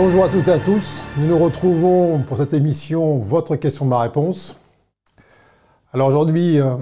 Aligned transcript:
Bonjour 0.00 0.22
à 0.22 0.28
toutes 0.28 0.46
et 0.46 0.52
à 0.52 0.60
tous. 0.60 1.08
Nous 1.16 1.26
nous 1.26 1.38
retrouvons 1.40 2.22
pour 2.22 2.36
cette 2.36 2.52
émission 2.52 3.18
Votre 3.18 3.56
question, 3.56 3.84
ma 3.84 3.98
réponse. 3.98 4.56
Alors 5.92 6.06
aujourd'hui, 6.06 6.60
euh, 6.60 6.76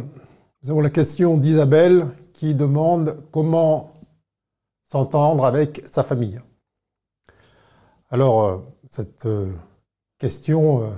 nous 0.62 0.70
avons 0.70 0.82
la 0.82 0.90
question 0.90 1.38
d'Isabelle 1.38 2.08
qui 2.34 2.54
demande 2.54 3.24
comment 3.32 3.94
s'entendre 4.84 5.46
avec 5.46 5.82
sa 5.90 6.04
famille. 6.04 6.38
Alors, 8.10 8.44
euh, 8.44 8.58
cette 8.90 9.24
euh, 9.24 9.50
question 10.18 10.92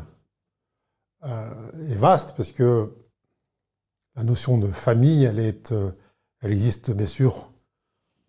est 1.22 1.94
vaste 1.94 2.34
parce 2.36 2.50
que 2.50 2.92
la 4.16 4.24
notion 4.24 4.58
de 4.58 4.66
famille, 4.66 5.22
elle, 5.22 5.54
existe 6.42 6.90
bien 6.90 7.06
sûr 7.06 7.52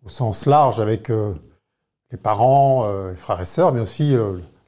au 0.04 0.08
sens 0.08 0.46
large 0.46 0.78
avec 0.78 1.10
les 2.10 2.18
parents, 2.18 2.86
les 3.08 3.16
frères 3.16 3.40
et 3.40 3.44
sœurs, 3.44 3.72
mais 3.72 3.80
aussi 3.80 4.16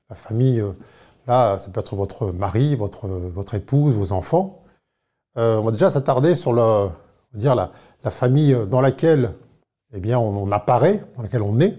la 0.09 0.15
famille. 0.15 0.63
Là, 1.27 1.59
ça 1.59 1.71
peut 1.71 1.81
être 1.81 1.97
votre 1.97 2.33
mari, 2.33 2.75
votre, 2.75 3.07
votre 3.09 3.55
épouse, 3.55 3.95
vos 3.95 4.13
enfants. 4.13 4.63
Euh, 5.39 5.57
on 5.59 5.63
va 5.63 5.71
déjà 5.71 5.91
s'attarder 5.91 6.35
sur 6.35 6.53
le, 6.53 6.91
dire 7.35 7.55
la, 7.55 7.71
famille 8.11 8.57
dans 8.69 8.81
laquelle 8.81 9.35
eh 9.95 10.01
bien, 10.01 10.19
on, 10.19 10.51
apparaît, 10.51 11.05
dans 11.17 11.23
laquelle 11.23 11.43
on 11.43 11.61
est, 11.61 11.79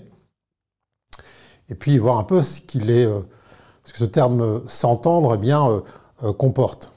et 1.69 1.75
puis 1.75 1.97
voir 1.97 2.17
un 2.17 2.23
peu 2.23 2.41
ce 2.41 2.61
qu'il 2.61 2.89
est, 2.89 3.05
euh, 3.05 3.21
ce 3.83 3.93
que 3.93 3.99
ce 3.99 4.05
terme 4.05 4.67
s'entendre 4.67 5.37
eh 5.37 5.83
euh, 6.23 6.33
comporte. 6.33 6.91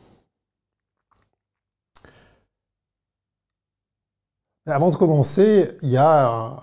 avant 4.69 4.91
de 4.91 4.97
commencer, 4.97 5.79
il 5.83 5.91
y 5.91 5.97
a 5.97 6.61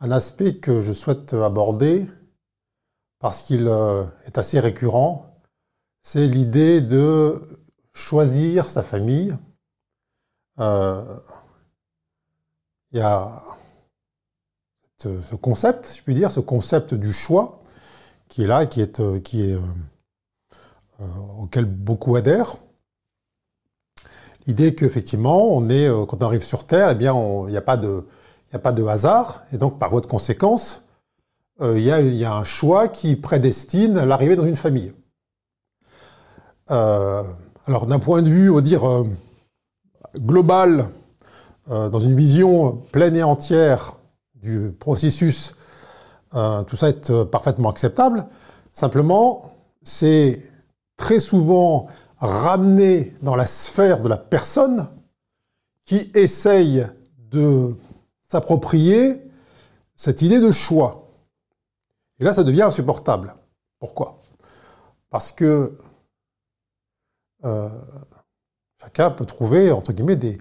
un 0.00 0.10
aspect 0.10 0.56
que 0.56 0.80
je 0.80 0.92
souhaite 0.92 1.34
aborder 1.34 2.06
parce 3.18 3.42
qu'il 3.42 3.68
est 4.24 4.38
assez 4.38 4.60
récurrent, 4.60 5.30
c'est 6.02 6.26
l'idée 6.26 6.80
de 6.80 7.42
choisir 7.92 8.64
sa 8.64 8.82
famille, 8.82 9.36
euh, 10.58 11.18
il 12.92 12.98
y 12.98 13.02
a 13.02 13.42
ce 14.98 15.34
concept, 15.34 15.94
je 15.96 16.02
puis 16.02 16.14
dire, 16.14 16.30
ce 16.30 16.40
concept 16.40 16.92
du 16.92 17.12
choix 17.12 17.62
qui 18.28 18.42
est 18.44 18.46
là, 18.46 18.66
qui 18.66 18.82
euh, 19.00 19.18
qui 19.20 19.50
est 19.50 19.54
euh, 19.54 21.04
auquel 21.38 21.64
beaucoup 21.64 22.16
adhèrent. 22.16 22.56
L'idée 24.46 24.74
qu'effectivement, 24.74 25.54
on 25.54 25.68
est, 25.68 25.88
quand 26.08 26.22
on 26.22 26.26
arrive 26.26 26.42
sur 26.42 26.66
Terre, 26.66 26.90
eh 26.90 26.94
bien, 26.94 27.14
il 27.46 27.50
n'y 27.50 27.56
a, 27.56 27.62
pas 27.62 27.76
de, 27.76 28.06
a 28.52 28.58
pas 28.58 28.72
de 28.72 28.84
hasard, 28.84 29.44
et 29.52 29.58
donc 29.58 29.78
par 29.78 29.90
voie 29.90 30.00
de 30.00 30.06
conséquence, 30.06 30.82
il 31.62 31.80
y, 31.80 31.92
a, 32.24 32.32
un 32.32 32.44
choix 32.44 32.88
qui 32.88 33.16
prédestine 33.16 34.02
l'arrivée 34.04 34.34
dans 34.34 34.46
une 34.46 34.56
famille. 34.56 34.94
Alors 37.70 37.86
d'un 37.86 38.00
point 38.00 38.20
de 38.22 38.28
vue, 38.28 38.50
on 38.50 38.60
dire, 38.60 38.88
euh, 38.88 39.04
global, 40.18 40.88
euh, 41.70 41.88
dans 41.88 42.00
une 42.00 42.16
vision 42.16 42.82
pleine 42.90 43.14
et 43.14 43.22
entière 43.22 43.96
du 44.34 44.74
processus, 44.78 45.54
euh, 46.34 46.64
tout 46.64 46.76
ça 46.76 46.88
est 46.88 47.24
parfaitement 47.26 47.70
acceptable. 47.70 48.26
Simplement, 48.72 49.54
c'est 49.82 50.42
très 50.96 51.20
souvent 51.20 51.86
ramené 52.18 53.14
dans 53.22 53.36
la 53.36 53.46
sphère 53.46 54.00
de 54.00 54.08
la 54.08 54.18
personne 54.18 54.88
qui 55.84 56.10
essaye 56.14 56.86
de 57.30 57.76
s'approprier 58.30 59.20
cette 59.96 60.22
idée 60.22 60.40
de 60.40 60.50
choix. 60.52 61.08
Et 62.20 62.24
là, 62.24 62.32
ça 62.32 62.44
devient 62.44 62.62
insupportable. 62.62 63.34
Pourquoi? 63.80 64.22
Parce 65.10 65.32
que 65.32 65.76
euh, 67.44 67.68
chacun 68.80 69.10
peut 69.10 69.24
trouver, 69.24 69.72
entre 69.72 69.92
guillemets, 69.92 70.16
des, 70.16 70.38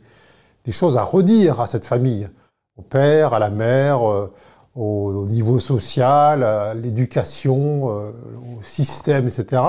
choses 0.71 0.97
à 0.97 1.03
redire 1.03 1.61
à 1.61 1.65
cette 1.65 1.83
famille, 1.83 2.29
au 2.75 2.83
père, 2.83 3.33
à 3.33 3.39
la 3.39 3.49
mère, 3.49 4.07
euh, 4.07 4.31
au, 4.75 5.25
niveau 5.27 5.57
social, 5.57 6.43
à 6.43 6.75
l'éducation, 6.75 7.89
euh, 7.89 8.11
au 8.55 8.61
système, 8.61 9.27
etc. 9.27 9.63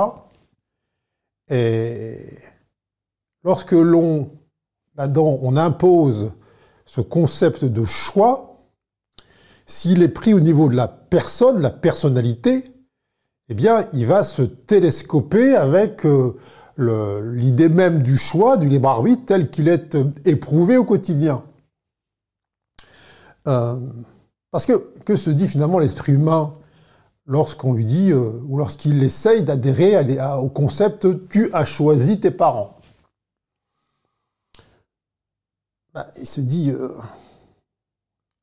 Et 1.48 2.19
lorsque 3.44 3.72
l'on, 3.72 4.30
là-dedans, 4.94 5.38
on 5.41 5.56
impose 5.56 6.34
ce 6.91 7.01
concept 7.01 7.65
de 7.65 7.84
choix, 7.84 8.67
s'il 9.65 10.03
est 10.03 10.09
pris 10.09 10.34
au 10.34 10.41
niveau 10.41 10.69
de 10.69 10.75
la 10.75 10.89
personne, 10.89 11.62
la 11.62 11.71
personnalité, 11.71 12.65
eh 13.49 13.55
bien, 13.55 13.84
il 13.93 14.06
va 14.06 14.25
se 14.25 14.43
télescoper 14.43 15.55
avec 15.55 16.05
l'idée 16.77 17.69
même 17.69 18.03
du 18.03 18.17
choix, 18.17 18.56
du 18.56 18.69
libre 18.69 18.89
arbitre 18.89 19.23
tel 19.25 19.51
qu'il 19.51 19.69
est 19.69 19.95
euh, 19.95 20.11
éprouvé 20.25 20.77
au 20.77 20.84
quotidien. 20.84 21.45
Euh, 23.47 23.78
parce 24.51 24.67
que 24.67 24.93
que 25.05 25.15
se 25.15 25.31
dit 25.31 25.47
finalement 25.47 25.78
l'esprit 25.78 26.15
humain 26.15 26.55
lorsqu'on 27.25 27.72
lui 27.72 27.84
dit, 27.84 28.11
euh, 28.11 28.43
ou 28.49 28.59
lorsqu'il 28.59 29.01
essaye 29.05 29.45
d'adhérer 29.45 29.97
au 30.41 30.49
concept 30.49 31.07
tu 31.28 31.51
as 31.53 31.65
choisi 31.65 32.19
tes 32.19 32.33
parents 32.33 32.79
ben, 35.95 36.06
Il 36.19 36.27
se 36.27 36.41
dit, 36.41 36.73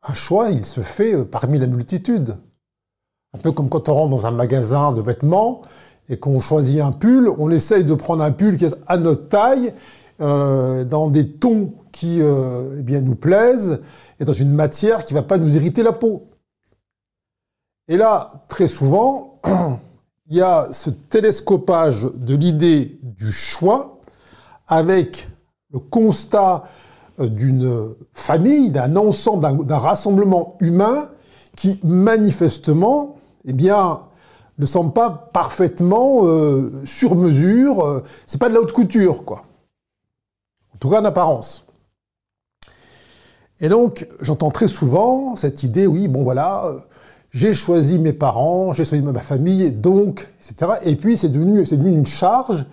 un 0.03 0.13
choix, 0.13 0.50
il 0.50 0.66
se 0.66 0.81
fait 0.81 1.25
parmi 1.25 1.59
la 1.59 1.68
multitude. 1.68 2.38
Un 3.34 3.40
peu 3.40 3.52
comme 3.52 3.69
quand 3.69 3.90
on 3.90 3.94
rentre 3.94 4.09
dans 4.12 4.25
un 4.25 4.31
magasin 4.31 4.94
de 4.94 5.02
vêtements 5.02 5.62
et 6.09 6.18
qu'on 6.18 6.40
choisit 6.40 6.80
un 6.81 6.91
pull, 6.91 7.30
on 7.38 7.52
essaye 7.52 7.84
de 7.84 7.94
prendre 7.94 8.24
un 8.24 8.31
pull 8.31 8.58
qui 8.58 8.66
est 8.66 8.75
à 8.88 8.97
notre 8.97 9.28
taille, 9.28 9.74
euh, 10.22 10.85
dans 10.85 11.09
des 11.09 11.30
tons 11.30 11.74
qui 11.91 12.22
euh, 12.22 12.78
eh 12.80 12.84
bien, 12.84 13.02
nous 13.02 13.16
plaisent, 13.16 13.81
et 14.19 14.24
dans 14.24 14.34
une 14.34 14.52
matière 14.52 15.03
qui 15.03 15.14
ne 15.14 15.19
va 15.19 15.24
pas 15.24 15.38
nous 15.38 15.56
irriter 15.56 15.84
la 15.84 15.94
peau. 15.94 16.28
Et 17.88 17.97
là, 17.97 18.46
très 18.47 18.68
souvent, 18.68 19.41
il 20.29 20.38
y 20.38 20.41
a 20.41 20.69
ce 20.72 20.90
télescopage 20.90 22.03
de 22.14 22.35
l'idée 22.35 23.00
du 23.03 23.31
choix 23.31 24.00
avec 24.68 25.29
le 25.72 25.79
constat 25.79 26.64
euh, 26.64 26.86
d'une 27.19 27.95
famille, 28.13 28.69
d'un 28.69 28.95
ensemble, 28.95 29.66
d'un 29.66 29.78
rassemblement 29.78 30.55
humain 30.59 31.09
qui 31.55 31.79
manifestement, 31.83 33.17
eh 33.45 33.53
bien, 33.53 34.01
ne 34.57 34.66
semble 34.66 34.94
pas 34.94 35.29
parfaitement 35.33 36.25
euh, 36.25 36.72
sur 36.85 37.16
mesure. 37.16 37.83
Euh, 37.83 38.03
c'est 38.25 38.39
pas 38.39 38.50
de 38.50 38.53
la 38.53 38.61
haute 38.61 38.72
couture, 38.72 39.25
quoi. 39.25 39.44
En 40.73 40.78
tout 40.79 40.89
cas, 40.89 41.01
en 41.01 41.05
apparence. 41.05 41.66
Et 43.59 43.69
donc, 43.69 44.07
j'entends 44.22 44.51
très 44.51 44.67
souvent 44.67 45.35
cette 45.35 45.63
idée, 45.63 45.88
oui, 45.88 46.07
bon 46.07 46.23
voilà, 46.23 46.67
euh, 46.67 46.78
j'ai 47.31 47.53
choisi 47.53 47.97
mes 47.97 48.13
parents, 48.13 48.72
j'ai 48.73 48.85
choisi 48.85 49.03
ma 49.03 49.19
famille, 49.19 49.73
donc, 49.73 50.31
etc. 50.39 50.73
Et 50.85 50.95
puis, 50.95 51.17
c'est 51.17 51.29
devenu, 51.29 51.66
c'est 51.66 51.78
devenu 51.78 51.95
une 51.95 52.05
charge 52.05 52.66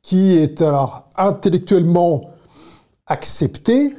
qui 0.00 0.36
est 0.38 0.62
alors 0.62 1.08
intellectuellement 1.16 2.30
acceptée, 3.06 3.96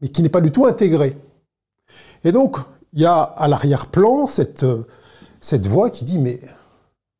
mais 0.00 0.08
qui 0.08 0.22
n'est 0.22 0.28
pas 0.28 0.40
du 0.40 0.50
tout 0.50 0.66
intégrée. 0.66 1.16
Et 2.24 2.32
donc, 2.32 2.56
il 2.92 3.00
y 3.00 3.06
a 3.06 3.22
à 3.22 3.48
l'arrière-plan 3.48 4.26
cette, 4.26 4.66
cette 5.40 5.66
voix 5.66 5.90
qui 5.90 6.04
dit, 6.04 6.18
mais 6.18 6.40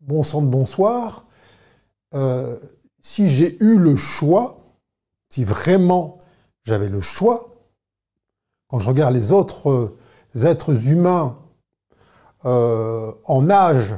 bon 0.00 0.23
sang 0.23 0.43
de 0.43 0.49
bonsoir, 0.49 1.26
euh, 2.14 2.58
si 3.00 3.29
j'ai 3.29 3.62
eu 3.62 3.76
le 3.76 3.96
choix, 3.96 4.58
si 5.29 5.44
vraiment 5.44 6.19
j'avais 6.64 6.88
le 6.88 7.00
choix, 7.00 7.55
quand 8.69 8.79
je 8.79 8.88
regarde 8.88 9.14
les 9.14 9.32
autres 9.32 9.70
euh, 9.70 10.46
êtres 10.46 10.88
humains 10.88 11.38
euh, 12.44 13.12
en 13.25 13.50
âge 13.50 13.96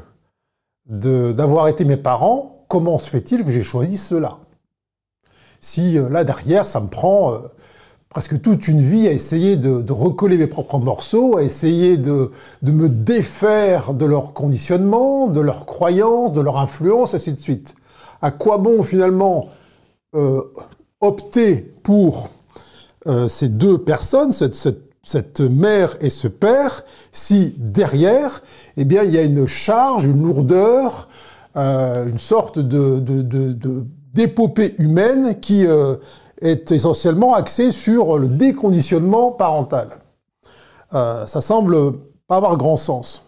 d'avoir 0.87 1.69
été 1.69 1.85
mes 1.85 1.97
parents, 1.97 2.65
comment 2.69 2.99
se 2.99 3.09
fait-il 3.09 3.45
que 3.45 3.51
j'ai 3.51 3.63
choisi 3.63 3.97
cela? 3.97 4.39
Si 5.61 5.99
là 6.11 6.25
derrière, 6.25 6.67
ça 6.67 6.81
me 6.81 6.89
prend 6.89 7.39
presque 8.11 8.43
toute 8.43 8.67
une 8.67 8.81
vie 8.81 9.07
à 9.07 9.13
essayer 9.13 9.57
de, 9.57 9.93
recoller 9.93 10.37
mes 10.37 10.49
propres 10.49 10.79
morceaux, 10.79 11.37
à 11.37 11.45
essayer 11.45 11.97
de, 11.97 12.33
me 12.63 12.89
défaire 12.89 13.95
de 13.95 14.05
leur 14.05 14.35
conditionnement, 14.35 15.29
de 15.29 15.41
leurs 15.41 15.65
croyances, 15.65 16.33
de 16.33 16.41
leur 16.41 16.59
influence, 16.59 17.15
ainsi 17.15 17.33
de 17.33 17.39
suite. 17.39 17.75
À 18.21 18.33
quoi 18.33 18.59
bon 18.59 18.83
finalement 18.83 19.49
euh, 20.17 20.43
opter 21.01 21.73
pour 21.85 22.31
euh, 23.07 23.29
ces 23.29 23.49
deux 23.49 23.79
personnes, 23.79 24.33
cette, 24.33 25.41
mère 25.41 25.97
et 26.01 26.11
ce 26.11 26.29
père, 26.29 26.85
si 27.13 27.55
derrière, 27.59 28.43
eh 28.77 28.85
bien, 28.85 29.05
il 29.05 29.13
y 29.13 29.19
a 29.19 29.23
une 29.23 29.47
charge, 29.47 30.05
une 30.05 30.23
lourdeur, 30.23 31.09
euh, 31.57 32.07
une 32.07 32.19
sorte 32.19 32.59
de, 32.59 32.99
d'épopée 34.13 34.75
humaine 34.79 35.39
qui 35.41 35.67
est 36.41 36.73
essentiellement 36.73 37.35
axé 37.35 37.71
sur 37.71 38.19
le 38.19 38.29
déconditionnement 38.29 39.33
parental. 39.33 39.91
Euh, 40.93 41.27
ça 41.27 41.41
semble 41.41 41.93
pas 42.27 42.37
avoir 42.37 42.57
grand 42.57 42.77
sens. 42.77 43.23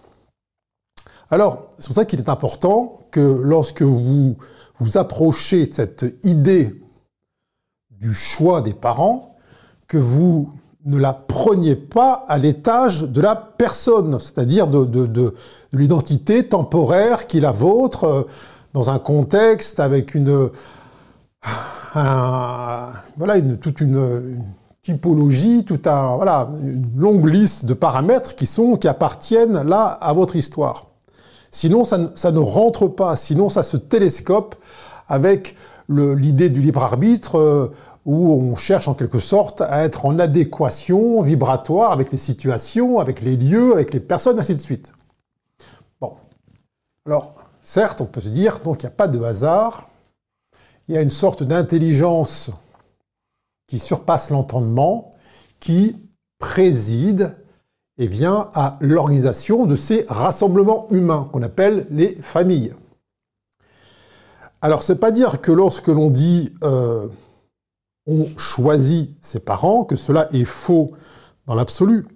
Alors, 1.31 1.69
c'est 1.79 1.87
pour 1.87 1.95
ça 1.95 2.05
qu'il 2.05 2.21
est 2.21 2.29
important 2.29 2.97
que 3.11 3.21
lorsque 3.21 3.83
vous 3.83 4.37
vous 4.79 4.99
approchez 4.99 5.67
de 5.67 5.73
cette 5.73 6.05
idée 6.25 6.81
du 7.91 8.13
choix 8.13 8.63
des 8.63 8.75
parents, 8.75 9.37
que 9.87 9.97
vous 9.97 10.51
ne 10.85 10.99
la 10.99 11.13
preniez 11.13 11.77
pas 11.77 12.25
à 12.27 12.39
l'étage 12.39 13.03
de 13.03 13.21
la 13.21 13.37
personne, 13.37 14.19
c'est-à-dire 14.19 14.67
de, 14.67 15.35
l'identité 15.73 16.49
temporaire 16.49 17.29
qui 17.29 17.39
est 17.39 17.43
la 17.43 17.53
vôtre, 17.53 18.05
euh, 18.05 18.23
dans 18.73 18.91
un 18.91 18.99
contexte 18.99 19.81
avec 19.81 20.15
une, 20.15 20.51
voilà, 21.95 23.41
toute 23.61 23.81
une, 23.81 24.43
typologie, 24.83 25.65
tout 25.65 25.81
un, 25.87 26.17
voilà, 26.17 26.51
une 26.61 26.91
longue 26.97 27.29
liste 27.29 27.65
de 27.65 27.75
paramètres 27.75 28.35
qui 28.35 28.47
sont, 28.47 28.77
qui 28.77 28.89
appartiennent 28.89 29.63
là 29.63 29.85
à 29.85 30.13
votre 30.13 30.35
histoire. 30.35 30.89
Sinon, 31.53 31.85
ça, 31.85 32.11
ça 32.17 32.33
ne 32.33 32.41
rentre 32.41 32.89
pas. 32.89 33.15
Sinon, 33.17 33.49
ça 33.49 33.63
se 33.63 33.77
télescope 33.77 34.57
avec 35.07 35.57
l'idée 35.89 36.51
du 36.51 36.61
libre 36.61 36.83
arbitre, 36.83 37.39
euh, 37.39 37.73
où 38.05 38.33
on 38.33 38.57
cherche 38.57 38.89
en 38.89 38.95
quelque 38.95 39.21
sorte 39.21 39.61
à 39.61 39.85
être 39.85 40.07
en 40.07 40.19
adéquation 40.19 41.23
vibratoire 41.23 41.93
avec 41.93 42.11
les 42.11 42.19
situations, 42.19 42.99
avec 42.99 43.21
les 43.21 43.37
lieux, 43.37 43.75
avec 43.75 43.95
les 43.95 44.01
personnes, 44.01 44.41
ainsi 44.41 44.57
de 44.57 44.61
suite. 44.61 44.93
Bon. 46.01 46.15
Alors, 47.07 47.35
certes, 47.63 48.01
on 48.01 48.07
peut 48.07 48.21
se 48.21 48.29
dire, 48.29 48.61
donc 48.61 48.83
il 48.83 48.87
n'y 48.87 48.93
a 48.93 48.97
pas 48.97 49.09
de 49.09 49.23
hasard, 49.23 49.89
il 50.89 50.95
y 50.95 50.99
a 50.99 51.01
une 51.01 51.09
sorte 51.09 51.43
d'intelligence 51.43 52.51
qui 53.67 53.79
surpasse 53.79 54.31
l'entendement, 54.31 55.11
qui 55.61 55.97
préside 56.39 57.37
eh 57.99 58.09
bien, 58.09 58.49
à 58.55 58.73
l'organisation 58.81 59.65
de 59.65 59.77
ces 59.77 60.05
rassemblements 60.09 60.89
humains 60.91 61.29
qu'on 61.33 61.43
appelle 61.43 61.87
les 61.91 62.15
familles. 62.17 62.75
Alors, 64.61 64.83
c'est 64.83 64.97
pas 64.97 65.11
dire 65.11 65.41
que 65.41 65.53
lorsque 65.53 65.89
l'on 65.89 66.11
dit 66.11 66.53
euh, 66.63 67.09
on 68.07 68.29
choisit 68.37 69.17
ses 69.21 69.41
parents, 69.41 69.85
que 69.85 69.97
cela 69.97 70.29
est 70.33 70.45
faux 70.45 70.93
dans 71.47 71.55
l'absolu. 71.55 72.07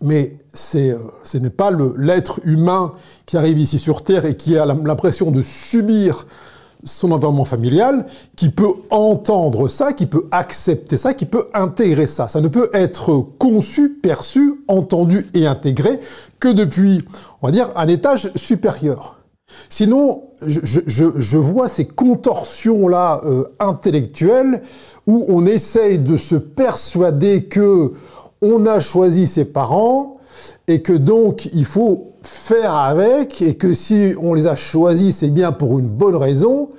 Mais 0.00 0.36
euh, 0.76 0.98
ce 1.22 1.38
n'est 1.38 1.50
pas 1.50 1.70
l'être 1.96 2.40
humain 2.44 2.92
qui 3.26 3.36
arrive 3.36 3.58
ici 3.58 3.78
sur 3.78 4.02
Terre 4.02 4.24
et 4.24 4.36
qui 4.36 4.56
a 4.56 4.64
l'impression 4.66 5.30
de 5.30 5.42
subir 5.42 6.26
son 6.84 7.10
environnement 7.10 7.44
familial, 7.44 8.06
qui 8.36 8.50
peut 8.50 8.72
entendre 8.90 9.68
ça, 9.68 9.92
qui 9.92 10.06
peut 10.06 10.24
accepter 10.30 10.96
ça, 10.96 11.12
qui 11.12 11.26
peut 11.26 11.48
intégrer 11.52 12.06
ça. 12.06 12.28
Ça 12.28 12.40
ne 12.40 12.48
peut 12.48 12.70
être 12.72 13.26
conçu, 13.38 13.90
perçu, 13.90 14.62
entendu 14.68 15.26
et 15.34 15.46
intégré 15.46 15.98
que 16.38 16.48
depuis, 16.48 17.04
on 17.42 17.48
va 17.48 17.52
dire, 17.52 17.70
un 17.74 17.88
étage 17.88 18.30
supérieur. 18.36 19.18
Sinon, 19.68 20.24
je, 20.46 21.38
vois 21.38 21.68
ces 21.68 21.86
contorsions-là 21.86 23.22
euh, 23.24 23.44
intellectuelles 23.58 24.62
où 25.06 25.24
on 25.28 25.46
essaye 25.46 25.98
de 25.98 26.16
se 26.16 26.36
persuader 26.36 27.44
que 27.44 27.92
on 28.42 28.66
a 28.66 28.80
choisi 28.80 29.26
ses 29.26 29.44
parents 29.44 30.14
et 30.66 30.82
que 30.82 30.92
donc 30.92 31.46
il 31.52 31.64
faut 31.64 32.12
faire 32.22 32.74
avec 32.74 33.42
et 33.42 33.54
que 33.54 33.74
si 33.74 34.14
on 34.20 34.34
les 34.34 34.46
a 34.46 34.56
choisis, 34.56 35.16
c'est 35.16 35.30
bien 35.30 35.52
pour 35.52 35.78
une 35.78 35.88
bonne 35.88 36.16
raison. 36.16 36.70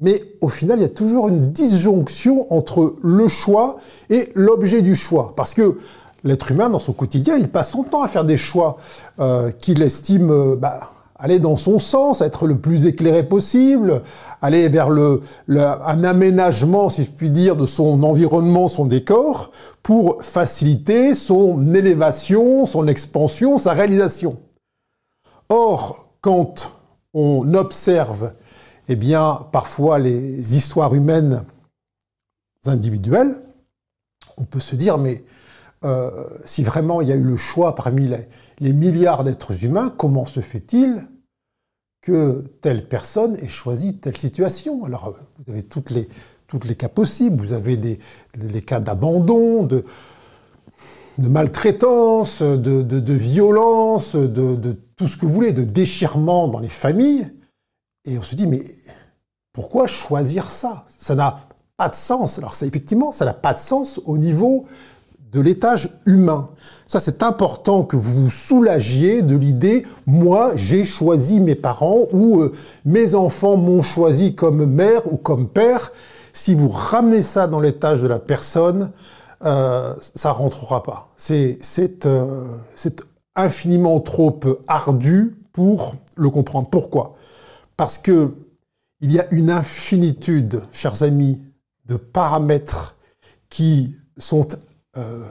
Mais 0.00 0.22
au 0.40 0.48
final, 0.48 0.78
il 0.78 0.82
y 0.82 0.84
a 0.84 0.90
toujours 0.90 1.28
une 1.28 1.50
disjonction 1.50 2.52
entre 2.52 2.96
le 3.02 3.26
choix 3.26 3.78
et 4.10 4.30
l'objet 4.34 4.80
du 4.80 4.94
choix. 4.94 5.32
Parce 5.34 5.54
que 5.54 5.78
l'être 6.22 6.52
humain, 6.52 6.70
dans 6.70 6.78
son 6.78 6.92
quotidien, 6.92 7.36
il 7.36 7.48
passe 7.48 7.72
son 7.72 7.82
temps 7.82 8.02
à 8.02 8.08
faire 8.08 8.24
des 8.24 8.36
choix 8.36 8.76
euh, 9.18 9.50
qu'il 9.50 9.82
estime... 9.82 10.30
Euh, 10.30 10.56
bah, 10.56 10.92
aller 11.18 11.40
dans 11.40 11.56
son 11.56 11.78
sens, 11.78 12.20
être 12.20 12.46
le 12.46 12.58
plus 12.58 12.86
éclairé 12.86 13.24
possible, 13.24 14.02
aller 14.40 14.68
vers 14.68 14.88
un 14.88 16.04
aménagement, 16.04 16.90
si 16.90 17.04
je 17.04 17.10
puis 17.10 17.30
dire, 17.30 17.56
de 17.56 17.66
son 17.66 18.02
environnement, 18.04 18.68
son 18.68 18.86
décor, 18.86 19.50
pour 19.82 20.22
faciliter 20.22 21.14
son 21.14 21.74
élévation, 21.74 22.66
son 22.66 22.86
expansion, 22.86 23.58
sa 23.58 23.72
réalisation. 23.72 24.36
Or, 25.48 26.10
quand 26.20 26.72
on 27.14 27.54
observe, 27.54 28.34
eh 28.88 28.96
bien, 28.96 29.46
parfois 29.50 29.98
les 29.98 30.56
histoires 30.56 30.94
humaines 30.94 31.44
individuelles, 32.64 33.42
on 34.36 34.44
peut 34.44 34.60
se 34.60 34.76
dire, 34.76 34.98
mais 34.98 35.24
euh, 35.84 36.26
si 36.44 36.62
vraiment 36.62 37.00
il 37.00 37.08
y 37.08 37.12
a 37.12 37.16
eu 37.16 37.22
le 37.22 37.36
choix 37.36 37.74
parmi 37.74 38.06
les, 38.06 38.28
les 38.60 38.72
milliards 38.72 39.24
d'êtres 39.24 39.64
humains, 39.64 39.92
comment 39.96 40.26
se 40.26 40.40
fait-il 40.40 41.06
que 42.02 42.44
telle 42.60 42.88
personne 42.88 43.36
ait 43.36 43.48
choisi 43.48 43.96
telle 43.96 44.16
situation? 44.16 44.84
Alors, 44.84 45.14
vous 45.38 45.52
avez 45.52 45.62
toutes 45.62 45.90
les, 45.90 46.08
toutes 46.46 46.64
les 46.64 46.74
cas 46.74 46.88
possibles. 46.88 47.40
Vous 47.40 47.52
avez 47.52 47.76
des, 47.76 47.98
cas 48.62 48.80
d'abandon, 48.80 49.62
de, 49.62 49.84
maltraitance, 51.18 52.42
de, 52.42 53.12
violence, 53.12 54.16
de, 54.16 54.76
tout 54.96 55.06
ce 55.06 55.16
que 55.16 55.26
vous 55.26 55.32
voulez, 55.32 55.52
de 55.52 55.64
déchirement 55.64 56.48
dans 56.48 56.60
les 56.60 56.68
familles. 56.68 57.28
Et 58.04 58.18
on 58.18 58.22
se 58.22 58.34
dit, 58.34 58.46
mais 58.46 58.64
pourquoi 59.52 59.86
choisir 59.86 60.48
ça? 60.48 60.84
Ça 60.98 61.14
n'a 61.14 61.48
pas 61.76 61.88
de 61.88 61.94
sens. 61.94 62.38
Alors, 62.38 62.54
effectivement, 62.62 63.12
ça 63.12 63.24
n'a 63.24 63.34
pas 63.34 63.52
de 63.52 63.58
sens 63.58 64.00
au 64.04 64.18
niveau 64.18 64.66
de 65.30 65.40
l'étage 65.40 65.90
humain. 66.06 66.46
Ça, 66.88 67.00
c'est 67.00 67.22
important 67.22 67.84
que 67.84 67.96
vous 67.96 68.24
vous 68.24 68.30
soulagiez 68.30 69.20
de 69.20 69.36
l'idée, 69.36 69.86
moi, 70.06 70.52
j'ai 70.56 70.84
choisi 70.84 71.38
mes 71.38 71.54
parents 71.54 72.06
ou 72.12 72.40
euh, 72.40 72.52
mes 72.86 73.14
enfants 73.14 73.58
m'ont 73.58 73.82
choisi 73.82 74.34
comme 74.34 74.64
mère 74.64 75.12
ou 75.12 75.18
comme 75.18 75.48
père. 75.48 75.92
Si 76.32 76.54
vous 76.54 76.70
ramenez 76.70 77.20
ça 77.20 77.46
dans 77.46 77.60
l'étage 77.60 78.00
de 78.00 78.08
la 78.08 78.18
personne, 78.18 78.90
euh, 79.44 79.94
ça 80.00 80.32
rentrera 80.32 80.82
pas. 80.82 81.08
C'est 81.16 82.06
euh, 82.06 82.56
infiniment 83.36 84.00
trop 84.00 84.40
ardu 84.66 85.36
pour 85.52 85.94
le 86.16 86.30
comprendre. 86.30 86.70
Pourquoi? 86.70 87.16
Parce 87.76 87.98
que 87.98 88.34
il 89.00 89.12
y 89.12 89.20
a 89.20 89.26
une 89.30 89.50
infinitude, 89.50 90.62
chers 90.72 91.02
amis, 91.02 91.40
de 91.84 91.96
paramètres 91.96 92.96
qui 93.48 93.94
sont 94.16 94.48
euh, 94.96 95.26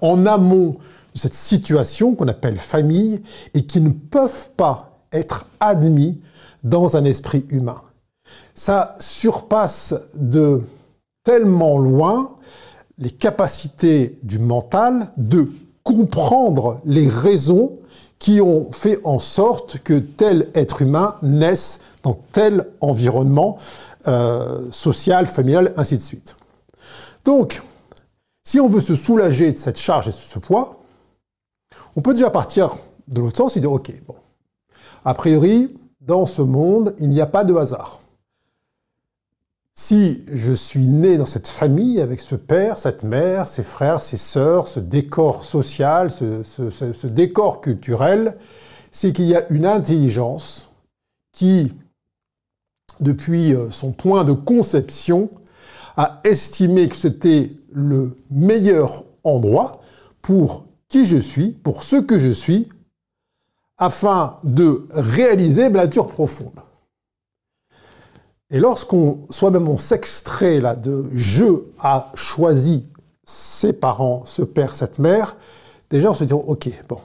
en 0.00 0.26
amont 0.26 0.76
de 1.14 1.18
cette 1.18 1.34
situation 1.34 2.14
qu'on 2.14 2.28
appelle 2.28 2.56
famille 2.56 3.22
et 3.54 3.66
qui 3.66 3.80
ne 3.80 3.90
peuvent 3.90 4.50
pas 4.56 4.98
être 5.12 5.46
admis 5.60 6.20
dans 6.64 6.96
un 6.96 7.04
esprit 7.04 7.44
humain. 7.50 7.82
Ça 8.54 8.96
surpasse 8.98 9.94
de 10.14 10.62
tellement 11.24 11.78
loin 11.78 12.36
les 12.98 13.10
capacités 13.10 14.18
du 14.22 14.38
mental 14.38 15.12
de 15.16 15.50
comprendre 15.82 16.80
les 16.84 17.08
raisons 17.08 17.72
qui 18.18 18.40
ont 18.40 18.70
fait 18.70 19.00
en 19.02 19.18
sorte 19.18 19.78
que 19.78 19.98
tel 19.98 20.48
être 20.54 20.82
humain 20.82 21.16
naisse 21.22 21.80
dans 22.04 22.16
tel 22.32 22.68
environnement 22.80 23.58
euh, 24.06 24.70
social, 24.70 25.26
familial, 25.26 25.72
ainsi 25.76 25.96
de 25.96 26.02
suite. 26.02 26.36
Donc, 27.24 27.62
si 28.52 28.60
on 28.60 28.68
veut 28.68 28.82
se 28.82 28.96
soulager 28.96 29.50
de 29.50 29.56
cette 29.56 29.78
charge 29.78 30.08
et 30.08 30.10
de 30.10 30.14
ce 30.14 30.38
poids, 30.38 30.82
on 31.96 32.02
peut 32.02 32.12
déjà 32.12 32.28
partir 32.28 32.76
de 33.08 33.18
l'autre 33.18 33.38
sens 33.38 33.56
et 33.56 33.60
dire, 33.60 33.72
OK, 33.72 33.90
bon, 34.06 34.14
a 35.06 35.14
priori, 35.14 35.74
dans 36.02 36.26
ce 36.26 36.42
monde, 36.42 36.94
il 36.98 37.08
n'y 37.08 37.22
a 37.22 37.26
pas 37.26 37.44
de 37.44 37.54
hasard. 37.54 38.02
Si 39.72 40.22
je 40.30 40.52
suis 40.52 40.86
né 40.86 41.16
dans 41.16 41.24
cette 41.24 41.48
famille 41.48 41.98
avec 42.02 42.20
ce 42.20 42.34
père, 42.34 42.76
cette 42.76 43.04
mère, 43.04 43.48
ses 43.48 43.62
frères, 43.62 44.02
ses 44.02 44.18
sœurs, 44.18 44.68
ce 44.68 44.80
décor 44.80 45.46
social, 45.46 46.10
ce, 46.10 47.06
décor 47.06 47.62
culturel, 47.62 48.36
c'est 48.90 49.14
qu'il 49.14 49.28
y 49.28 49.34
a 49.34 49.50
une 49.50 49.64
intelligence 49.64 50.68
qui, 51.32 51.72
depuis 53.00 53.54
euh, 53.54 53.70
son 53.70 53.92
point 53.92 54.24
de 54.24 54.34
conception, 54.34 55.30
a 55.96 56.20
estimé 56.24 56.90
que 56.90 56.96
c'était 56.96 57.48
le 57.72 58.16
meilleur 58.30 59.04
endroit 59.24 59.72
pour 60.20 60.66
qui 60.88 61.06
je 61.06 61.18
suis, 61.18 61.50
pour 61.50 61.82
ce 61.82 61.96
que 61.96 62.18
je 62.18 62.30
suis, 62.30 62.68
afin 63.78 64.36
de 64.44 64.86
réaliser 64.90 65.68
ma 65.70 65.84
nature 65.84 66.06
profonde. 66.06 66.60
Et 68.50 68.60
lorsqu'on, 68.60 69.26
soi-même, 69.30 69.66
on 69.66 69.78
s'extrait 69.78 70.60
là 70.60 70.76
de 70.76 71.08
je 71.14 71.64
a 71.78 72.12
choisi 72.14 72.86
ses 73.24 73.72
parents, 73.72 74.24
ce 74.26 74.42
père, 74.42 74.74
cette 74.74 74.98
mère, 74.98 75.36
déjà 75.88 76.10
on 76.10 76.14
se 76.14 76.24
dit, 76.24 76.34
ok, 76.34 76.68
bon, 76.88 76.98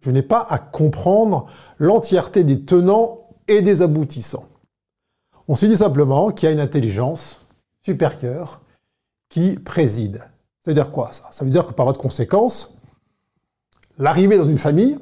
je 0.00 0.10
n'ai 0.10 0.22
pas 0.22 0.44
à 0.48 0.58
comprendre 0.58 1.46
l'entièreté 1.78 2.42
des 2.42 2.64
tenants 2.64 3.28
et 3.46 3.62
des 3.62 3.82
aboutissants. 3.82 4.46
On 5.46 5.54
se 5.54 5.66
dit 5.66 5.76
simplement 5.76 6.30
qu'il 6.30 6.48
y 6.48 6.50
a 6.50 6.52
une 6.52 6.60
intelligence 6.60 7.40
supérieure 7.84 8.60
qui 9.30 9.54
préside. 9.54 10.22
C'est-à-dire 10.60 10.90
quoi 10.90 11.08
ça? 11.12 11.28
Ça 11.30 11.44
veut 11.46 11.50
dire 11.50 11.66
que 11.66 11.72
par 11.72 11.86
votre 11.86 12.00
conséquence, 12.00 12.74
l'arrivée 13.96 14.36
dans 14.36 14.44
une 14.44 14.58
famille, 14.58 14.98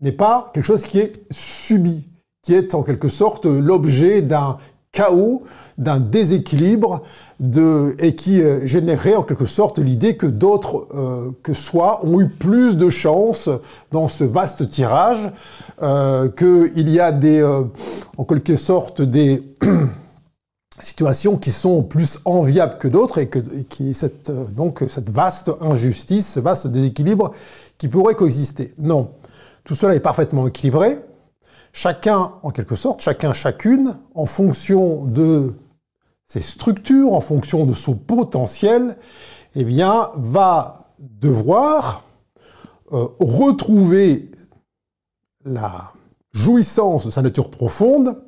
n'est 0.00 0.12
pas 0.12 0.50
quelque 0.52 0.64
chose 0.64 0.84
qui 0.84 0.98
est 0.98 1.12
subi, 1.30 2.08
qui 2.42 2.54
est 2.54 2.74
en 2.74 2.82
quelque 2.82 3.08
sorte 3.08 3.46
l'objet 3.46 4.22
d'un 4.22 4.58
chaos, 4.92 5.42
d'un 5.78 6.00
déséquilibre, 6.00 7.02
et 7.98 8.14
qui 8.14 8.40
euh, 8.40 8.66
générait 8.66 9.14
en 9.14 9.22
quelque 9.22 9.44
sorte 9.44 9.78
l'idée 9.78 10.16
que 10.16 10.26
d'autres 10.26 10.88
euh, 10.94 11.32
que 11.42 11.52
soi 11.52 12.00
ont 12.02 12.18
eu 12.20 12.28
plus 12.28 12.76
de 12.76 12.88
chance 12.88 13.50
dans 13.92 14.08
ce 14.08 14.24
vaste 14.24 14.68
tirage, 14.68 15.30
euh, 15.82 16.30
qu'il 16.30 16.88
y 16.88 16.98
a 16.98 17.12
des, 17.12 17.42
en 18.16 18.24
quelque 18.24 18.56
sorte 18.56 19.02
des 19.02 19.42
situations 20.80 21.36
qui 21.36 21.50
sont 21.50 21.82
plus 21.82 22.18
enviables 22.24 22.78
que 22.78 22.88
d'autres 22.88 23.18
et 23.18 23.28
que 23.28 23.38
et 23.54 23.64
qui 23.64 23.94
cette, 23.94 24.30
donc 24.54 24.84
cette 24.88 25.10
vaste 25.10 25.50
injustice, 25.60 26.34
ce 26.34 26.40
vaste 26.40 26.66
déséquilibre 26.66 27.32
qui 27.78 27.88
pourrait 27.88 28.14
coexister. 28.14 28.74
Non, 28.78 29.10
tout 29.64 29.74
cela 29.74 29.94
est 29.94 30.00
parfaitement 30.00 30.46
équilibré. 30.46 31.00
Chacun, 31.72 32.32
en 32.42 32.50
quelque 32.50 32.76
sorte, 32.76 33.00
chacun, 33.00 33.32
chacune, 33.32 33.98
en 34.14 34.26
fonction 34.26 35.04
de 35.04 35.54
ses 36.26 36.40
structures, 36.40 37.12
en 37.12 37.20
fonction 37.20 37.66
de 37.66 37.74
son 37.74 37.94
potentiel, 37.94 38.96
eh 39.54 39.64
bien, 39.64 40.08
va 40.16 40.86
devoir 40.98 42.02
euh, 42.92 43.08
retrouver 43.20 44.30
la 45.44 45.92
jouissance 46.32 47.06
de 47.06 47.10
sa 47.10 47.22
nature 47.22 47.50
profonde 47.50 48.22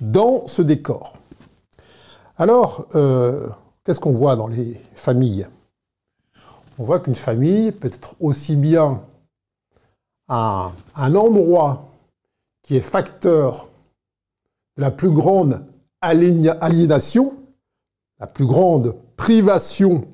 dans 0.00 0.46
ce 0.46 0.62
décor. 0.62 1.19
Alors, 2.40 2.86
euh, 2.94 3.50
qu'est-ce 3.84 4.00
qu'on 4.00 4.14
voit 4.14 4.34
dans 4.34 4.46
les 4.46 4.80
familles? 4.94 5.46
On 6.78 6.84
voit 6.84 6.98
qu'une 6.98 7.14
famille 7.14 7.70
peut 7.70 7.88
être 7.88 8.14
aussi 8.18 8.56
bien 8.56 9.02
un, 10.28 10.72
un 10.94 11.14
endroit 11.16 11.90
qui 12.62 12.76
est 12.76 12.80
facteur 12.80 13.68
de 14.78 14.80
la 14.80 14.90
plus 14.90 15.10
grande 15.10 15.66
aliénation, 16.00 17.36
la 18.18 18.26
plus 18.26 18.46
grande 18.46 18.96
privation 19.18 20.08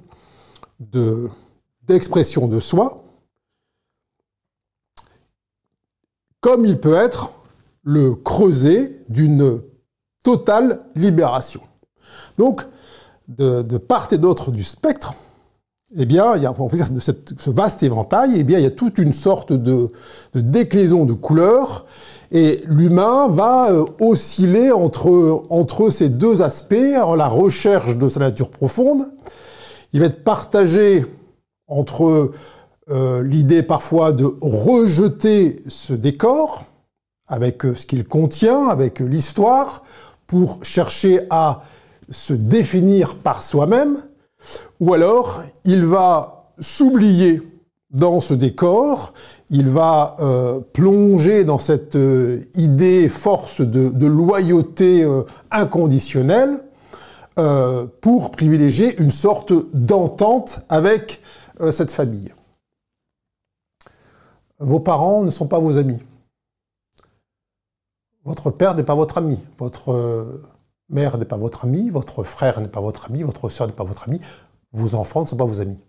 d'expression 0.80 2.48
de, 2.48 2.58
soi, 2.58 3.04
comme 6.40 6.66
il 6.66 6.80
peut 6.80 6.96
être 6.96 7.30
le 7.84 8.16
creuset 8.16 9.04
d'une 9.08 9.62
totale 10.24 10.80
libération. 10.96 11.62
Donc, 12.38 12.62
de, 13.28 13.62
part 13.78 14.08
et 14.12 14.18
d'autre 14.18 14.50
du 14.50 14.62
spectre, 14.62 15.14
eh 15.96 16.04
bien, 16.04 16.36
il 16.36 16.42
y 16.42 16.46
a, 16.46 16.52
de 16.52 17.00
ce 17.00 17.50
vaste 17.50 17.82
éventail, 17.82 18.32
eh 18.36 18.44
bien, 18.44 18.58
il 18.58 18.62
y 18.62 18.66
a 18.66 18.70
toute 18.70 18.98
une 18.98 19.12
sorte 19.12 19.52
de, 19.52 19.88
de 20.32 20.40
déclinaison 20.40 21.04
de 21.04 21.12
couleurs 21.12 21.86
et 22.32 22.60
l'humain 22.66 23.28
va 23.28 23.70
euh, 23.70 23.84
osciller 24.00 24.72
entre, 24.72 25.42
entre 25.48 25.90
ces 25.90 26.08
deux 26.08 26.42
aspects, 26.42 26.74
en 27.00 27.14
la 27.14 27.28
recherche 27.28 27.96
de 27.96 28.08
sa 28.08 28.20
nature 28.20 28.50
profonde. 28.50 29.10
Il 29.92 30.00
va 30.00 30.06
être 30.06 30.24
partagé 30.24 31.04
entre 31.68 32.32
euh, 32.90 33.22
l'idée 33.22 33.62
parfois 33.62 34.12
de 34.12 34.36
rejeter 34.40 35.62
ce 35.68 35.92
décor, 35.92 36.64
avec 37.28 37.64
euh, 37.64 37.74
ce 37.74 37.86
qu'il 37.86 38.04
contient, 38.04 38.68
avec 38.68 39.00
l'histoire, 39.00 39.84
pour 40.26 40.64
chercher 40.64 41.20
à 41.30 41.62
se 42.10 42.32
définir 42.32 43.16
par 43.16 43.42
soi-même, 43.42 43.96
ou 44.80 44.94
alors 44.94 45.42
il 45.64 45.84
va 45.84 46.50
s'oublier 46.58 47.42
dans 47.90 48.20
ce 48.20 48.34
décor, 48.34 49.14
il 49.50 49.68
va 49.68 50.16
euh, 50.20 50.60
plonger 50.60 51.44
dans 51.44 51.58
cette 51.58 51.96
euh, 51.96 52.42
idée 52.54 53.08
force 53.08 53.60
de, 53.60 54.06
loyauté 54.06 55.02
euh, 55.02 55.22
inconditionnelle 55.50 56.62
pour 58.00 58.30
privilégier 58.30 58.98
une 58.98 59.10
sorte 59.10 59.52
d'entente 59.74 60.60
avec 60.70 61.20
cette 61.70 61.90
famille. 61.90 62.32
Vos 64.58 64.80
parents 64.80 65.22
ne 65.22 65.28
sont 65.28 65.46
pas 65.46 65.58
vos 65.58 65.76
amis. 65.76 65.98
Votre 68.24 68.50
père 68.50 68.74
n'est 68.74 68.84
pas 68.84 68.94
votre 68.94 69.18
ami. 69.18 69.38
Votre 69.58 70.40
mère 70.88 71.18
n'est 71.18 71.24
pas 71.24 71.36
votre 71.36 71.64
ami. 71.64 71.90
Votre 71.90 72.22
frère 72.22 72.60
n'est 72.60 72.68
pas 72.68 72.80
votre 72.80 73.06
ami. 73.06 73.22
Votre 73.22 73.48
soeur 73.48 73.66
n'est 73.66 73.72
pas 73.72 73.84
votre 73.84 74.08
ami. 74.08 74.20
Vos 74.72 74.94
enfants 74.94 75.22
ne 75.22 75.26
sont 75.26 75.36
pas 75.36 75.44
vos 75.44 75.60
amis. 75.60 75.80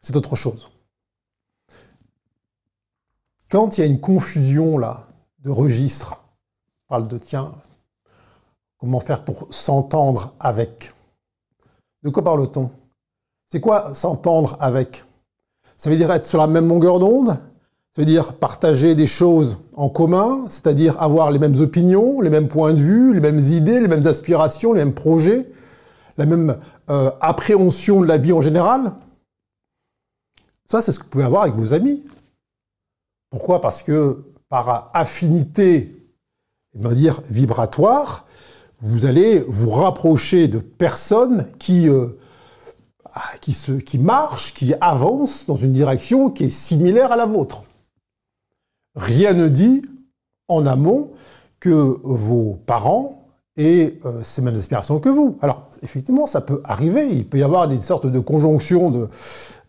C'est 0.00 0.16
autre 0.16 0.36
chose. 0.36 0.70
Quand 3.50 3.76
il 3.76 3.80
y 3.80 3.84
a 3.84 3.86
une 3.86 4.00
confusion 4.00 4.78
là 4.78 5.08
de 5.40 5.50
registres, 5.50 6.22
on 6.84 6.88
parle 6.88 7.08
de 7.08 7.18
tiens, 7.18 7.52
comment 8.78 9.00
faire 9.00 9.24
pour 9.24 9.52
s'entendre 9.52 10.34
avec? 10.38 10.94
De 12.02 12.10
quoi 12.10 12.22
parle-t-on? 12.22 12.70
C'est 13.50 13.60
quoi 13.60 13.94
s'entendre 13.94 14.56
avec? 14.60 15.04
Ça 15.76 15.90
veut 15.90 15.96
dire 15.96 16.10
être 16.12 16.26
sur 16.26 16.38
la 16.38 16.46
même 16.46 16.68
longueur 16.68 16.98
d'onde? 16.98 17.36
Ça 17.96 18.02
veut 18.02 18.06
dire 18.06 18.34
partager 18.34 18.94
des 18.94 19.06
choses 19.06 19.58
en 19.74 19.88
commun, 19.88 20.44
c'est-à-dire 20.48 21.02
avoir 21.02 21.32
les 21.32 21.40
mêmes 21.40 21.56
opinions, 21.60 22.20
les 22.20 22.30
mêmes 22.30 22.46
points 22.46 22.72
de 22.72 22.80
vue, 22.80 23.12
les 23.12 23.20
mêmes 23.20 23.40
idées, 23.40 23.80
les 23.80 23.88
mêmes 23.88 24.06
aspirations, 24.06 24.72
les 24.72 24.84
mêmes 24.84 24.94
projets, 24.94 25.50
la 26.16 26.24
même 26.24 26.56
euh, 26.88 27.10
appréhension 27.20 28.00
de 28.00 28.06
la 28.06 28.16
vie 28.16 28.32
en 28.32 28.40
général 28.40 28.92
Ça, 30.66 30.80
c'est 30.82 30.92
ce 30.92 31.00
que 31.00 31.04
vous 31.04 31.10
pouvez 31.10 31.24
avoir 31.24 31.42
avec 31.42 31.56
vos 31.56 31.74
amis. 31.74 32.04
Pourquoi? 33.28 33.60
Parce 33.60 33.82
que 33.82 34.24
par 34.48 34.90
affinité, 34.94 36.12
on 36.78 36.88
va 36.88 36.94
dire 36.94 37.20
vibratoire, 37.28 38.24
vous 38.82 39.04
allez 39.04 39.40
vous 39.48 39.70
rapprocher 39.70 40.46
de 40.46 40.60
personnes 40.60 41.50
qui, 41.58 41.88
euh, 41.88 42.06
ah, 43.12 43.36
qui 43.40 43.98
marchent, 43.98 44.54
qui 44.54 44.74
avancent 44.80 45.46
dans 45.46 45.56
une 45.56 45.72
direction 45.72 46.30
qui 46.30 46.44
est 46.44 46.50
similaire 46.50 47.10
à 47.10 47.16
la 47.16 47.26
vôtre. 47.26 47.64
Rien 48.96 49.34
ne 49.34 49.48
dit 49.48 49.82
en 50.48 50.66
amont 50.66 51.12
que 51.60 51.98
vos 52.02 52.58
parents 52.66 53.20
aient 53.56 53.98
euh, 54.04 54.22
ces 54.24 54.42
mêmes 54.42 54.54
aspirations 54.54 54.98
que 54.98 55.08
vous. 55.08 55.38
Alors, 55.42 55.68
effectivement, 55.82 56.26
ça 56.26 56.40
peut 56.40 56.60
arriver. 56.64 57.08
Il 57.10 57.26
peut 57.26 57.38
y 57.38 57.42
avoir 57.42 57.68
des 57.68 57.78
sortes 57.78 58.06
de 58.06 58.18
conjonctions 58.18 58.90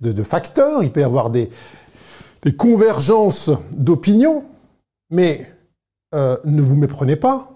de, 0.01 0.23
facteurs. 0.23 0.83
Il 0.83 0.91
peut 0.91 1.01
y 1.01 1.03
avoir 1.03 1.29
des, 1.29 1.49
convergences 2.57 3.51
d'opinion, 3.71 4.45
mais 5.11 5.47
euh, 6.15 6.37
ne 6.45 6.61
vous 6.61 6.75
méprenez 6.75 7.15
pas. 7.15 7.51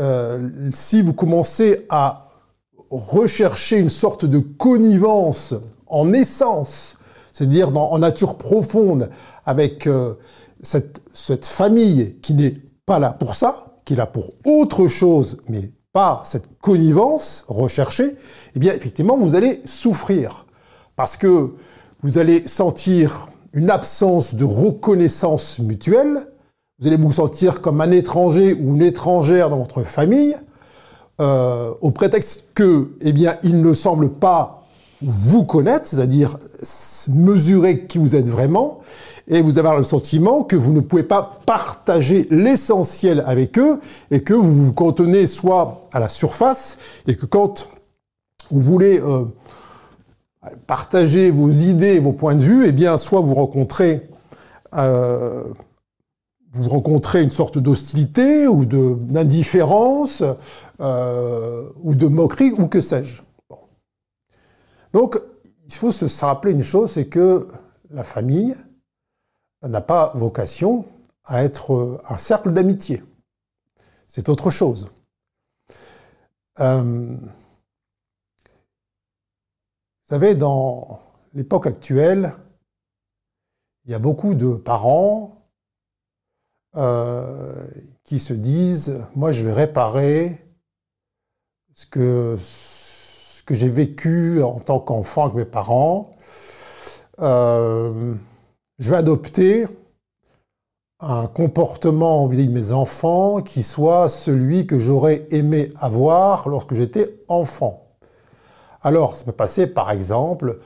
Euh, 0.00 0.50
si 0.72 1.00
vous 1.00 1.12
commencez 1.12 1.86
à 1.88 2.28
rechercher 2.90 3.78
une 3.78 3.88
sorte 3.88 4.24
de 4.24 4.38
connivence 4.38 5.54
en 5.86 6.12
essence, 6.12 6.96
c'est-à-dire 7.32 7.76
en 7.76 7.98
nature 7.98 8.38
profonde, 8.38 9.10
avec 9.44 9.88
cette, 10.62 11.44
famille 11.44 12.16
qui 12.22 12.34
n'est 12.34 12.56
pas 12.86 12.98
là 12.98 13.12
pour 13.12 13.34
ça, 13.34 13.78
qui 13.84 13.94
est 13.94 13.96
là 13.96 14.06
pour 14.06 14.30
autre 14.44 14.86
chose, 14.88 15.38
mais 15.48 15.72
pas 15.92 16.22
cette 16.24 16.58
connivence 16.60 17.44
recherchée, 17.48 18.16
eh 18.54 18.58
bien 18.58 18.74
effectivement 18.74 19.16
vous 19.16 19.34
allez 19.34 19.62
souffrir. 19.64 20.46
Parce 20.94 21.16
que 21.16 21.54
vous 22.02 22.18
allez 22.18 22.46
sentir 22.46 23.28
une 23.52 23.70
absence 23.70 24.34
de 24.34 24.44
reconnaissance 24.44 25.58
mutuelle, 25.58 26.28
vous 26.78 26.86
allez 26.86 26.98
vous 26.98 27.12
sentir 27.12 27.62
comme 27.62 27.80
un 27.80 27.90
étranger 27.90 28.52
ou 28.52 28.74
une 28.74 28.82
étrangère 28.82 29.48
dans 29.48 29.58
votre 29.58 29.82
famille, 29.82 30.36
euh, 31.20 31.72
au 31.80 31.90
prétexte 31.90 32.48
que, 32.54 32.90
eh 33.00 33.12
bien, 33.12 33.38
il 33.42 33.62
ne 33.62 33.72
semble 33.72 34.10
pas 34.10 34.66
vous 35.00 35.44
connaître, 35.44 35.86
c'est-à-dire 35.86 36.38
mesurer 37.08 37.86
qui 37.86 37.98
vous 37.98 38.14
êtes 38.14 38.28
vraiment, 38.28 38.80
et 39.28 39.42
vous 39.42 39.58
avez 39.58 39.76
le 39.76 39.82
sentiment 39.82 40.44
que 40.44 40.56
vous 40.56 40.72
ne 40.72 40.80
pouvez 40.80 41.02
pas 41.02 41.38
partager 41.46 42.26
l'essentiel 42.30 43.22
avec 43.26 43.58
eux, 43.58 43.80
et 44.10 44.22
que 44.22 44.34
vous 44.34 44.66
vous 44.66 44.72
contenez 44.72 45.26
soit 45.26 45.80
à 45.92 46.00
la 46.00 46.08
surface, 46.08 46.78
et 47.06 47.16
que 47.16 47.26
quand 47.26 47.68
vous 48.50 48.60
voulez 48.60 49.00
euh, 49.00 49.24
partager 50.66 51.30
vos 51.30 51.50
idées, 51.50 51.98
vos 51.98 52.12
points 52.12 52.36
de 52.36 52.42
vue, 52.42 52.64
eh 52.66 52.72
bien, 52.72 52.98
soit 52.98 53.20
vous 53.20 53.34
rencontrez, 53.34 54.08
euh, 54.74 55.44
vous 56.52 56.68
rencontrez 56.68 57.22
une 57.22 57.30
sorte 57.30 57.58
d'hostilité 57.58 58.46
ou 58.46 58.64
d'indifférence 58.64 60.22
euh, 60.80 61.68
ou 61.82 61.94
de 61.94 62.06
moquerie 62.06 62.52
ou 62.52 62.66
que 62.66 62.80
sais-je. 62.80 63.22
Donc, 64.92 65.20
il 65.66 65.74
faut 65.74 65.90
se 65.90 66.24
rappeler 66.24 66.52
une 66.52 66.62
chose, 66.62 66.92
c'est 66.92 67.06
que 67.06 67.48
la 67.90 68.04
famille 68.04 68.54
n'a 69.68 69.80
pas 69.80 70.12
vocation 70.14 70.86
à 71.24 71.42
être 71.44 72.00
un 72.08 72.16
cercle 72.18 72.52
d'amitié. 72.52 73.02
C'est 74.08 74.28
autre 74.28 74.50
chose. 74.50 74.90
Euh, 76.60 77.16
vous 80.02 80.08
savez, 80.08 80.34
dans 80.34 81.00
l'époque 81.34 81.66
actuelle, 81.66 82.32
il 83.84 83.90
y 83.90 83.94
a 83.94 83.98
beaucoup 83.98 84.34
de 84.34 84.54
parents 84.54 85.32
qui 88.04 88.18
se 88.18 88.34
disent, 88.34 89.02
moi 89.14 89.32
je 89.32 89.46
vais 89.46 89.52
réparer 89.54 90.46
ce 91.74 91.86
que, 91.86 92.36
ce 92.38 93.42
que 93.44 93.54
j'ai 93.54 93.70
vécu 93.70 94.42
en 94.42 94.60
tant 94.60 94.80
qu'enfant 94.80 95.24
avec 95.24 95.36
mes 95.36 95.44
parents. 95.46 96.14
Je 98.78 98.90
vais 98.90 98.96
adopter 98.96 99.66
un 101.00 101.26
comportement 101.26 102.26
vis-à-vis 102.26 102.48
de 102.48 102.54
mes 102.54 102.72
enfants 102.72 103.42
qui 103.42 103.62
soit 103.62 104.08
celui 104.08 104.66
que 104.66 104.78
j'aurais 104.78 105.26
aimé 105.30 105.72
avoir 105.78 106.48
lorsque 106.48 106.74
j'étais 106.74 107.18
enfant. 107.28 107.82
Alors, 108.82 109.14
ça 109.14 109.24
peut 109.24 109.32
passer 109.32 109.66
par 109.66 109.90
exemple 109.90 110.58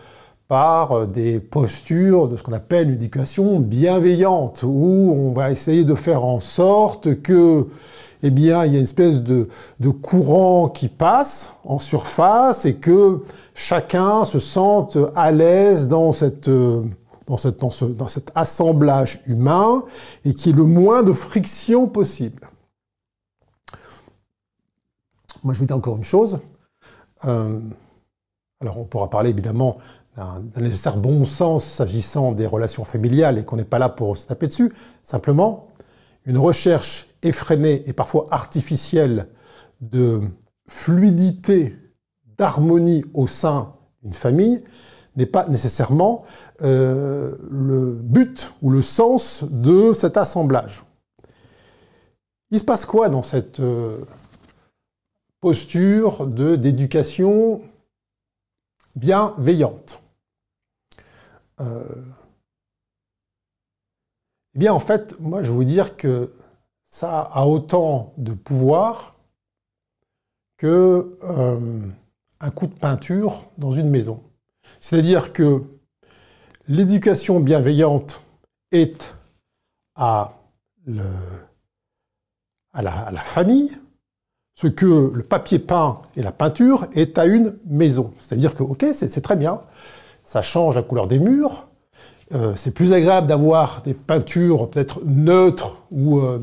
par 0.47 1.07
des 1.07 1.39
postures 1.39 2.29
de 2.29 2.37
ce 2.37 2.43
qu'on 2.43 2.53
appelle 2.53 2.89
une 2.89 2.95
éducation 2.95 3.61
bienveillante, 3.61 4.65
où 4.65 5.15
on 5.17 5.33
va 5.33 5.53
essayer 5.53 5.85
de 5.85 5.95
faire 5.95 6.25
en 6.25 6.41
sorte 6.41 7.23
que, 7.23 7.69
eh 8.25 8.31
bien, 8.31 8.65
il 8.65 8.73
y 8.73 8.75
a 8.75 8.79
une 8.79 8.85
espèce 8.85 9.21
de, 9.21 9.49
de 9.79 9.91
courant 9.91 10.69
qui 10.69 10.89
passe 10.89 11.53
en 11.65 11.79
surface 11.79 12.65
et 12.65 12.75
que 12.75 13.23
chacun 13.55 14.25
se 14.25 14.41
sente 14.41 14.99
à 15.15 15.31
l'aise 15.31 15.87
dans 15.87 16.13
cette 16.13 16.51
dans, 17.37 17.71
dans, 17.95 18.09
cet 18.09 18.33
assemblage 18.35 19.21
humain 19.27 19.85
et 20.25 20.35
qui 20.35 20.51
est 20.51 20.53
le 20.53 20.65
moins 20.65 21.03
de 21.03 21.13
friction 21.13 21.87
possible. 21.87 22.49
Moi, 25.43 25.55
je 25.55 25.61
vous 25.61 25.67
dis 25.67 25.73
encore 25.73 25.97
une 25.97 26.05
chose. 26.05 26.41
Euh, 27.25 27.61
alors, 28.61 28.79
on 28.79 28.85
pourra 28.85 29.09
parler 29.09 29.31
évidemment 29.31 29.77
d'un 30.17 30.43
nécessaire 30.61 30.97
bon 30.97 31.25
sens 31.25 31.65
s'agissant 31.65 32.33
des 32.33 32.47
relations 32.47 32.85
familiales 32.85 33.39
et 33.39 33.45
qu'on 33.45 33.57
n'est 33.57 33.65
pas 33.65 33.79
là 33.79 33.89
pour 33.89 34.17
se 34.17 34.27
taper 34.27 34.49
dessus. 34.49 34.73
Simplement, 35.03 35.69
une 36.27 36.37
recherche 36.37 37.07
effrénée 37.23 37.89
et 37.89 37.93
parfois 37.93 38.27
artificielle 38.31 39.29
de 39.81 40.21
fluidité, 40.67 41.77
d'harmonie 42.37 43.05
au 43.15 43.27
sein 43.27 43.73
d'une 44.03 44.13
famille 44.13 44.63
n'est 45.17 45.27
pas 45.27 45.47
nécessairement 45.47 46.25
euh, 46.63 47.37
le 47.51 47.93
but 47.93 48.53
ou 48.63 48.71
le 48.71 48.83
sens 48.83 49.45
de 49.45 49.93
cet 49.93 50.17
assemblage. 50.17 50.85
Il 52.51 52.59
se 52.59 52.65
passe 52.65 52.87
quoi 52.87 53.09
dans 53.09 53.23
cette 53.23 53.61
euh, 53.61 54.05
posture 55.41 56.27
d'éducation 56.27 57.63
bienveillante? 58.97 60.03
Euh, 61.61 61.85
Eh 64.55 64.59
bien, 64.59 64.73
en 64.73 64.81
fait, 64.81 65.19
moi, 65.21 65.43
je 65.43 65.51
veux 65.51 65.55
vous 65.55 65.65
dire 65.65 65.97
que 65.97 66.33
ça 66.87 67.21
a 67.21 67.47
autant 67.47 68.13
de 68.17 68.33
pouvoir 68.33 69.15
que 70.57 71.17
un 72.41 72.51
coup 72.51 72.67
de 72.67 72.75
peinture 72.75 73.45
dans 73.59 73.73
une 73.73 73.89
maison. 73.89 74.21
C'est-à-dire 74.81 75.33
que 75.33 75.63
l'éducation 76.67 77.39
bienveillante 77.39 78.23
est 78.73 79.15
à, 79.95 80.33
la, 82.75 83.23
famille, 83.23 83.71
ce 84.55 84.67
que 84.67 85.11
le 85.15 85.23
papier 85.23 85.59
peint 85.59 85.99
et 86.17 86.23
la 86.23 86.33
peinture 86.33 86.87
est 86.95 87.19
à 87.19 87.27
une 87.27 87.57
maison. 87.67 88.13
C'est-à-dire 88.19 88.55
que, 88.55 88.63
ok, 88.63 88.87
c'est 88.95 89.21
très 89.21 89.37
bien, 89.37 89.61
ça 90.25 90.43
change 90.43 90.75
la 90.75 90.83
couleur 90.83 91.07
des 91.07 91.19
murs, 91.19 91.69
euh, 92.33 92.55
c'est 92.57 92.71
plus 92.71 92.93
agréable 92.93 93.27
d'avoir 93.27 93.83
des 93.83 93.95
peintures 93.95 94.71
peut-être 94.71 95.01
neutres 95.05 95.79
ou 95.91 96.21
euh, 96.21 96.39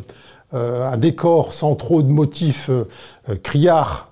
euh, 0.54 0.86
un 0.86 0.98
décor 0.98 1.54
sans 1.54 1.76
trop 1.76 2.02
de 2.02 2.10
motifs 2.10 2.70
criards 3.44 4.12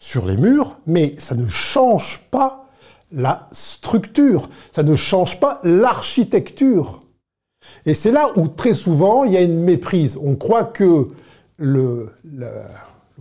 sur 0.00 0.24
les 0.24 0.36
murs, 0.36 0.78
mais 0.86 1.16
ça 1.18 1.34
ne 1.34 1.48
change 1.48 2.22
pas 2.30 2.67
la 3.12 3.48
structure, 3.52 4.48
ça 4.72 4.82
ne 4.82 4.96
change 4.96 5.40
pas 5.40 5.60
l'architecture. 5.64 7.00
Et 7.86 7.94
c'est 7.94 8.12
là 8.12 8.30
où 8.36 8.48
très 8.48 8.74
souvent 8.74 9.24
il 9.24 9.32
y 9.32 9.36
a 9.36 9.42
une 9.42 9.60
méprise. 9.60 10.18
On 10.22 10.34
croit 10.34 10.64
que 10.64 11.08
le, 11.58 12.10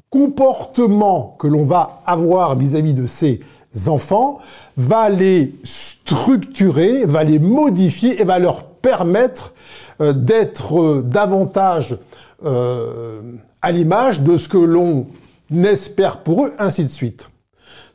comportement 0.09 1.35
que 1.39 1.47
l'on 1.47 1.65
va 1.65 2.01
avoir 2.05 2.55
vis-à-vis 2.55 2.93
de 2.93 3.05
ses 3.05 3.41
enfants 3.87 4.39
va 4.77 5.09
les 5.09 5.55
structurer, 5.63 7.05
va 7.05 7.23
les 7.23 7.39
modifier 7.39 8.21
et 8.21 8.23
va 8.23 8.39
leur 8.39 8.63
permettre 8.63 9.53
euh, 10.01 10.13
d'être 10.13 10.79
euh, 10.79 11.01
davantage 11.01 11.97
euh, 12.45 13.21
à 13.61 13.71
l'image 13.71 14.21
de 14.21 14.37
ce 14.37 14.47
que 14.47 14.57
l'on 14.57 15.07
espère 15.51 16.19
pour 16.19 16.45
eux, 16.45 16.53
ainsi 16.59 16.83
de 16.83 16.89
suite. 16.89 17.29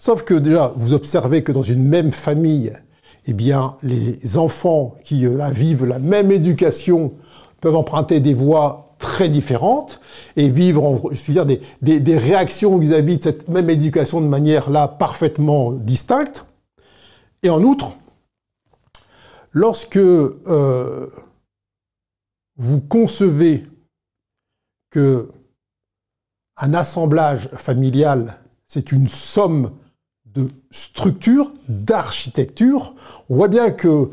Sauf 0.04 0.24
que 0.24 0.34
déjà, 0.34 0.72
vous 0.74 0.94
observez 0.94 1.44
que 1.44 1.52
dans 1.52 1.62
une 1.62 1.84
même 1.84 2.10
famille, 2.10 2.76
eh 3.26 3.32
bien, 3.32 3.76
les 3.84 4.36
enfants 4.36 4.96
qui 5.04 5.24
euh, 5.26 5.48
vivent 5.50 5.84
la 5.84 6.00
même 6.00 6.32
éducation 6.32 7.12
peuvent 7.60 7.76
emprunter 7.76 8.18
des 8.18 8.34
voies 8.34 8.96
très 8.98 9.28
différentes 9.28 10.00
et 10.34 10.48
vivre, 10.48 11.12
je 11.12 11.30
veux 11.30 11.44
des, 11.44 12.18
réactions 12.18 12.78
vis-à-vis 12.78 13.18
de 13.18 13.22
cette 13.22 13.46
même 13.46 13.70
éducation 13.70 14.20
de 14.20 14.26
manière 14.26 14.70
là 14.70 14.88
parfaitement 14.88 15.70
distincte. 15.70 16.46
Et 17.44 17.50
en 17.50 17.62
outre, 17.62 17.96
lorsque 19.52 19.98
euh, 19.98 21.06
vous 22.56 22.80
concevez 22.80 23.62
que 24.90 25.30
un 26.56 26.74
assemblage 26.74 27.48
familial, 27.54 28.40
c'est 28.66 28.90
une 28.90 29.06
somme 29.06 29.70
de 30.34 30.48
structure, 30.70 31.52
d'architecture, 31.68 32.94
on 33.28 33.36
voit 33.36 33.48
bien 33.48 33.70
que 33.70 34.10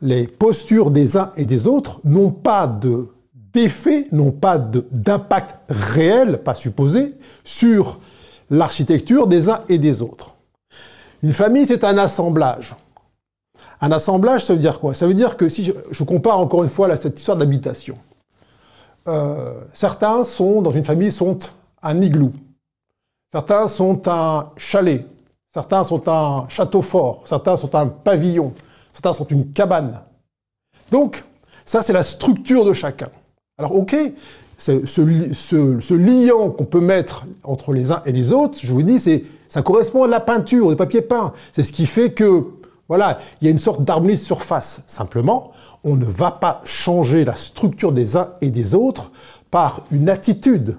les 0.00 0.26
postures 0.26 0.90
des 0.90 1.16
uns 1.16 1.32
et 1.36 1.44
des 1.44 1.66
autres 1.66 2.00
n'ont 2.04 2.30
pas 2.30 2.66
de 2.66 3.08
d'effet, 3.52 4.06
n'ont 4.12 4.30
pas 4.30 4.58
d'impact 4.58 5.56
réel, 5.68 6.42
pas 6.42 6.54
supposé, 6.54 7.14
sur 7.44 7.98
l'architecture 8.50 9.26
des 9.26 9.48
uns 9.48 9.62
et 9.68 9.78
des 9.78 10.02
autres. 10.02 10.34
Une 11.22 11.32
famille, 11.32 11.66
c'est 11.66 11.84
un 11.84 11.98
assemblage. 11.98 12.74
Un 13.80 13.90
assemblage, 13.92 14.44
ça 14.44 14.54
veut 14.54 14.58
dire 14.58 14.80
quoi? 14.80 14.94
Ça 14.94 15.06
veut 15.06 15.14
dire 15.14 15.36
que 15.36 15.48
si 15.48 15.64
je, 15.64 16.04
compare 16.04 16.38
encore 16.38 16.62
une 16.62 16.68
fois 16.68 16.94
cette 16.96 17.18
histoire 17.18 17.36
d'habitation, 17.36 17.96
euh, 19.06 19.54
certains 19.72 20.24
sont, 20.24 20.62
dans 20.62 20.70
une 20.70 20.84
famille, 20.84 21.10
sont 21.10 21.38
un 21.82 22.00
igloo. 22.00 22.32
Certains 23.32 23.68
sont 23.68 24.08
un 24.08 24.50
chalet. 24.56 25.06
Certains 25.54 25.84
sont 25.84 26.08
un 26.08 26.46
château 26.48 26.82
fort, 26.82 27.22
certains 27.24 27.56
sont 27.56 27.74
un 27.74 27.86
pavillon, 27.86 28.52
certains 28.92 29.12
sont 29.12 29.26
une 29.26 29.50
cabane. 29.50 30.02
Donc, 30.90 31.24
ça, 31.64 31.82
c'est 31.82 31.92
la 31.92 32.02
structure 32.02 32.64
de 32.64 32.72
chacun. 32.72 33.08
Alors, 33.58 33.74
ok, 33.74 33.96
ce, 34.56 34.84
ce, 34.86 35.94
liant 35.94 36.50
qu'on 36.50 36.64
peut 36.64 36.80
mettre 36.80 37.24
entre 37.44 37.72
les 37.72 37.92
uns 37.92 38.02
et 38.04 38.12
les 38.12 38.32
autres, 38.32 38.58
je 38.62 38.72
vous 38.72 38.82
dis, 38.82 38.98
ça 39.48 39.62
correspond 39.62 40.04
à 40.04 40.06
la 40.06 40.20
peinture, 40.20 40.66
au 40.66 40.76
papier 40.76 41.02
peint. 41.02 41.32
C'est 41.52 41.64
ce 41.64 41.72
qui 41.72 41.86
fait 41.86 42.12
que, 42.12 42.44
voilà, 42.88 43.18
il 43.40 43.46
y 43.46 43.48
a 43.48 43.50
une 43.50 43.58
sorte 43.58 43.82
d'harmonie 43.84 44.14
de 44.14 44.20
surface. 44.20 44.82
Simplement, 44.86 45.52
on 45.84 45.96
ne 45.96 46.04
va 46.04 46.30
pas 46.30 46.60
changer 46.64 47.24
la 47.24 47.36
structure 47.36 47.92
des 47.92 48.16
uns 48.16 48.30
et 48.40 48.50
des 48.50 48.74
autres 48.74 49.12
par 49.50 49.82
une 49.90 50.08
attitude. 50.08 50.76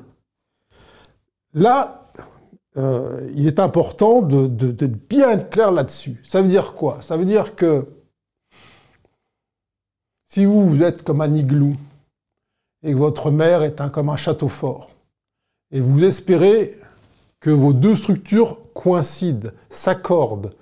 Là, 1.53 2.11
euh, 2.77 3.29
il 3.33 3.47
est 3.47 3.59
important 3.59 4.21
d'être 4.21 5.07
bien 5.07 5.37
clair 5.37 5.71
là-dessus. 5.71 6.21
Ça 6.23 6.41
veut 6.41 6.47
dire 6.47 6.73
quoi? 6.73 6.99
Ça 7.01 7.17
veut 7.17 7.25
dire 7.25 7.55
que 7.55 7.87
si 10.27 10.45
vous, 10.45 10.67
vous 10.67 10.83
êtes 10.83 11.03
comme 11.03 11.21
un 11.21 11.33
igloo 11.33 11.73
et 12.83 12.93
que 12.93 12.97
votre 12.97 13.31
mère 13.31 13.63
est 13.63 13.81
comme 13.91 14.09
un 14.09 14.17
château 14.17 14.47
fort, 14.47 14.91
et 15.71 15.81
vous 15.81 16.03
espérez 16.03 16.75
que 17.39 17.49
vos 17.49 17.73
deux 17.73 17.95
structures 17.95 18.57
coïncident, 18.73 19.49
s'accordent, 19.69 20.53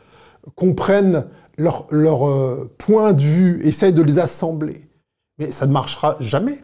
comprennent 0.55 1.27
leur, 1.57 1.87
leur 1.91 2.27
euh, 2.27 2.73
point 2.77 3.13
de 3.13 3.21
vue, 3.21 3.65
essayent 3.65 3.93
de 3.93 4.01
les 4.01 4.19
assembler, 4.19 4.87
mais 5.37 5.51
ça 5.51 5.67
ne 5.67 5.71
marchera 5.73 6.17
jamais. 6.19 6.63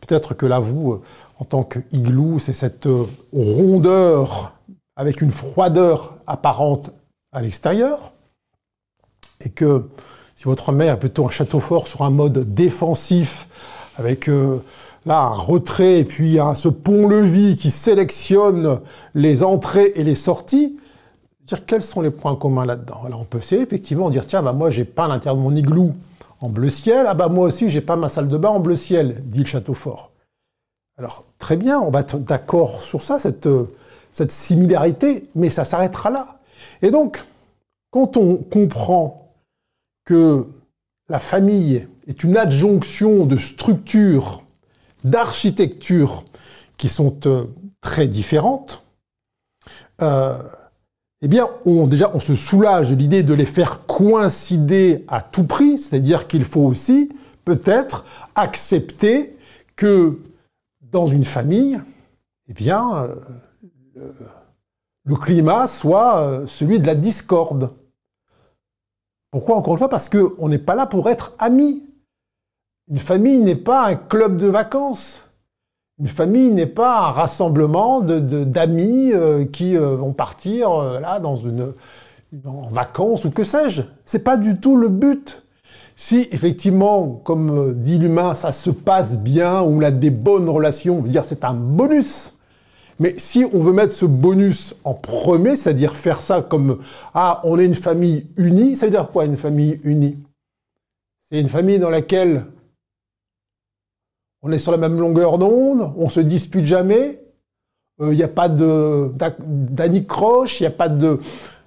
Peut-être 0.00 0.34
que 0.34 0.46
là, 0.46 0.60
vous, 0.60 0.92
euh, 0.92 1.02
en 1.38 1.44
tant 1.44 1.64
qu'igloo, 1.64 2.38
c'est 2.38 2.52
cette 2.52 2.88
rondeur 3.32 4.57
avec 4.98 5.22
une 5.22 5.30
froideur 5.30 6.16
apparente 6.26 6.90
à 7.32 7.40
l'extérieur, 7.40 8.12
et 9.40 9.48
que 9.48 9.88
si 10.34 10.44
votre 10.44 10.72
mère 10.72 10.94
est 10.94 10.98
plutôt 10.98 11.24
un 11.24 11.30
château 11.30 11.60
fort 11.60 11.86
sur 11.86 12.02
un 12.02 12.10
mode 12.10 12.52
défensif, 12.52 13.48
avec 13.96 14.28
euh, 14.28 14.62
là 15.06 15.20
un 15.20 15.34
retrait 15.34 16.00
et 16.00 16.04
puis 16.04 16.38
ce 16.54 16.68
pont-levis 16.68 17.56
qui 17.56 17.70
sélectionne 17.70 18.80
les 19.14 19.42
entrées 19.42 19.92
et 19.94 20.04
les 20.04 20.14
sorties, 20.14 20.78
dire 21.46 21.64
quels 21.64 21.82
sont 21.82 22.02
les 22.02 22.10
points 22.10 22.36
communs 22.36 22.66
là-dedans. 22.66 23.02
Alors 23.06 23.22
on 23.22 23.24
peut 23.24 23.38
essayer 23.38 23.62
effectivement 23.62 24.10
dire 24.10 24.26
tiens 24.26 24.42
bah 24.42 24.52
moi 24.52 24.70
j'ai 24.70 24.86
à 24.96 25.08
l'intérieur 25.08 25.36
de 25.36 25.42
mon 25.42 25.54
igloo 25.54 25.94
en 26.40 26.48
bleu 26.48 26.70
ciel. 26.70 27.06
Ah 27.08 27.14
bah 27.14 27.28
moi 27.28 27.46
aussi, 27.46 27.70
j'ai 27.70 27.80
pas 27.80 27.96
ma 27.96 28.08
salle 28.08 28.28
de 28.28 28.36
bain 28.36 28.50
en 28.50 28.60
bleu 28.60 28.76
ciel, 28.76 29.22
dit 29.24 29.40
le 29.40 29.46
château 29.46 29.74
fort. 29.74 30.10
Alors 30.98 31.24
très 31.38 31.56
bien, 31.56 31.78
on 31.80 31.90
va 31.90 32.00
être 32.00 32.18
d'accord 32.18 32.80
sur 32.80 33.02
ça, 33.02 33.18
cette, 33.18 33.46
euh, 33.46 33.70
cette 34.12 34.30
similarité, 34.30 35.24
mais 35.34 35.50
ça 35.50 35.64
s'arrêtera 35.64 36.10
là. 36.10 36.40
Et 36.82 36.90
donc, 36.90 37.22
quand 37.90 38.16
on 38.16 38.36
comprend 38.36 39.32
que 40.04 40.46
la 41.08 41.18
famille 41.18 41.86
est 42.06 42.24
une 42.24 42.36
adjonction 42.36 43.26
de 43.26 43.36
structures, 43.36 44.42
d'architecture 45.04 46.24
qui 46.76 46.88
sont 46.88 47.18
euh, 47.26 47.46
très 47.80 48.08
différentes, 48.08 48.84
euh, 50.02 50.38
eh 51.20 51.28
bien, 51.28 51.48
on, 51.64 51.86
déjà, 51.86 52.10
on 52.14 52.20
se 52.20 52.36
soulage 52.36 52.90
de 52.90 52.94
l'idée 52.94 53.22
de 53.22 53.34
les 53.34 53.46
faire 53.46 53.86
coïncider 53.86 55.04
à 55.08 55.20
tout 55.20 55.44
prix, 55.44 55.78
c'est-à-dire 55.78 56.28
qu'il 56.28 56.44
faut 56.44 56.62
aussi 56.62 57.10
peut-être 57.44 58.04
accepter 58.34 59.36
que 59.74 60.18
dans 60.82 61.08
une 61.08 61.24
famille, 61.24 61.80
eh 62.48 62.52
bien, 62.52 62.96
euh, 62.96 63.14
le 65.08 65.16
climat 65.16 65.66
soit 65.66 66.18
euh, 66.18 66.46
celui 66.46 66.78
de 66.78 66.86
la 66.86 66.94
discorde. 66.94 67.70
Pourquoi 69.30 69.56
encore 69.56 69.74
une 69.74 69.78
fois? 69.78 69.88
Parce 69.88 70.08
qu'on 70.08 70.48
n'est 70.48 70.58
pas 70.58 70.74
là 70.74 70.86
pour 70.86 71.08
être 71.08 71.32
amis. 71.38 71.82
Une 72.90 72.98
famille 72.98 73.40
n'est 73.40 73.56
pas 73.56 73.86
un 73.86 73.96
club 73.96 74.36
de 74.36 74.46
vacances. 74.46 75.22
Une 75.98 76.06
famille 76.06 76.50
n'est 76.50 76.66
pas 76.66 77.08
un 77.08 77.10
rassemblement 77.10 78.00
d'amis 78.00 79.12
euh, 79.12 79.44
qui 79.46 79.76
vont 79.76 80.12
partir 80.12 81.00
là 81.00 81.18
dans 81.20 81.36
une 81.36 81.72
en 82.44 82.68
vacances 82.68 83.24
ou 83.24 83.30
que 83.30 83.44
sais-je. 83.44 83.82
C'est 84.04 84.22
pas 84.22 84.36
du 84.36 84.60
tout 84.60 84.76
le 84.76 84.88
but. 84.88 85.42
Si 85.96 86.28
effectivement, 86.30 87.20
comme 87.24 87.74
dit 87.74 87.98
l'humain, 87.98 88.34
ça 88.34 88.52
se 88.52 88.70
passe 88.70 89.18
bien, 89.18 89.62
ou 89.62 89.78
on 89.78 89.82
a 89.82 89.90
des 89.90 90.10
bonnes 90.10 90.48
relations, 90.48 91.02
c'est 91.24 91.44
un 91.44 91.54
bonus. 91.54 92.37
Mais 92.98 93.14
si 93.18 93.44
on 93.52 93.60
veut 93.60 93.72
mettre 93.72 93.92
ce 93.92 94.06
bonus 94.06 94.74
en 94.84 94.94
premier, 94.94 95.54
c'est-à-dire 95.54 95.94
faire 95.94 96.20
ça 96.20 96.42
comme 96.42 96.82
ah 97.14 97.40
on 97.44 97.58
est 97.58 97.64
une 97.64 97.74
famille 97.74 98.26
unie, 98.36 98.76
ça 98.76 98.86
veut 98.86 98.92
dire 98.92 99.10
quoi 99.10 99.24
une 99.24 99.36
famille 99.36 99.80
unie? 99.84 100.18
C'est 101.30 101.40
une 101.40 101.48
famille 101.48 101.78
dans 101.78 101.90
laquelle 101.90 102.46
on 104.42 104.50
est 104.50 104.58
sur 104.58 104.72
la 104.72 104.78
même 104.78 104.98
longueur 104.98 105.38
d'onde, 105.38 105.92
on 105.96 106.08
se 106.08 106.20
dispute 106.20 106.64
jamais, 106.64 107.20
il 108.00 108.04
euh, 108.04 108.14
n'y 108.14 108.22
a 108.22 108.28
pas 108.28 108.48
de 108.48 109.12
d'anicroche, 109.44 110.60
il 110.60 110.64
n'y 110.64 110.68
a 110.68 110.70
pas 110.70 110.88
de, 110.88 111.20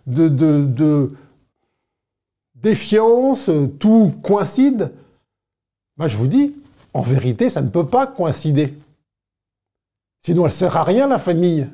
de, 0.07 1.11
défiance, 2.55 3.49
tout 3.79 4.11
coïncide. 4.23 4.91
Moi 5.97 6.07
je 6.07 6.17
vous 6.17 6.27
dis, 6.27 6.55
en 6.93 7.01
vérité, 7.01 7.49
ça 7.49 7.61
ne 7.61 7.69
peut 7.69 7.85
pas 7.85 8.07
coïncider. 8.07 8.73
Sinon, 10.23 10.45
elle 10.45 10.51
sert 10.51 10.77
à 10.77 10.83
rien, 10.83 11.07
la 11.07 11.19
famille. 11.19 11.67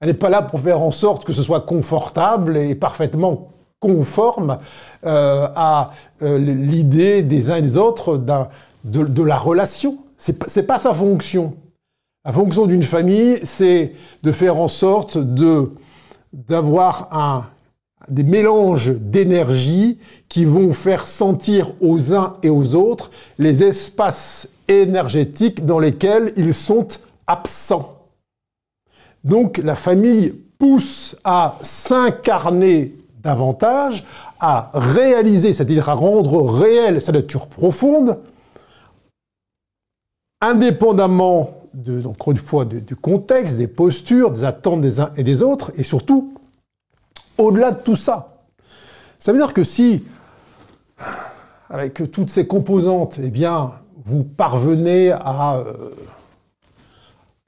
Elle 0.00 0.08
n'est 0.08 0.14
pas 0.14 0.30
là 0.30 0.42
pour 0.42 0.60
faire 0.60 0.80
en 0.80 0.90
sorte 0.90 1.24
que 1.24 1.32
ce 1.32 1.42
soit 1.42 1.60
confortable 1.60 2.56
et 2.56 2.74
parfaitement 2.74 3.50
conforme 3.80 4.58
euh, 5.04 5.48
à 5.54 5.90
euh, 6.22 6.38
l'idée 6.38 7.22
des 7.22 7.50
uns 7.50 7.56
et 7.56 7.62
des 7.62 7.76
autres 7.76 8.16
de, 8.84 9.22
la 9.22 9.36
relation. 9.36 9.98
C'est 10.16 10.56
n'est 10.56 10.62
pas 10.62 10.78
sa 10.78 10.94
fonction. 10.94 11.54
La 12.24 12.32
fonction 12.32 12.66
d'une 12.66 12.82
famille, 12.82 13.40
c'est 13.44 13.94
de 14.22 14.32
faire 14.32 14.56
en 14.56 14.68
sorte 14.68 15.18
de 15.18 15.72
d'avoir 16.32 17.50
des 18.08 18.22
mélanges 18.22 18.92
d'énergie 18.92 19.98
qui 20.28 20.44
vont 20.44 20.72
faire 20.72 21.08
sentir 21.08 21.72
aux 21.80 22.14
uns 22.14 22.36
et 22.44 22.50
aux 22.50 22.76
autres 22.76 23.10
les 23.38 23.64
espaces 23.64 24.48
énergétiques 24.68 25.66
dans 25.66 25.80
lesquels 25.80 26.32
ils 26.36 26.54
sont 26.54 26.86
absent. 27.30 27.96
Donc 29.22 29.58
la 29.58 29.74
famille 29.74 30.30
pousse 30.58 31.16
à 31.24 31.56
s'incarner 31.62 32.94
davantage, 33.22 34.04
à 34.40 34.70
réaliser, 34.74 35.54
c'est-à-dire 35.54 35.88
à 35.88 35.94
rendre 35.94 36.50
réelle 36.50 37.00
sa 37.00 37.12
nature 37.12 37.46
profonde, 37.46 38.18
indépendamment, 40.40 41.50
de, 41.74 42.04
encore 42.04 42.32
une 42.32 42.38
fois, 42.38 42.64
du 42.64 42.96
contexte, 42.96 43.56
des 43.56 43.68
postures, 43.68 44.32
des 44.32 44.44
attentes 44.44 44.80
des 44.80 44.98
uns 44.98 45.12
et 45.16 45.22
des 45.22 45.42
autres, 45.42 45.70
et 45.76 45.84
surtout, 45.84 46.34
au-delà 47.38 47.70
de 47.70 47.82
tout 47.82 47.96
ça. 47.96 48.42
Ça 49.18 49.32
veut 49.32 49.38
dire 49.38 49.54
que 49.54 49.62
si, 49.62 50.02
avec 51.68 52.10
toutes 52.10 52.30
ces 52.30 52.46
composantes, 52.46 53.20
eh 53.22 53.30
bien, 53.30 53.72
vous 54.04 54.24
parvenez 54.24 55.12
à... 55.12 55.58
Euh, 55.58 55.90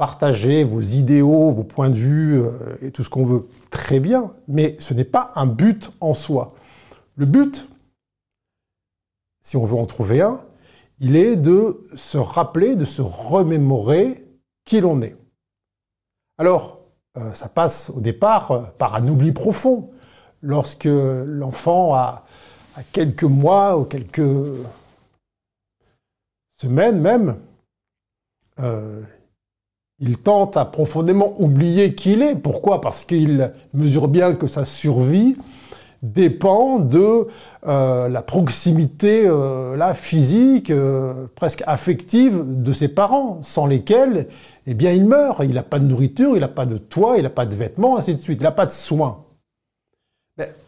partager 0.03 0.65
vos 0.65 0.81
idéaux, 0.81 1.53
vos 1.53 1.63
points 1.63 1.89
de 1.89 1.95
vue 1.95 2.43
euh, 2.43 2.51
et 2.83 2.91
tout 2.91 3.05
ce 3.05 3.09
qu'on 3.09 3.25
veut, 3.25 3.47
très 3.71 4.01
bien, 4.01 4.35
mais 4.49 4.75
ce 4.81 4.95
n'est 4.95 5.05
pas 5.05 5.31
un 5.37 5.47
but 5.47 5.93
en 6.01 6.13
soi. 6.13 6.49
Le 7.15 7.25
but, 7.25 7.69
si 9.43 9.57
on 9.57 9.65
veut 9.65 9.77
en 9.77 9.87
trouver 9.87 10.21
un, 10.21 10.41
il 10.99 11.15
est 11.15 11.37
de 11.37 11.81
se 11.95 12.19
rappeler, 12.19 12.75
de 12.75 12.85
se 12.85 13.01
remémorer 13.01 14.27
qui 14.65 14.81
l'on 14.81 15.03
est. 15.03 15.15
Alors, 16.37 16.81
euh, 17.17 17.33
ça 17.33 17.49
passe 17.49 17.89
au 17.91 18.01
départ 18.01 18.51
euh, 18.51 18.63
par 18.79 18.97
un 18.97 19.07
oubli 19.07 19.31
profond. 19.31 19.89
Lorsque 20.41 20.89
l'enfant 20.89 21.95
a, 21.95 22.25
quelques 22.91 23.23
mois 23.23 23.79
ou 23.79 23.85
quelques 23.85 24.27
semaines 26.61 27.01
même, 27.01 27.37
il 30.03 30.19
tente 30.19 30.57
à 30.57 30.65
profondément 30.65 31.37
oublier 31.39 31.95
qui 31.95 32.13
il 32.13 32.23
est. 32.23 32.35
Pourquoi? 32.35 32.81
Parce 32.81 33.05
qu'il 33.05 33.53
mesure 33.73 34.09
bien 34.09 34.35
que 34.35 34.49
sa 34.49 34.65
survie 34.65 35.37
dépend 36.03 36.81
de 36.81 37.29
euh, 37.69 38.09
la 38.09 38.23
proximité 38.23 39.25
euh, 39.29 39.95
physique, 39.95 40.71
euh, 40.71 41.27
presque 41.37 41.63
affective 41.69 42.43
de 42.45 42.73
ses 42.73 42.89
parents, 42.89 43.39
sans 43.43 43.67
lesquels 43.67 44.27
eh 44.67 44.75
bien, 44.75 44.91
il 44.91 45.05
meurt. 45.05 45.41
Il 45.45 45.55
n'a 45.55 45.63
pas 45.63 45.79
de 45.79 45.85
nourriture, 45.85 46.37
il 46.37 46.41
n'a 46.41 46.49
pas 46.49 46.67
de 46.67 46.79
toit, 46.79 47.17
il 47.19 47.23
n'a 47.23 47.31
pas 47.31 47.47
de 47.47 47.55
vêtements, 47.55 47.97
ainsi 47.97 48.15
de 48.17 48.21
suite. 48.21 48.41
Il 48.41 48.45
n'a 48.45 48.51
pas 48.51 48.67
de 48.67 48.73
soins. 48.73 49.25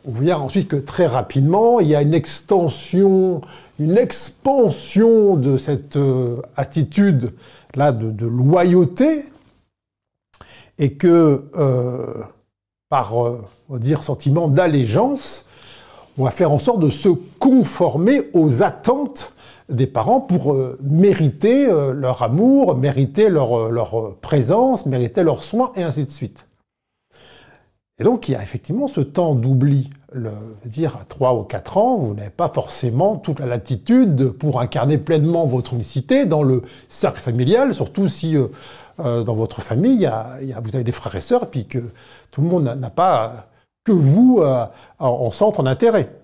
on 0.07 0.13
voit 0.13 0.37
ensuite 0.37 0.69
que 0.69 0.77
très 0.77 1.07
rapidement, 1.07 1.81
il 1.81 1.89
y 1.89 1.97
a 1.97 2.03
une 2.03 2.15
extension, 2.15 3.41
une 3.81 3.99
expansion 3.99 5.35
de 5.35 5.57
cette 5.57 5.99
attitude 6.57 7.33
là 7.77 7.93
de, 7.93 8.27
loyauté, 8.27 9.25
et 10.79 10.95
que 10.95 11.45
euh, 11.57 12.23
par, 12.89 13.25
euh, 13.25 13.45
on 13.69 13.75
va 13.75 13.79
dire, 13.79 14.03
sentiment 14.03 14.49
d'allégeance, 14.49 15.47
on 16.19 16.25
va 16.25 16.31
faire 16.31 16.53
en 16.53 16.59
sorte 16.59 16.81
de 16.81 16.91
se 16.91 17.09
conformer 17.09 18.31
aux 18.35 18.63
attentes 18.63 19.35
des 19.69 19.87
parents 19.87 20.21
pour 20.21 20.53
euh, 20.53 20.79
mériter 20.83 21.67
leur 21.67 22.23
amour, 22.23 22.77
mériter 22.77 23.29
leur, 23.29 23.71
leur, 23.71 24.17
présence, 24.17 24.87
mériter 24.87 25.23
leurs 25.23 25.43
soins, 25.43 25.73
et 25.77 25.83
ainsi 25.83 26.05
de 26.05 26.11
suite. 26.11 26.47
Et 27.99 28.05
donc 28.05 28.29
il 28.29 28.33
y 28.33 28.35
a 28.35 28.43
effectivement 28.43 28.89
ce 28.89 29.01
temps 29.01 29.35
d'oubli. 29.35 29.91
Dire 30.65 30.97
à 30.97 31.05
3 31.05 31.35
ou 31.35 31.43
4 31.43 31.77
ans, 31.77 31.97
vous 31.97 32.15
n'avez 32.15 32.31
pas 32.31 32.49
forcément 32.49 33.17
toute 33.17 33.41
la 33.41 33.47
latitude 33.47 34.31
pour 34.31 34.61
incarner 34.61 34.97
pleinement 34.97 35.45
votre 35.45 35.73
unicité 35.73 36.25
dans 36.25 36.45
le 36.45 36.63
cercle 36.89 37.21
familial, 37.21 37.75
surtout 37.75 38.07
si 38.07 38.37
euh, 38.37 38.47
euh, 39.01 39.25
dans 39.25 39.35
votre 39.35 39.61
famille, 39.61 40.09
vous 40.41 40.75
avez 40.77 40.85
des 40.85 40.93
frères 40.93 41.17
et 41.17 41.21
sœurs, 41.21 41.51
puis 41.51 41.67
que 41.67 41.81
tout 42.31 42.43
le 42.43 42.49
monde 42.49 42.63
n'a 42.63 42.91
pas 42.91 43.49
que 43.83 43.91
vous 43.91 44.39
euh, 44.39 44.65
en 45.01 45.33
centre 45.33 45.65
d'intérêt. 45.65 46.15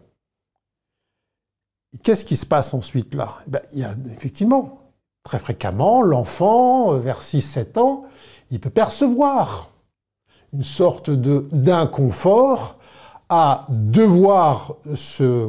Qu'est-ce 2.04 2.24
qui 2.24 2.36
se 2.36 2.46
passe 2.46 2.72
ensuite 2.74 3.14
là? 3.14 3.38
Eh 3.48 3.50
ben, 3.50 3.60
Il 3.72 3.80
y 3.80 3.84
a 3.84 3.90
effectivement, 4.14 4.92
très 5.24 5.40
fréquemment, 5.40 6.00
l'enfant, 6.00 6.92
vers 6.94 7.22
6-7 7.22 7.76
ans, 7.80 8.04
il 8.52 8.60
peut 8.60 8.70
percevoir 8.70 9.70
une 10.52 10.62
sorte 10.62 11.10
d'inconfort 11.10 12.76
à 13.30 13.64
devoir 13.68 14.74
se 14.94 15.48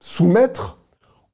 soumettre 0.00 0.78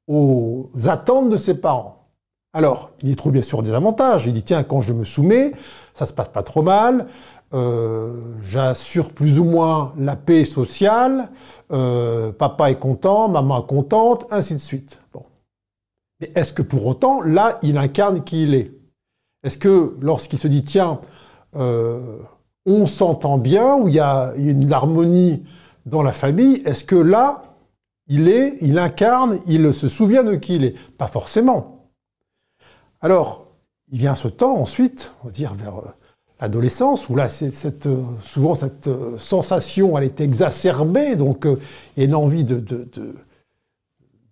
aux 0.07 0.71
attentes 0.87 1.29
de 1.29 1.37
ses 1.37 1.61
parents. 1.61 2.09
Alors, 2.53 2.91
il 3.03 3.09
y 3.09 3.15
trouve 3.15 3.33
bien 3.33 3.41
sûr 3.41 3.61
des 3.61 3.73
avantages. 3.73 4.25
Il 4.25 4.33
dit, 4.33 4.43
tiens, 4.43 4.63
quand 4.63 4.81
je 4.81 4.93
me 4.93 5.05
soumets, 5.05 5.51
ça 5.93 6.05
se 6.05 6.13
passe 6.13 6.29
pas 6.29 6.41
trop 6.41 6.63
mal, 6.63 7.07
euh, 7.53 8.33
j'assure 8.43 9.11
plus 9.11 9.39
ou 9.39 9.43
moins 9.43 9.93
la 9.97 10.15
paix 10.15 10.43
sociale, 10.43 11.29
euh, 11.71 12.31
papa 12.31 12.71
est 12.71 12.79
content, 12.79 13.29
maman 13.29 13.63
est 13.63 13.67
contente, 13.67 14.25
ainsi 14.31 14.53
de 14.55 14.59
suite. 14.59 14.99
Bon. 15.13 15.23
Mais 16.19 16.31
est-ce 16.35 16.51
que 16.51 16.63
pour 16.63 16.85
autant, 16.87 17.21
là, 17.21 17.59
il 17.61 17.77
incarne 17.77 18.23
qui 18.23 18.43
il 18.43 18.55
est? 18.55 18.71
Est-ce 19.43 19.59
que 19.59 19.95
lorsqu'il 20.01 20.39
se 20.39 20.47
dit, 20.47 20.63
tiens, 20.63 20.99
euh, 21.55 22.17
on 22.65 22.87
s'entend 22.87 23.37
bien, 23.37 23.75
où 23.75 23.87
il 23.87 23.93
y 23.93 23.99
a 23.99 24.33
une 24.35 24.73
harmonie 24.73 25.43
dans 25.85 26.03
la 26.03 26.11
famille, 26.11 26.61
est-ce 26.65 26.83
que 26.83 26.95
là, 26.95 27.55
il 28.07 28.27
est, 28.27 28.57
il 28.61 28.77
incarne, 28.77 29.39
il 29.47 29.73
se 29.73 29.87
souvient 29.87 30.23
de 30.23 30.35
qui 30.35 30.55
il 30.55 30.63
est? 30.63 30.75
Pas 30.97 31.07
forcément. 31.07 31.91
Alors, 33.01 33.47
il 33.91 33.99
vient 33.99 34.15
ce 34.15 34.27
temps 34.27 34.55
ensuite, 34.57 35.13
on 35.23 35.27
va 35.27 35.31
dire 35.31 35.53
vers 35.53 35.77
euh, 35.77 35.87
l'adolescence, 36.39 37.07
où 37.09 37.15
là, 37.15 37.29
cette, 37.29 37.85
euh, 37.85 38.03
souvent 38.23 38.55
cette 38.55 38.87
euh, 38.87 39.17
sensation, 39.17 39.97
elle 39.97 40.05
est 40.05 40.21
exacerbée, 40.21 41.15
donc 41.15 41.45
il 41.45 41.99
y 41.99 42.01
a 42.01 42.05
une 42.05 42.15
envie 42.15 42.43
de, 42.43 42.59
de 42.59 43.15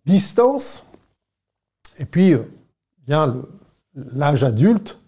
distance. 0.06 0.86
Et 2.00 2.06
puis 2.06 2.34
vient 3.06 3.44
l'âge 3.94 4.44
adulte, 4.44 5.00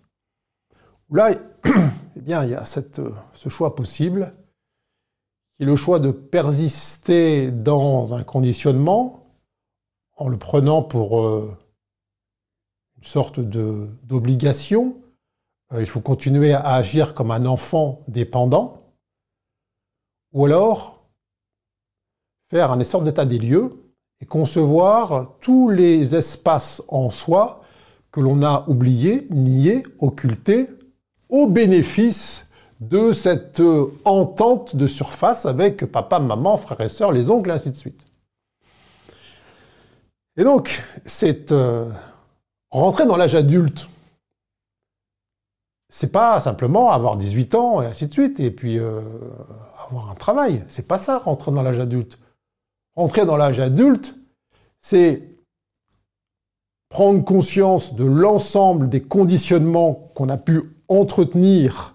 où 1.09 1.15
là, 1.15 1.31
eh 2.15 2.21
bien, 2.21 2.43
il 2.43 2.51
y 2.51 2.55
a 2.55 2.65
cette, 2.65 3.01
ce 3.33 3.49
choix 3.49 3.75
possible, 3.75 4.33
qui 5.55 5.63
est 5.63 5.65
le 5.65 5.75
choix 5.75 5.99
de 5.99 6.11
persister 6.11 7.51
dans 7.51 8.13
un 8.13 8.23
conditionnement 8.23 9.25
en 10.17 10.27
le 10.27 10.37
prenant 10.37 10.81
pour 10.81 11.25
euh, 11.25 11.57
une 12.97 13.03
sorte 13.03 13.39
d'obligation. 13.39 14.97
Euh, 15.73 15.81
il 15.81 15.87
faut 15.87 16.01
continuer 16.01 16.53
à 16.53 16.73
agir 16.75 17.13
comme 17.13 17.31
un 17.31 17.45
enfant 17.45 18.03
dépendant, 18.07 18.81
ou 20.33 20.45
alors 20.45 21.07
faire 22.49 22.71
un 22.71 22.79
essor 22.79 23.01
d'état 23.01 23.25
des 23.25 23.39
lieux 23.39 23.71
et 24.21 24.25
concevoir 24.25 25.37
tous 25.39 25.69
les 25.69 26.15
espaces 26.15 26.81
en 26.87 27.09
soi 27.09 27.61
que 28.11 28.19
l'on 28.21 28.43
a 28.43 28.65
oubliés, 28.67 29.27
niés, 29.29 29.83
occultés, 29.99 30.69
au 31.29 31.47
bénéfice 31.47 32.44
de 32.79 33.13
cette 33.13 33.59
euh, 33.59 33.87
entente 34.03 34.75
de 34.75 34.87
surface 34.87 35.45
avec 35.45 35.85
papa, 35.85 36.19
maman, 36.19 36.57
frères 36.57 36.81
et 36.81 36.89
sœurs, 36.89 37.11
les 37.11 37.29
oncles, 37.29 37.51
ainsi 37.51 37.69
de 37.69 37.75
suite. 37.75 38.05
Et 40.37 40.43
donc, 40.43 40.83
c'est 41.05 41.51
euh, 41.51 41.89
rentrer 42.69 43.05
dans 43.05 43.15
l'âge 43.15 43.35
adulte. 43.35 43.87
C'est 45.89 46.11
pas 46.11 46.41
simplement 46.41 46.91
avoir 46.91 47.15
18 47.15 47.55
ans 47.55 47.81
et 47.81 47.85
ainsi 47.85 48.07
de 48.07 48.11
suite, 48.11 48.39
et 48.41 48.51
puis 48.51 48.77
euh, 48.77 49.01
avoir 49.87 50.09
un 50.11 50.15
travail. 50.15 50.65
C'est 50.67 50.87
pas 50.87 50.97
ça, 50.97 51.19
rentrer 51.19 51.51
dans 51.53 51.63
l'âge 51.63 51.79
adulte. 51.79 52.19
Rentrer 52.97 53.25
dans 53.25 53.37
l'âge 53.37 53.61
adulte, 53.61 54.15
c'est 54.81 55.23
prendre 56.89 57.23
conscience 57.23 57.93
de 57.93 58.03
l'ensemble 58.03 58.89
des 58.89 59.01
conditionnements 59.01 60.11
qu'on 60.15 60.29
a 60.29 60.37
pu 60.37 60.63
entretenir 60.87 61.94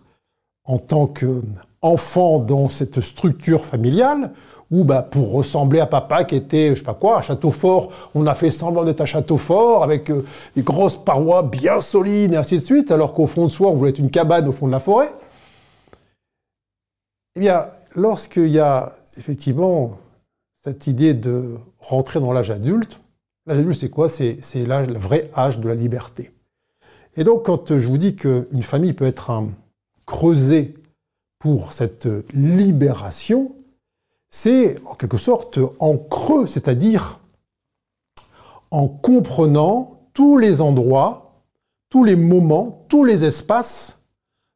en 0.71 0.79
tant 0.79 1.09
qu'enfant 1.09 2.39
dans 2.39 2.69
cette 2.69 3.01
structure 3.01 3.67
familiale, 3.67 4.31
où 4.71 4.85
bah, 4.85 5.03
pour 5.03 5.33
ressembler 5.33 5.81
à 5.81 5.87
papa 5.87 6.23
qui 6.23 6.37
était, 6.37 6.71
je 6.71 6.75
sais 6.77 6.85
pas 6.85 6.95
quoi, 6.95 7.19
à 7.19 7.23
Châteaufort, 7.23 7.91
on 8.15 8.25
a 8.29 8.37
fait 8.37 8.53
semblant 8.53 8.85
d'être 8.85 9.01
à 9.01 9.07
Châteaufort, 9.07 9.83
avec 9.83 10.11
euh, 10.11 10.25
des 10.55 10.63
grosses 10.63 10.97
parois 10.97 11.43
bien 11.43 11.81
solides, 11.81 12.35
et 12.35 12.37
ainsi 12.37 12.61
de 12.61 12.65
suite, 12.65 12.93
alors 12.93 13.15
qu'au 13.15 13.27
fond 13.27 13.47
de 13.47 13.51
soi, 13.51 13.69
on 13.69 13.75
voulait 13.75 13.91
être 13.91 13.99
une 13.99 14.13
cabane 14.13 14.47
au 14.47 14.53
fond 14.53 14.69
de 14.69 14.73
la 14.73 14.79
forêt. 14.79 15.13
Eh 17.35 17.41
bien, 17.41 17.67
lorsqu'il 17.97 18.49
y 18.49 18.61
a 18.61 18.93
effectivement 19.17 19.99
cette 20.63 20.87
idée 20.87 21.15
de 21.15 21.57
rentrer 21.81 22.21
dans 22.21 22.33
l'âge 22.33 22.53
adulte, 22.53 23.01
l'âge 23.47 23.59
adulte, 23.59 23.81
c'est 23.81 23.91
quoi? 23.91 24.09
C'est 24.09 24.39
le 24.55 24.99
vrai 24.99 25.33
âge 25.37 25.59
de 25.59 25.67
la 25.67 25.75
liberté. 25.75 26.31
Et 27.17 27.25
donc, 27.25 27.45
quand 27.47 27.77
je 27.77 27.89
vous 27.89 27.99
dis 27.99 28.15
qu'une 28.15 28.63
famille 28.63 28.93
peut 28.93 29.07
être 29.07 29.31
un 29.33 29.49
creuset 30.11 30.75
pour 31.39 31.73
cette 31.73 32.09
libération, 32.35 33.55
c'est 34.29 34.77
en 34.85 34.97
quelque 34.97 35.17
sorte 35.17 35.61
en 35.79 35.97
creux, 35.97 36.49
c'est-à-dire 36.49 37.21
en 38.73 38.89
comprenant 38.89 40.01
tous 40.13 40.37
les 40.37 40.61
endroits, 40.61 41.45
tous 41.91 42.03
les 42.03 42.17
moments, 42.17 42.85
tous 42.89 43.05
les 43.05 43.25
espaces 43.25 43.99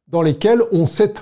dans 0.09 0.21
lesquels 0.21 0.61
on 0.73 0.85
s'est 0.85 1.13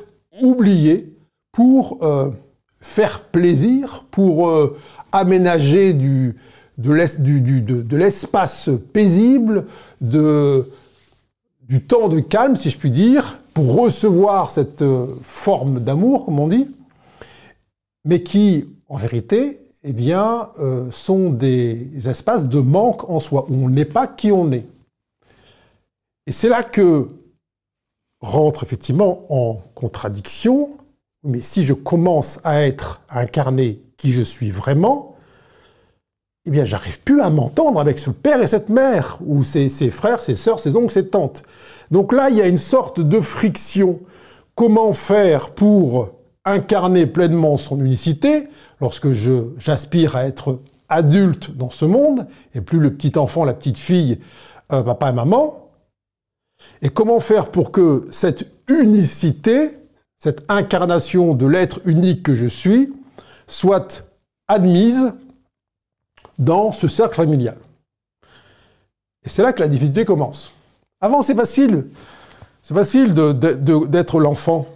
oublié 0.42 1.16
pour 1.52 2.04
euh, 2.04 2.32
faire 2.80 3.26
plaisir, 3.26 4.06
pour 4.10 4.50
euh, 4.50 4.80
aménager 5.12 5.94
du, 5.94 6.36
de 6.80 7.96
l'espace 7.96 8.72
paisible, 8.94 9.68
du 10.02 11.86
temps 11.88 12.10
de 12.10 12.20
calme, 12.20 12.56
si 12.56 12.72
je 12.72 12.80
puis 12.80 12.90
dire, 12.90 13.38
pour 13.54 13.82
recevoir 13.82 14.50
cette 14.50 14.82
euh, 14.82 15.08
forme 15.22 15.80
d'amour, 15.80 16.26
comme 16.26 16.40
on 16.40 16.48
dit, 16.48 16.70
mais 18.06 18.24
qui, 18.24 18.66
en 18.90 18.98
vérité, 18.98 19.62
eh 19.84 19.94
bien, 19.94 20.50
euh, 20.60 20.90
sont 20.92 21.30
des 21.30 21.90
espaces 22.08 22.46
de 22.46 22.60
manque 22.60 23.10
en 23.10 23.20
soi, 23.20 23.46
où 23.50 23.54
on 23.54 23.70
n'est 23.70 23.86
pas 23.86 24.08
qui 24.08 24.32
on 24.32 24.52
est. 24.52 24.66
Et 26.26 26.32
c'est 26.32 26.50
là 26.50 26.64
que 26.64 27.10
rentre 28.22 28.64
effectivement 28.64 29.26
en 29.30 29.60
contradiction, 29.76 30.78
mais 31.24 31.42
si 31.42 31.64
je 31.64 31.74
commence 31.74 32.40
à 32.44 32.62
être 32.62 33.02
incarné 33.10 33.82
qui 33.98 34.12
je 34.12 34.24
suis 34.24 34.50
vraiment, 34.50 35.16
eh 36.46 36.52
bien, 36.52 36.66
j'arrive 36.66 37.00
plus 37.02 37.22
à 37.22 37.30
m'entendre 37.30 37.80
avec 37.80 38.00
ce 38.00 38.10
père 38.10 38.42
et 38.42 38.48
cette 38.48 38.70
mère, 38.70 39.20
ou 39.26 39.44
ses, 39.44 39.70
frères, 39.92 40.20
ses 40.20 40.36
sœurs, 40.36 40.60
ses 40.60 40.76
oncles, 40.76 40.92
ses 40.92 41.08
tantes. 41.08 41.44
Donc 41.92 42.14
là, 42.14 42.30
il 42.30 42.38
y 42.38 42.42
a 42.42 42.48
une 42.48 42.58
sorte 42.58 43.02
de 43.02 43.20
friction. 43.20 43.98
Comment 44.56 44.94
faire 44.94 45.52
pour 45.52 46.12
incarner 46.46 47.06
pleinement 47.06 47.58
son 47.58 47.80
unicité 47.80 48.48
lorsque 48.80 49.12
j'aspire 49.12 50.16
à 50.16 50.26
être 50.26 50.60
adulte 50.90 51.56
dans 51.56 51.70
ce 51.70 51.86
monde, 51.86 52.28
et 52.54 52.62
plus 52.62 52.80
le 52.80 52.94
petit 52.96 53.18
enfant, 53.18 53.46
la 53.46 53.54
petite 53.54 53.78
fille, 53.78 54.20
euh, 54.72 54.84
papa 54.84 55.10
et 55.10 55.14
maman? 55.14 55.70
Et 56.82 56.90
comment 56.90 57.20
faire 57.20 57.50
pour 57.50 57.72
que 57.72 58.08
cette 58.12 58.46
unicité, 58.70 59.78
cette 60.20 60.46
incarnation 60.50 61.34
de 61.34 61.46
l'être 61.46 61.80
unique 61.86 62.24
que 62.24 62.34
je 62.34 62.48
suis, 62.48 62.94
soit 63.48 64.04
admise 64.48 65.14
dans 66.38 66.72
ce 66.72 66.88
cercle 66.88 67.16
familial? 67.16 67.58
Et 69.26 69.30
c'est 69.30 69.42
là 69.42 69.54
que 69.54 69.62
la 69.62 69.68
difficulté 69.68 70.06
commence. 70.06 70.53
Avant, 71.04 71.22
c'est 71.22 71.36
facile. 71.36 71.88
C'est 72.62 72.74
facile 72.74 73.14
d'être 73.14 74.22
l'enfant. 74.22 74.68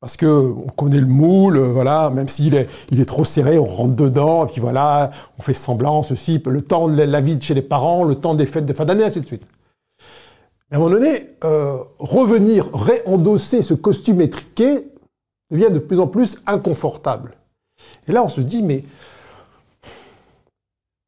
Parce 0.00 0.16
que 0.16 0.26
on 0.26 0.68
connaît 0.70 1.00
le 1.00 1.06
moule, 1.06 1.58
voilà, 1.58 2.10
même 2.10 2.28
s'il 2.28 2.56
est, 2.56 2.68
il 2.90 3.00
est 3.00 3.04
trop 3.06 3.24
serré, 3.24 3.56
on 3.56 3.64
rentre 3.64 3.94
dedans, 3.94 4.44
et 4.44 4.50
puis 4.50 4.60
voilà, 4.60 5.10
on 5.38 5.42
fait 5.42 5.54
semblant, 5.54 6.02
ceci, 6.02 6.42
le 6.44 6.62
temps 6.62 6.88
de 6.88 7.00
la 7.00 7.20
vie 7.20 7.40
chez 7.40 7.54
les 7.54 7.62
parents, 7.62 8.02
le 8.02 8.16
temps 8.16 8.34
des 8.34 8.44
fêtes 8.44 8.66
de 8.66 8.72
fin 8.72 8.84
d'année, 8.84 9.04
ainsi 9.04 9.20
de 9.20 9.26
suite. 9.26 9.42
Mais 10.68 10.76
à 10.76 10.80
un 10.80 10.82
moment 10.82 10.96
donné, 10.96 11.30
euh, 11.44 11.78
revenir, 12.00 12.68
réendosser 12.74 13.62
ce 13.62 13.72
costume 13.72 14.20
étriqué 14.20 14.84
devient 15.50 15.70
de 15.72 15.78
plus 15.78 16.00
en 16.00 16.08
plus 16.08 16.40
inconfortable. 16.46 17.36
Et 18.08 18.12
là, 18.12 18.24
on 18.24 18.28
se 18.28 18.40
dit, 18.40 18.64
mais 18.64 18.82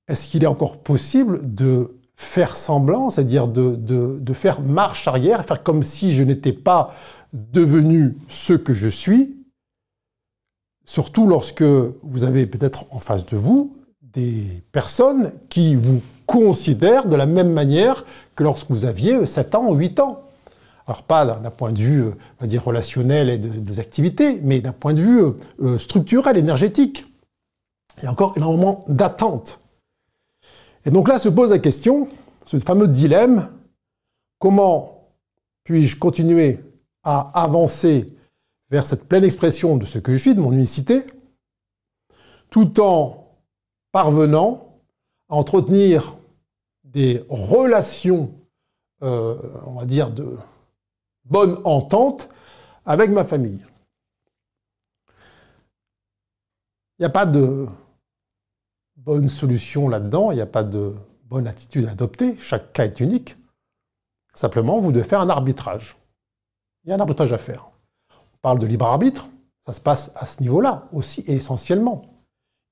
est-ce 0.07 0.29
qu'il 0.29 0.45
est 0.45 0.49
encore 0.49 0.79
possible 0.79 1.41
de 1.43 1.98
faire 2.19 2.57
semblant, 2.57 3.11
c'est-à-dire 3.11 3.47
de, 3.47 4.33
faire 4.35 4.61
marche 4.61 5.07
arrière, 5.07 5.45
faire 5.45 5.63
comme 5.63 5.85
si 5.85 6.13
je 6.13 6.25
n'étais 6.25 6.53
pas 6.53 6.93
devenu 7.33 8.17
ce 8.29 8.55
que 8.55 8.75
je 8.75 8.89
suis, 8.89 9.37
surtout 10.85 11.29
lorsque 11.29 11.63
vous 11.63 12.25
avez 12.25 12.47
peut-être 12.47 12.87
en 12.91 12.99
face 12.99 13.25
de 13.25 13.37
vous 13.37 13.77
des 14.03 14.65
personnes 14.73 15.31
qui 15.49 15.77
vous 15.77 16.03
considèrent 16.27 17.07
de 17.07 17.15
la 17.15 17.27
même 17.27 17.53
manière 17.53 18.05
que 18.35 18.43
lorsque 18.43 18.69
vous 18.69 18.85
aviez 18.85 19.25
7 19.25 19.55
ans 19.55 19.69
ou 19.69 19.75
8 19.77 20.01
ans. 20.01 20.25
Alors 20.89 21.05
pas 21.05 21.25
d'un 21.25 21.51
point 21.51 21.71
de 21.71 21.79
vue, 21.79 22.05
on 22.05 22.41
va 22.41 22.47
dire, 22.49 22.65
relationnel 22.65 23.31
et 23.31 23.39
de, 23.39 23.49
des 23.49 23.79
activités, 23.79 24.41
mais 24.43 24.61
d'un 24.61 24.73
point 24.73 24.93
de 24.93 25.03
vue 25.03 25.21
euh, 25.63 25.79
structurel, 25.79 26.37
énergétique. 26.37 27.07
Il 27.99 28.05
y 28.05 28.07
a 28.07 28.11
encore 28.11 28.33
énormément 28.37 28.81
d'attentes. 28.89 29.61
Et 30.85 30.91
donc 30.91 31.09
là 31.09 31.19
se 31.19 31.29
pose 31.29 31.51
la 31.51 31.59
question, 31.59 32.09
ce 32.45 32.59
fameux 32.59 32.89
dilemme, 32.89 33.51
comment 34.39 35.11
puis-je 35.65 35.99
continuer 35.99 36.61
à 37.03 37.31
avancer 37.43 38.07
vers 38.71 38.85
cette 38.85 39.05
pleine 39.05 39.25
expression 39.25 39.77
de 39.77 39.85
ce 39.85 39.99
que 39.99 40.13
je 40.13 40.17
suis, 40.17 40.35
de 40.35 40.41
mon 40.41 40.53
unicité, 40.53 41.05
tout 42.51 42.81
en 42.81 43.37
parvenant 43.93 44.81
à 45.29 45.35
entretenir 45.35 46.17
des 46.85 47.25
relations, 47.29 48.33
euh, 49.03 49.37
on 49.67 49.75
va 49.75 49.85
dire, 49.85 50.11
de 50.11 50.39
bonne 51.25 51.61
entente 51.65 52.29
avec 52.85 53.11
ma 53.11 53.25
famille. 53.25 53.65
Il 56.99 57.03
n'y 57.03 57.07
a 57.07 57.11
pas 57.11 57.27
de 57.27 57.69
bonne 59.09 59.29
solution 59.29 59.89
là-dedans, 59.89 60.33
il 60.33 60.35
n'y 60.35 60.43
a 60.43 60.47
pas 60.47 60.63
de 60.63 60.95
bonne 61.31 61.47
attitude 61.49 61.87
à 61.87 61.93
adopter, 61.93 62.37
chaque 62.39 62.75
cas 62.75 62.85
est 62.85 63.01
unique. 63.01 63.39
Simplement, 64.35 64.81
vous 64.81 64.93
devez 64.93 65.03
faire 65.03 65.23
un 65.23 65.31
arbitrage. 65.31 65.97
Il 66.85 66.91
y 66.91 66.93
a 66.93 66.97
un 66.97 67.01
arbitrage 67.01 67.33
à 67.33 67.39
faire. 67.39 67.71
On 68.11 68.37
parle 68.43 68.59
de 68.59 68.67
libre 68.67 68.85
arbitre, 68.85 69.31
ça 69.67 69.73
se 69.73 69.81
passe 69.81 70.13
à 70.15 70.27
ce 70.27 70.43
niveau-là 70.43 70.89
aussi 70.93 71.23
et 71.23 71.37
essentiellement. 71.37 72.05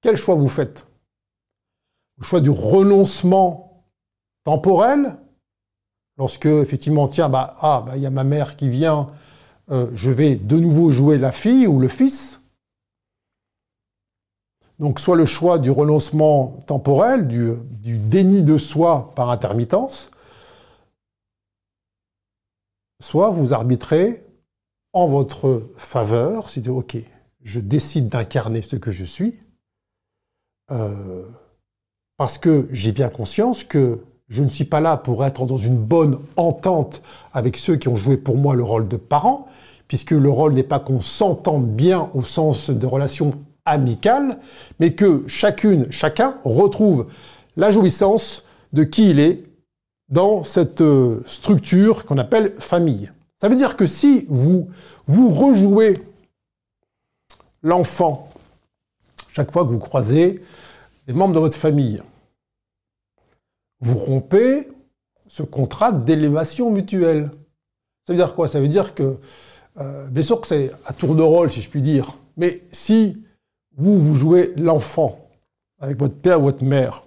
Quel 0.03 0.19
choix 0.19 0.35
vous 0.35 0.51
faites? 0.51 0.87
Le 2.19 2.25
choix 2.25 2.43
du 2.43 2.51
renoncement 2.51 3.87
temporel, 4.45 5.17
lorsque 6.19 6.45
effectivement, 6.45 7.09
tiens, 7.09 7.31
bah, 7.31 7.57
ah, 7.63 7.83
bah, 7.87 7.97
il 7.97 8.03
y 8.03 8.07
a 8.07 8.11
ma 8.11 8.25
mère 8.25 8.57
qui 8.57 8.69
vient, 8.69 9.09
euh, 9.71 9.91
je 9.95 10.11
vais 10.11 10.37
de 10.37 10.59
nouveau 10.59 10.91
jouer 10.91 11.17
la 11.17 11.33
fille 11.33 11.67
ou 11.67 11.81
le 11.81 11.89
fils. 11.89 12.43
Donc 14.79 15.01
soit 15.01 15.17
le 15.17 15.25
choix 15.25 15.59
du 15.59 15.71
renoncement 15.71 16.63
temporel, 16.67 17.27
du, 17.27 17.57
déni 17.83 18.43
de 18.43 18.59
soi 18.59 19.13
par 19.15 19.31
intermittence, 19.31 20.11
soit 23.01 23.31
vous 23.31 23.55
arbitrez 23.55 24.23
en 24.93 25.07
votre 25.07 25.71
faveur, 25.77 26.51
c'est 26.51 26.69
ok, 26.69 26.97
je 27.43 27.61
décide 27.61 28.09
d'incarner 28.09 28.63
ce 28.63 28.77
que 28.77 28.91
je 28.91 29.05
suis, 29.05 29.39
euh, 30.71 31.27
parce 32.17 32.39
que 32.39 32.69
j'ai 32.71 32.93
bien 32.93 33.09
conscience 33.09 33.65
que 33.65 34.05
je 34.29 34.43
ne 34.43 34.49
suis 34.49 34.65
pas 34.65 34.81
là 34.81 34.97
pour 34.97 35.25
être 35.25 35.47
dans 35.47 35.59
une 35.59 35.79
bonne 35.79 36.19
entente 36.37 37.03
avec 37.33 37.57
ceux 37.57 37.77
qui 37.77 37.89
ont 37.89 37.97
joué 37.97 38.17
pour 38.17 38.37
moi 38.37 38.55
le 38.55 38.63
rôle 38.63 38.89
de 38.89 38.97
parent, 38.97 39.49
puisque 39.89 40.11
le 40.11 40.29
rôle 40.29 40.55
n'est 40.55 40.63
pas 40.65 40.81
qu'on 40.81 41.01
s'entende 41.01 41.69
bien 41.69 42.11
au 42.15 42.23
sens 42.23 42.71
de 42.71 42.87
relations 42.87 43.33
amicales, 43.67 44.39
mais 44.81 44.95
que 44.95 45.25
chacune, 45.27 45.91
chacun 45.91 46.39
retrouve 46.45 47.09
la 47.57 47.71
jouissance 47.71 48.45
de 48.73 48.85
qui 48.85 49.11
il 49.11 49.21
est 49.21 49.45
dans 50.09 50.45
cette 50.45 50.81
euh, 50.81 51.23
structure 51.27 52.05
qu'on 52.05 52.19
appelle 52.19 52.55
famille. 52.59 53.11
Ça 53.39 53.49
veut 53.49 53.57
dire 53.57 53.77
que 53.77 53.87
si 53.87 54.25
vous, 54.29 54.71
vous 55.07 55.29
rejouez 55.29 55.95
l'enfant 57.63 58.31
chaque 59.31 59.53
fois 59.53 59.65
que 59.65 59.71
vous 59.71 59.79
croisez 59.79 60.43
des 61.07 61.13
membres 61.13 61.35
de 61.35 61.41
votre 61.41 61.59
famille, 61.59 62.01
vous 63.81 63.99
rompez 63.99 64.69
ce 65.27 65.43
contrat 65.43 65.93
d'élévation 65.93 66.71
mutuelle. 66.71 67.31
Ça 68.07 68.13
veut 68.13 68.17
dire 68.17 68.35
quoi? 68.35 68.49
Ça 68.49 68.61
veut 68.61 68.69
dire 68.69 68.95
que, 68.95 69.19
euh, 69.79 70.07
bien 70.07 70.23
sûr 70.23 70.41
que 70.41 70.47
c'est 70.47 70.71
à 70.87 70.93
tour 70.93 71.15
de 71.15 71.23
rôle, 71.23 71.51
si 71.51 71.61
je 71.61 71.69
puis 71.69 71.83
dire, 71.83 72.17
mais 72.37 72.63
si 72.73 73.19
vous, 73.77 73.99
vous 73.99 74.15
jouez 74.15 74.53
l'enfant 74.57 75.29
avec 75.81 75.99
votre 75.99 76.17
père 76.17 76.41
ou 76.41 76.45
votre 76.45 76.65
mère, 76.65 77.05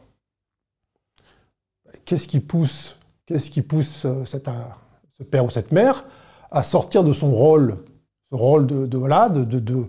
qu'est-ce 2.05 2.27
qui 2.27 2.39
pousse, 2.39 2.95
qu'est-ce 3.25 3.49
qui 3.49 3.61
pousse 3.61 4.05
euh, 4.05 4.25
ce 4.25 5.23
père 5.23 5.45
ou 5.45 5.49
cette 5.49 5.71
mère 5.71 6.05
à 6.51 6.63
sortir 6.63 7.03
de 7.03 7.13
son 7.13 7.31
rôle, 7.31 7.77
ce 8.31 8.35
rôle 8.35 8.65
de, 8.65 8.97
voilà, 8.97 9.29
de, 9.29 9.87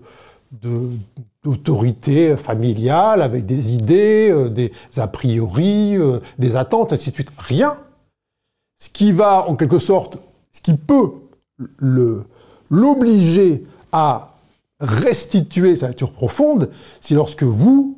d'autorité 1.43 2.37
familiale 2.37 3.21
avec 3.21 3.45
des 3.45 3.73
idées, 3.73 4.29
euh, 4.31 4.49
des 4.49 4.71
a 4.97 5.07
priori, 5.07 5.97
euh, 5.97 6.19
des 6.37 6.55
attentes, 6.55 6.93
ainsi 6.93 7.09
de 7.09 7.15
suite. 7.15 7.31
Rien. 7.37 7.79
Ce 8.77 8.89
qui 8.89 9.11
va, 9.11 9.47
en 9.47 9.55
quelque 9.55 9.79
sorte, 9.79 10.17
ce 10.51 10.61
qui 10.61 10.73
peut 10.75 11.11
l'obliger 12.69 13.63
à 13.91 14.30
restituer 14.81 15.77
sa 15.77 15.87
nature 15.87 16.11
profonde, 16.11 16.69
c'est 16.99 17.15
lorsque 17.15 17.43
vous, 17.43 17.97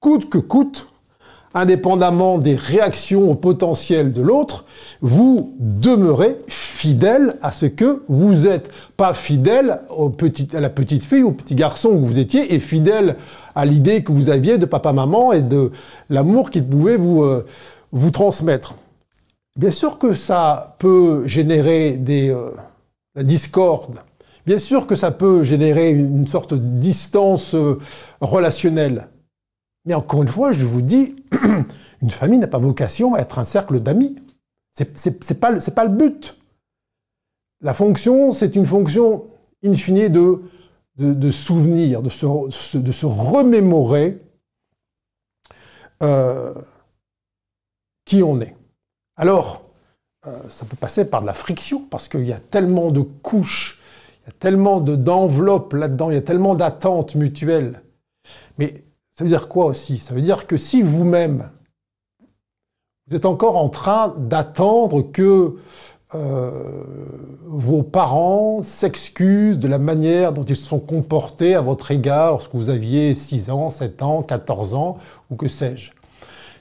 coûte 0.00 0.28
que 0.28 0.38
coûte, 0.38 0.88
indépendamment 1.54 2.38
des 2.38 2.56
réactions 2.56 3.36
potentielles 3.36 4.12
de 4.12 4.20
l'autre, 4.20 4.64
vous 5.00 5.54
demeurez 5.60 6.36
fidèle 6.48 7.36
à 7.42 7.52
ce 7.52 7.66
que 7.66 8.02
vous 8.08 8.48
êtes. 8.48 8.70
Pas 8.96 9.14
fidèle 9.14 9.80
à 10.52 10.60
la 10.60 10.70
petite 10.70 11.04
fille 11.04 11.22
ou 11.22 11.28
au 11.28 11.32
petit 11.32 11.54
garçon 11.54 11.90
que 11.90 12.04
vous 12.04 12.18
étiez, 12.18 12.52
et 12.54 12.58
fidèle 12.58 13.16
à 13.54 13.64
l'idée 13.64 14.02
que 14.02 14.10
vous 14.10 14.30
aviez 14.30 14.58
de 14.58 14.66
papa-maman 14.66 15.32
et 15.32 15.42
de 15.42 15.70
l'amour 16.10 16.50
qu'il 16.50 16.66
pouvait 16.66 16.96
vous, 16.96 17.22
euh, 17.22 17.46
vous 17.92 18.10
transmettre. 18.10 18.74
Bien 19.56 19.70
sûr 19.70 19.98
que 19.98 20.14
ça 20.14 20.74
peut 20.80 21.24
générer 21.28 21.92
des, 21.92 22.30
euh, 22.30 22.50
la 23.14 23.22
discorde. 23.22 24.00
Bien 24.46 24.58
sûr 24.58 24.86
que 24.86 24.96
ça 24.96 25.10
peut 25.10 25.42
générer 25.42 25.90
une 25.90 26.26
sorte 26.26 26.54
de 26.54 26.78
distance 26.78 27.54
euh, 27.54 27.78
relationnelle. 28.20 29.08
Mais 29.86 29.94
encore 29.94 30.22
une 30.22 30.28
fois, 30.28 30.52
je 30.52 30.66
vous 30.66 30.82
dis, 30.82 31.16
une 32.02 32.10
famille 32.10 32.38
n'a 32.38 32.46
pas 32.46 32.58
vocation 32.58 33.14
à 33.14 33.20
être 33.20 33.38
un 33.38 33.44
cercle 33.44 33.80
d'amis. 33.80 34.16
C'est 34.74 35.40
pas, 35.40 35.52
pas 35.58 35.84
le 35.84 35.90
but. 35.90 36.36
La 37.60 37.72
fonction, 37.72 38.32
c'est 38.32 38.56
une 38.56 38.66
fonction 38.66 39.24
in 39.64 39.74
fine 39.74 40.08
de, 40.08 40.42
de, 40.96 41.30
souvenir, 41.30 42.02
de 42.02 42.10
se, 42.10 42.76
de 42.76 42.92
se 42.92 43.06
remémorer 43.06 44.20
euh, 46.02 46.54
qui 48.04 48.22
on 48.22 48.40
est. 48.40 48.56
Alors, 49.16 49.62
euh, 50.26 50.38
ça 50.48 50.66
peut 50.66 50.76
passer 50.76 51.04
par 51.04 51.22
de 51.22 51.26
la 51.26 51.34
friction, 51.34 51.80
parce 51.86 52.08
qu'il 52.08 52.26
y 52.26 52.32
a 52.32 52.40
tellement 52.40 52.90
de 52.90 53.00
couches, 53.00 53.80
il 54.24 54.28
y 54.28 54.30
a 54.30 54.36
tellement 54.38 54.80
d'enveloppes 54.80 55.74
là-dedans, 55.74 56.10
il 56.10 56.14
y 56.14 56.18
a 56.18 56.22
tellement 56.22 56.54
d'attentes 56.54 57.14
mutuelles. 57.14 57.82
Mais 58.58 58.84
ça 59.12 59.24
veut 59.24 59.30
dire 59.30 59.48
quoi 59.48 59.66
aussi? 59.66 59.98
Ça 59.98 60.14
veut 60.14 60.22
dire 60.22 60.46
que 60.46 60.56
si 60.56 60.80
vous-même, 60.80 61.50
vous 63.06 63.16
êtes 63.16 63.26
encore 63.26 63.56
en 63.58 63.68
train 63.68 64.14
d'attendre 64.16 65.02
que 65.02 65.56
euh, 66.14 66.84
vos 67.46 67.82
parents 67.82 68.62
s'excusent 68.62 69.58
de 69.58 69.68
la 69.68 69.78
manière 69.78 70.32
dont 70.32 70.44
ils 70.44 70.56
se 70.56 70.66
sont 70.66 70.78
comportés 70.78 71.54
à 71.54 71.60
votre 71.60 71.90
égard 71.90 72.30
lorsque 72.30 72.54
vous 72.54 72.70
aviez 72.70 73.14
6 73.14 73.50
ans, 73.50 73.70
7 73.70 74.02
ans, 74.02 74.22
14 74.22 74.74
ans, 74.74 74.98
ou 75.30 75.36
que 75.36 75.48
sais-je. 75.48 75.90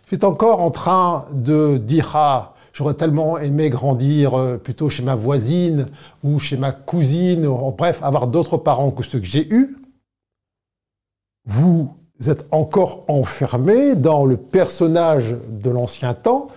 Vous 0.07 0.15
êtes 0.15 0.23
encore 0.23 0.59
en 0.59 0.71
train 0.71 1.27
de 1.31 1.77
dire 1.77 2.11
Ah, 2.15 2.52
j'aurais 2.73 2.95
tellement 2.95 3.37
aimé 3.37 3.69
grandir 3.69 4.37
euh, 4.37 4.57
plutôt 4.57 4.89
chez 4.89 5.03
ma 5.03 5.15
voisine 5.15 5.85
ou 6.23 6.39
chez 6.39 6.57
ma 6.57 6.71
cousine, 6.71 7.47
bref, 7.77 7.99
avoir 8.03 8.27
d'autres 8.27 8.57
parents 8.57 8.91
que 8.91 9.03
ceux 9.03 9.19
que 9.19 9.25
j'ai 9.25 9.47
eus. 9.53 9.77
Vous 11.45 11.89
êtes 12.27 12.45
encore 12.51 13.05
enfermé 13.07 13.95
dans 13.95 14.25
le 14.25 14.37
personnage 14.37 15.35
de 15.49 15.69
l'ancien 15.69 16.13
temps. 16.13 16.47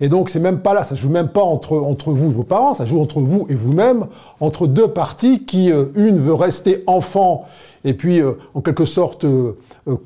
Et 0.00 0.08
donc, 0.08 0.28
c'est 0.30 0.40
même 0.40 0.60
pas 0.60 0.74
là, 0.74 0.84
ça 0.84 0.94
joue 0.94 1.08
même 1.08 1.28
pas 1.28 1.42
entre, 1.42 1.76
entre 1.78 2.10
vous 2.10 2.30
et 2.30 2.34
vos 2.34 2.42
parents, 2.42 2.74
ça 2.74 2.84
joue 2.84 3.00
entre 3.00 3.20
vous 3.20 3.46
et 3.48 3.54
vous-même, 3.54 4.06
entre 4.40 4.66
deux 4.66 4.88
parties 4.88 5.44
qui, 5.44 5.70
euh, 5.70 5.86
une 5.94 6.18
veut 6.18 6.34
rester 6.34 6.82
enfant 6.86 7.46
et 7.84 7.92
puis, 7.92 8.20
euh, 8.20 8.32
en 8.54 8.62
quelque 8.62 8.86
sorte, 8.86 9.24
euh, 9.24 9.56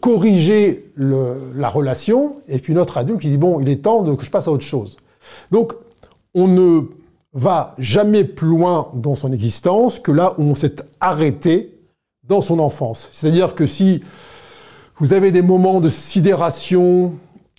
corriger 0.01 0.91
la 0.97 1.69
relation, 1.69 2.37
et 2.49 2.59
puis 2.59 2.73
une 2.73 2.81
autre 2.81 2.99
adulte 2.99 3.21
qui 3.21 3.29
dit, 3.29 3.37
bon, 3.37 3.61
il 3.61 3.69
est 3.69 3.83
temps 3.83 4.03
de, 4.03 4.15
que 4.15 4.25
je 4.25 4.31
passe 4.31 4.49
à 4.49 4.53
autre 4.53 4.65
chose. 4.65 4.97
Donc, 5.51 5.75
on 6.35 6.47
ne 6.49 6.83
va 7.33 7.75
jamais 7.79 8.25
plus 8.25 8.49
loin 8.49 8.89
dans 8.95 9.15
son 9.15 9.33
existence 9.33 9.99
que 9.99 10.13
là 10.13 10.35
où 10.39 10.43
on 10.43 10.55
s'est 10.55 10.77
arrêté 11.01 11.75
dans 12.25 12.41
son 12.41 12.59
enfance. 12.59 13.09
C'est-à-dire 13.11 13.55
que 13.55 13.67
si 13.67 14.03
vous 14.99 15.13
avez 15.13 15.31
des 15.31 15.43
moments 15.43 15.81
de 15.81 15.89
sidération, 15.89 17.13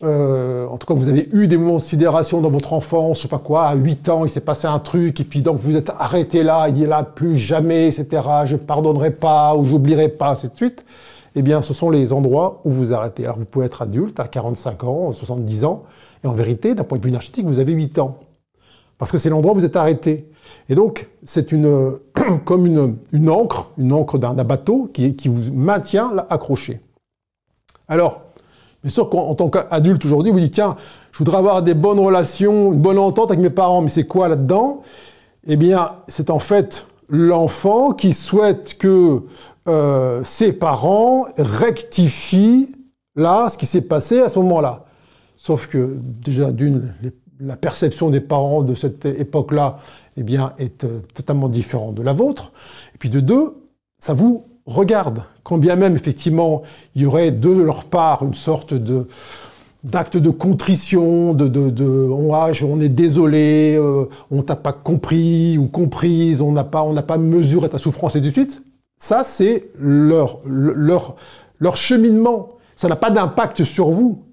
euh, 0.03 0.67
en 0.67 0.77
tout 0.77 0.87
cas, 0.87 0.93
vous 0.93 1.09
avez 1.09 1.27
eu 1.31 1.47
des 1.47 1.57
moments 1.57 1.77
de 1.77 1.81
sidération 1.81 2.41
dans 2.41 2.49
votre 2.49 2.73
enfance, 2.73 3.17
je 3.17 3.23
sais 3.23 3.27
pas 3.27 3.39
quoi, 3.39 3.67
à 3.67 3.75
8 3.75 4.09
ans, 4.09 4.25
il 4.25 4.29
s'est 4.29 4.41
passé 4.41 4.67
un 4.67 4.79
truc, 4.79 5.19
et 5.19 5.23
puis 5.23 5.41
donc 5.41 5.59
vous 5.59 5.75
êtes 5.75 5.91
arrêté 5.97 6.43
là, 6.43 6.67
il 6.67 6.73
dit 6.73 6.85
là, 6.85 7.03
plus 7.03 7.35
jamais, 7.35 7.87
etc., 7.87 8.23
je 8.45 8.55
pardonnerai 8.55 9.11
pas, 9.11 9.55
ou 9.55 9.63
j'oublierai 9.63 10.09
pas, 10.09 10.31
ainsi 10.31 10.47
de 10.47 10.55
suite. 10.55 10.85
Eh 11.35 11.41
bien, 11.41 11.61
ce 11.61 11.73
sont 11.73 11.89
les 11.89 12.11
endroits 12.11 12.61
où 12.65 12.71
vous 12.71 12.91
arrêtez. 12.93 13.23
Alors, 13.23 13.37
vous 13.37 13.45
pouvez 13.45 13.65
être 13.65 13.81
adulte 13.81 14.19
à 14.19 14.27
45 14.27 14.83
ans, 14.83 15.13
70 15.13 15.63
ans, 15.65 15.83
et 16.23 16.27
en 16.27 16.33
vérité, 16.33 16.75
d'un 16.75 16.83
point 16.83 16.97
de 16.97 17.03
vue 17.03 17.09
énergétique, 17.09 17.45
vous 17.45 17.59
avez 17.59 17.73
8 17.73 17.99
ans. 17.99 18.19
Parce 18.97 19.11
que 19.11 19.17
c'est 19.17 19.29
l'endroit 19.29 19.53
où 19.53 19.55
vous 19.55 19.65
êtes 19.65 19.75
arrêté. 19.77 20.29
Et 20.67 20.75
donc, 20.75 21.09
c'est 21.23 21.51
une, 21.51 21.97
comme 22.45 22.65
une, 22.65 22.97
une 23.11 23.29
encre, 23.29 23.71
une 23.77 23.93
encre 23.93 24.17
d'un 24.17 24.33
bateau 24.33 24.89
qui, 24.93 25.15
qui 25.15 25.29
vous 25.29 25.53
maintient 25.53 26.11
accroché. 26.29 26.81
Alors, 27.87 28.21
bien 28.83 28.91
sûr 28.91 29.09
qu'en 29.09 29.33
tant 29.35 29.49
qu'adulte 29.49 30.03
aujourd'hui, 30.05 30.31
vous 30.31 30.39
dites, 30.39 30.53
tiens, 30.53 30.75
je 31.11 31.17
voudrais 31.17 31.37
avoir 31.37 31.63
des 31.63 31.73
bonnes 31.73 31.99
relations, 31.99 32.73
une 32.73 32.81
bonne 32.81 32.99
entente 32.99 33.31
avec 33.31 33.41
mes 33.41 33.49
parents, 33.49 33.81
mais 33.81 33.89
c'est 33.89 34.05
quoi 34.05 34.27
là-dedans? 34.27 34.83
Eh 35.47 35.55
bien, 35.55 35.93
c'est 36.07 36.29
en 36.29 36.39
fait 36.39 36.85
l'enfant 37.09 37.93
qui 37.93 38.13
souhaite 38.13 38.77
que 38.77 39.23
euh, 39.67 40.21
ses 40.23 40.53
parents 40.53 41.25
rectifient 41.37 42.75
là 43.15 43.49
ce 43.49 43.57
qui 43.57 43.65
s'est 43.65 43.81
passé 43.81 44.19
à 44.19 44.29
ce 44.29 44.39
moment-là. 44.39 44.85
Sauf 45.41 45.67
que 45.67 45.97
déjà, 46.03 46.51
d'une, 46.51 46.93
la 47.39 47.55
perception 47.55 48.09
des 48.09 48.19
parents 48.19 48.61
de 48.61 48.75
cette 48.75 49.05
époque-là 49.05 49.79
eh 50.17 50.23
bien, 50.23 50.51
est 50.57 50.83
euh, 50.83 50.99
totalement 51.13 51.47
différente 51.47 51.95
de 51.95 52.01
la 52.01 52.11
vôtre. 52.11 52.51
Et 52.93 52.97
puis 52.97 53.07
de 53.07 53.21
deux, 53.21 53.55
ça 53.99 54.13
vous 54.13 54.43
regarde, 54.65 55.23
quand 55.43 55.57
bien 55.57 55.77
même 55.77 55.95
effectivement 55.95 56.63
il 56.93 57.03
y 57.03 57.05
aurait 57.05 57.31
de 57.31 57.49
leur 57.49 57.85
part 57.85 58.23
une 58.23 58.33
sorte 58.33 58.73
de 58.73 59.07
d'acte 59.85 60.17
de 60.17 60.29
contrition, 60.29 61.33
de, 61.33 61.47
de, 61.47 62.09
ah, 62.33 62.51
on 62.65 62.81
est 62.81 62.89
désolé, 62.89 63.77
euh, 63.79 64.09
on 64.29 64.41
t'a 64.41 64.57
pas 64.57 64.73
compris 64.73 65.57
ou 65.57 65.67
comprise, 65.67 66.41
on 66.41 66.51
n'a 66.51 66.65
pas, 66.65 66.83
on 66.83 66.91
n'a 66.91 67.01
pas 67.01 67.17
mesuré 67.17 67.69
ta 67.69 67.79
souffrance 67.79 68.17
et 68.17 68.21
de 68.21 68.29
suite. 68.29 68.61
Ça, 68.97 69.23
c'est 69.23 69.71
leur, 69.79 70.39
leur, 70.45 71.15
leur 71.59 71.77
cheminement. 71.77 72.49
Ça 72.75 72.89
n'a 72.89 72.97
pas 72.97 73.09
d'impact 73.09 73.63
sur 73.63 73.89
vous. 73.89 74.25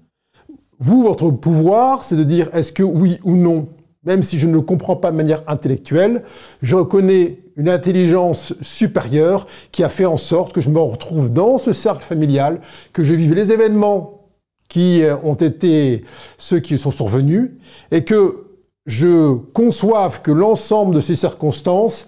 Vous, 0.79 1.01
votre 1.01 1.31
pouvoir, 1.31 2.03
c'est 2.03 2.15
de 2.15 2.23
dire 2.23 2.49
est-ce 2.53 2.71
que 2.71 2.83
oui 2.83 3.19
ou 3.23 3.35
non, 3.35 3.69
même 4.03 4.23
si 4.23 4.39
je 4.39 4.47
ne 4.47 4.53
le 4.53 4.61
comprends 4.61 4.95
pas 4.95 5.11
de 5.11 5.17
manière 5.17 5.43
intellectuelle, 5.47 6.23
je 6.61 6.75
reconnais 6.75 7.39
une 7.55 7.69
intelligence 7.69 8.53
supérieure 8.61 9.47
qui 9.71 9.83
a 9.83 9.89
fait 9.89 10.05
en 10.05 10.17
sorte 10.17 10.53
que 10.53 10.61
je 10.61 10.69
me 10.69 10.79
retrouve 10.79 11.33
dans 11.33 11.57
ce 11.57 11.73
cercle 11.73 12.03
familial, 12.03 12.61
que 12.93 13.03
je 13.03 13.15
vive 13.15 13.33
les 13.33 13.51
événements 13.51 14.29
qui 14.69 15.01
ont 15.23 15.33
été 15.33 16.03
ceux 16.37 16.59
qui 16.59 16.77
sont 16.77 16.91
survenus, 16.91 17.51
et 17.89 18.03
que 18.03 18.47
je 18.85 19.33
conçoive 19.53 20.21
que 20.21 20.31
l'ensemble 20.31 20.95
de 20.95 21.01
ces 21.01 21.15
circonstances 21.15 22.07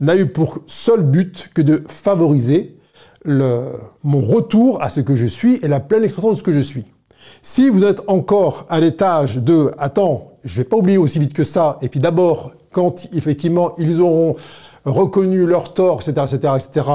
n'a 0.00 0.16
eu 0.16 0.26
pour 0.26 0.60
seul 0.66 1.02
but 1.02 1.50
que 1.54 1.62
de 1.62 1.84
favoriser 1.86 2.76
mon 3.24 4.20
retour 4.20 4.82
à 4.82 4.90
ce 4.90 5.00
que 5.00 5.14
je 5.14 5.26
suis 5.26 5.56
et 5.62 5.68
la 5.68 5.78
pleine 5.78 6.04
expression 6.04 6.32
de 6.32 6.38
ce 6.38 6.42
que 6.42 6.52
je 6.52 6.60
suis. 6.60 6.86
Si 7.42 7.70
vous 7.70 7.84
êtes 7.84 8.02
encore 8.06 8.66
à 8.68 8.80
l'étage 8.80 9.36
de 9.38 9.70
attends, 9.78 10.32
je 10.44 10.58
vais 10.58 10.68
pas 10.68 10.76
oublier 10.76 10.98
aussi 10.98 11.18
vite 11.18 11.32
que 11.32 11.44
ça, 11.44 11.78
et 11.80 11.88
puis 11.88 12.00
d'abord, 12.00 12.52
quand 12.70 13.06
effectivement 13.14 13.74
ils 13.78 14.00
auront 14.00 14.36
reconnu 14.84 15.46
leur 15.46 15.72
tort, 15.72 16.02
etc., 16.02 16.26
etc., 16.30 16.54
etc., 16.56 16.86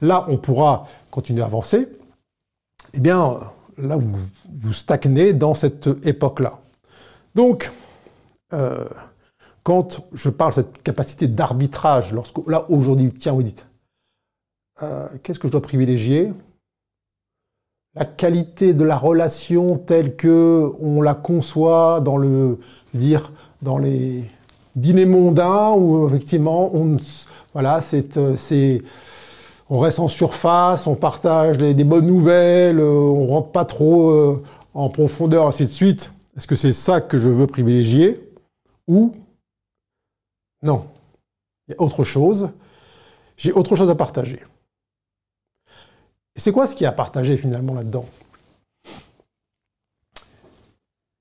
là 0.00 0.26
on 0.28 0.38
pourra 0.38 0.86
continuer 1.10 1.42
à 1.42 1.46
avancer, 1.46 1.88
eh 2.94 3.00
bien 3.00 3.40
là 3.76 3.96
vous, 3.96 4.10
vous 4.62 4.72
stagnez 4.72 5.32
dans 5.34 5.54
cette 5.54 5.88
époque-là. 6.04 6.58
Donc, 7.34 7.70
euh, 8.52 8.84
quand 9.62 10.02
je 10.14 10.30
parle 10.30 10.52
de 10.52 10.56
cette 10.56 10.82
capacité 10.82 11.26
d'arbitrage, 11.26 12.12
lorsque 12.12 12.38
là 12.48 12.64
aujourd'hui, 12.70 13.12
tiens, 13.12 13.32
vous 13.32 13.42
dites, 13.42 13.66
euh, 14.82 15.08
qu'est-ce 15.22 15.38
que 15.38 15.46
je 15.46 15.52
dois 15.52 15.62
privilégier? 15.62 16.32
La 17.94 18.04
qualité 18.04 18.72
de 18.72 18.84
la 18.84 18.96
relation 18.96 19.76
telle 19.76 20.14
que 20.14 20.72
on 20.80 21.02
la 21.02 21.14
conçoit 21.14 22.00
dans 22.00 22.16
le 22.16 22.58
dire 22.94 23.32
dans 23.62 23.78
les 23.78 24.24
dîners 24.76 25.06
mondains 25.06 25.72
où 25.72 26.06
effectivement 26.06 26.70
on 26.72 26.96
voilà 27.52 27.80
c'est 27.80 28.16
euh, 28.16 28.36
c'est 28.36 28.82
on 29.68 29.78
reste 29.80 29.98
en 29.98 30.08
surface, 30.08 30.86
on 30.86 30.94
partage 30.94 31.58
des 31.58 31.84
bonnes 31.84 32.06
nouvelles, 32.06 32.80
on 32.80 33.26
rentre 33.26 33.52
pas 33.52 33.64
trop 33.64 34.42
en 34.74 34.88
profondeur, 34.88 35.46
ainsi 35.46 35.64
de 35.64 35.70
suite. 35.70 36.12
Est-ce 36.36 36.48
que 36.48 36.56
c'est 36.56 36.72
ça 36.72 37.00
que 37.00 37.18
je 37.18 37.30
veux 37.30 37.46
privilégier 37.46 38.18
ou 38.88 39.12
non, 40.62 40.84
il 41.68 41.72
y 41.72 41.74
a 41.74 41.80
autre 41.80 42.04
chose, 42.04 42.50
j'ai 43.36 43.52
autre 43.52 43.76
chose 43.76 43.88
à 43.88 43.94
partager. 43.94 44.40
C'est 46.40 46.52
quoi 46.52 46.66
ce 46.66 46.74
qu'il 46.74 46.84
y 46.84 46.86
a 46.86 46.88
à 46.88 46.92
partager 46.92 47.36
finalement 47.36 47.74
là-dedans? 47.74 48.06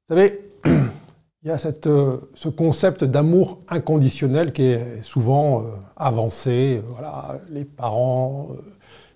Vous 0.08 0.16
savez, 0.16 0.40
il 0.66 0.92
y 1.44 1.50
a 1.50 1.58
euh, 1.88 2.18
ce 2.36 2.48
concept 2.48 3.04
d'amour 3.04 3.60
inconditionnel 3.68 4.54
qui 4.54 4.64
est 4.64 5.04
souvent 5.04 5.62
euh, 5.62 5.72
avancé. 5.98 6.82
voilà, 6.94 7.38
les 7.50 7.66
parents, 7.66 8.48
euh, 8.52 8.62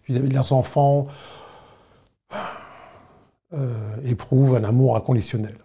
vis-à-vis 0.06 0.28
de 0.28 0.34
leurs 0.34 0.52
enfants, 0.52 1.08
éprouvent 4.04 4.56
un 4.56 4.64
amour 4.66 4.98
inconditionnel. 4.98 5.56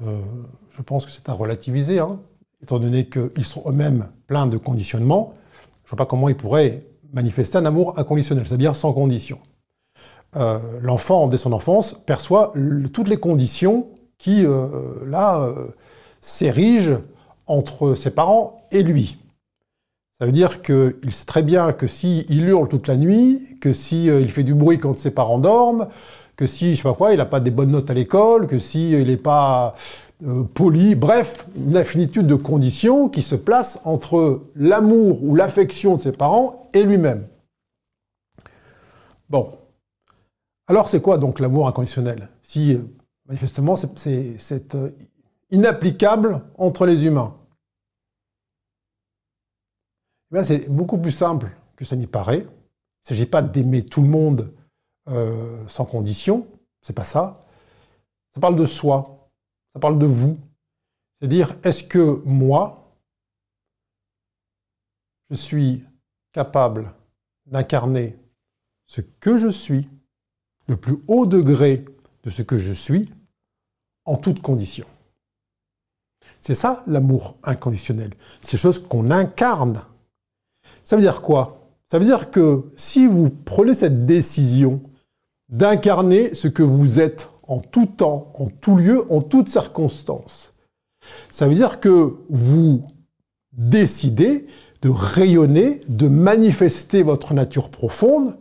je 0.00 0.82
pense 0.82 1.04
que 1.04 1.10
c'est 1.10 1.28
à 1.28 1.32
relativiser. 1.32 1.98
Hein 1.98 2.20
étant 2.62 2.78
donné 2.78 3.06
qu'ils 3.08 3.44
sont 3.44 3.64
eux-mêmes 3.66 4.08
pleins 4.28 4.46
de 4.46 4.56
conditionnements, 4.56 5.32
je 5.84 5.88
ne 5.88 5.90
vois 5.90 5.96
pas 5.96 6.06
comment 6.06 6.28
ils 6.28 6.36
pourraient 6.36 6.86
manifester 7.12 7.58
un 7.58 7.66
amour 7.66 7.98
inconditionnel, 7.98 8.46
c'est-à-dire 8.46 8.74
sans 8.74 8.92
condition. 8.92 9.38
Euh, 10.36 10.58
l'enfant, 10.80 11.28
dès 11.28 11.36
son 11.36 11.52
enfance, 11.52 11.94
perçoit 12.06 12.54
toutes 12.92 13.08
les 13.08 13.18
conditions 13.18 13.88
qui, 14.16 14.46
euh, 14.46 14.68
là, 15.06 15.40
euh, 15.40 15.66
s'érigent 16.20 17.00
entre 17.46 17.94
ses 17.94 18.10
parents 18.10 18.56
et 18.70 18.82
lui. 18.82 19.18
Ça 20.18 20.26
veut 20.26 20.32
dire 20.32 20.62
qu'il 20.62 21.10
sait 21.10 21.26
très 21.26 21.42
bien 21.42 21.72
que 21.72 21.86
s'il 21.86 22.48
hurle 22.48 22.68
toute 22.68 22.86
la 22.88 22.96
nuit, 22.96 23.42
que 23.60 23.72
s'il 23.72 24.30
fait 24.30 24.44
du 24.44 24.54
bruit 24.54 24.78
quand 24.78 24.96
ses 24.96 25.10
parents 25.10 25.38
dorment, 25.38 25.88
que 26.36 26.46
si, 26.46 26.74
je 26.74 26.82
sais 26.82 26.94
quoi, 26.96 27.12
il 27.12 27.18
n'a 27.18 27.26
pas 27.26 27.40
des 27.40 27.50
bonnes 27.50 27.72
notes 27.72 27.90
à 27.90 27.94
l'école, 27.94 28.46
que 28.46 28.58
s'il 28.58 29.06
n'est 29.06 29.16
pas 29.16 29.74
euh, 30.24 30.44
poli, 30.44 30.94
bref, 30.94 31.48
une 31.56 31.76
infinitude 31.76 32.26
de 32.26 32.36
conditions 32.36 33.08
qui 33.08 33.22
se 33.22 33.34
placent 33.34 33.80
entre 33.84 34.42
l'amour 34.54 35.24
ou 35.24 35.34
l'affection 35.34 35.96
de 35.96 36.02
ses 36.02 36.12
parents 36.12 36.70
et 36.72 36.84
lui-même. 36.84 37.26
Bon. 39.28 39.58
Alors 40.68 40.88
c'est 40.88 41.02
quoi 41.02 41.18
donc 41.18 41.40
l'amour 41.40 41.66
inconditionnel? 41.66 42.28
Si 42.42 42.74
euh, 42.74 42.82
manifestement 43.26 43.74
c'est 43.74 44.74
euh, 44.74 44.90
inapplicable 45.50 46.42
entre 46.56 46.86
les 46.86 47.04
humains. 47.04 47.36
Eh 50.34 50.44
c'est 50.44 50.68
beaucoup 50.70 50.98
plus 50.98 51.12
simple 51.12 51.50
que 51.74 51.84
ça 51.84 51.96
n'y 51.96 52.06
paraît. 52.06 52.40
Il 52.40 53.04
ne 53.04 53.08
s'agit 53.08 53.26
pas 53.26 53.42
d'aimer 53.42 53.84
tout 53.84 54.02
le 54.02 54.08
monde 54.08 54.52
sans 55.66 55.84
condition, 55.84 56.46
c'est 56.80 56.92
pas 56.92 57.02
ça. 57.02 57.40
Ça 58.32 58.40
parle 58.40 58.54
de 58.54 58.64
soi, 58.64 59.21
ça 59.72 59.80
parle 59.80 59.98
de 59.98 60.06
vous. 60.06 60.38
C'est-à-dire, 61.18 61.56
est-ce 61.62 61.84
que 61.84 62.22
moi, 62.24 62.96
je 65.30 65.36
suis 65.36 65.84
capable 66.32 66.92
d'incarner 67.46 68.18
ce 68.86 69.00
que 69.00 69.36
je 69.36 69.48
suis, 69.48 69.88
le 70.66 70.76
plus 70.76 70.98
haut 71.08 71.26
degré 71.26 71.84
de 72.24 72.30
ce 72.30 72.42
que 72.42 72.58
je 72.58 72.72
suis, 72.72 73.10
en 74.04 74.16
toutes 74.16 74.42
conditions. 74.42 74.86
C'est 76.40 76.54
ça 76.54 76.82
l'amour 76.86 77.36
inconditionnel. 77.44 78.10
C'est 78.40 78.56
chose 78.56 78.80
qu'on 78.80 79.10
incarne. 79.10 79.80
Ça 80.84 80.96
veut 80.96 81.02
dire 81.02 81.22
quoi? 81.22 81.70
Ça 81.88 81.98
veut 81.98 82.04
dire 82.04 82.30
que 82.30 82.72
si 82.76 83.06
vous 83.06 83.30
prenez 83.30 83.74
cette 83.74 84.06
décision 84.06 84.82
d'incarner 85.48 86.34
ce 86.34 86.48
que 86.48 86.62
vous 86.62 86.98
êtes 86.98 87.28
en 87.52 87.60
tout 87.60 87.84
temps, 87.84 88.32
en 88.38 88.46
tout 88.46 88.76
lieu, 88.76 89.04
en 89.12 89.20
toutes 89.20 89.50
circonstances. 89.50 90.54
Ça 91.30 91.46
veut 91.46 91.54
dire 91.54 91.80
que 91.80 92.16
vous 92.30 92.80
décidez 93.52 94.46
de 94.80 94.88
rayonner, 94.88 95.82
de 95.86 96.08
manifester 96.08 97.02
votre 97.02 97.34
nature 97.34 97.68
profonde, 97.68 98.38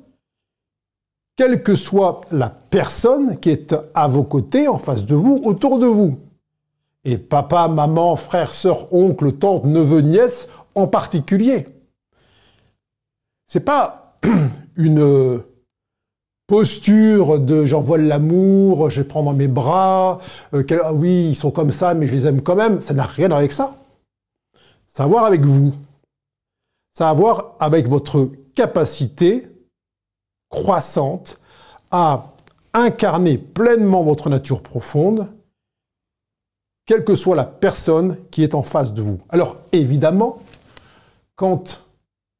quelle 1.35 1.61
que 1.61 1.75
soit 1.75 2.21
la 2.31 2.49
personne 2.49 3.37
qui 3.37 3.49
est 3.49 3.75
à 3.93 4.07
vos 4.07 4.23
côtés, 4.23 4.69
en 4.69 4.77
face 4.77 5.05
de 5.05 5.15
vous, 5.15 5.41
autour 5.43 5.77
de 5.77 5.87
vous. 5.87 6.17
Et 7.03 7.17
papa, 7.17 7.67
maman, 7.67 8.15
frère, 8.15 8.53
sœur, 8.53 8.93
oncle, 8.93 9.33
tante, 9.33 9.65
neveu, 9.65 9.99
nièce 9.99 10.47
en 10.73 10.87
particulier. 10.87 11.65
C'est 13.47 13.65
pas 13.65 14.17
une 14.77 15.43
posture 16.51 17.39
de 17.39 17.65
j'envoie 17.65 17.97
l'amour, 17.97 18.89
je 18.89 19.01
prends 19.01 19.23
dans 19.23 19.31
mes 19.33 19.47
bras, 19.47 20.19
euh, 20.53 20.65
ah 20.83 20.91
oui, 20.91 21.29
ils 21.29 21.35
sont 21.35 21.49
comme 21.49 21.71
ça, 21.71 21.93
mais 21.93 22.07
je 22.07 22.11
les 22.13 22.27
aime 22.27 22.41
quand 22.41 22.57
même, 22.57 22.81
ça 22.81 22.93
n'a 22.93 23.05
rien 23.05 23.31
avec 23.31 23.53
ça. 23.53 23.77
Ça 24.85 25.03
a 25.03 25.05
à 25.05 25.09
voir 25.09 25.23
avec 25.23 25.45
vous. 25.45 25.71
Ça 26.91 27.07
a 27.07 27.11
à 27.11 27.13
voir 27.13 27.55
avec 27.61 27.87
votre 27.87 28.31
capacité 28.53 29.47
croissante 30.49 31.39
à 31.89 32.33
incarner 32.73 33.37
pleinement 33.37 34.03
votre 34.03 34.29
nature 34.29 34.61
profonde, 34.61 35.31
quelle 36.85 37.05
que 37.05 37.15
soit 37.15 37.37
la 37.37 37.45
personne 37.45 38.17
qui 38.29 38.43
est 38.43 38.55
en 38.55 38.63
face 38.63 38.93
de 38.93 39.01
vous. 39.01 39.21
Alors 39.29 39.55
évidemment, 39.71 40.39
quand 41.37 41.81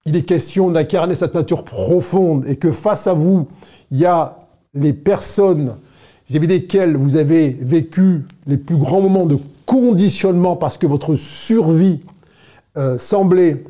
il 0.05 0.15
est 0.15 0.23
question 0.23 0.69
d'incarner 0.69 1.15
cette 1.15 1.35
nature 1.35 1.63
profonde 1.63 2.45
et 2.47 2.55
que 2.55 2.71
face 2.71 3.07
à 3.07 3.13
vous, 3.13 3.47
il 3.91 3.99
y 3.99 4.05
a 4.05 4.39
les 4.73 4.93
personnes 4.93 5.75
vis-à-vis 6.27 6.47
desquelles 6.47 6.95
vous 6.95 7.17
avez 7.17 7.49
vécu 7.49 8.25
les 8.47 8.57
plus 8.57 8.77
grands 8.77 9.01
moments 9.01 9.25
de 9.25 9.37
conditionnement 9.65 10.55
parce 10.55 10.77
que 10.77 10.87
votre 10.87 11.15
survie 11.15 12.01
euh, 12.77 12.97
semblait 12.97 13.63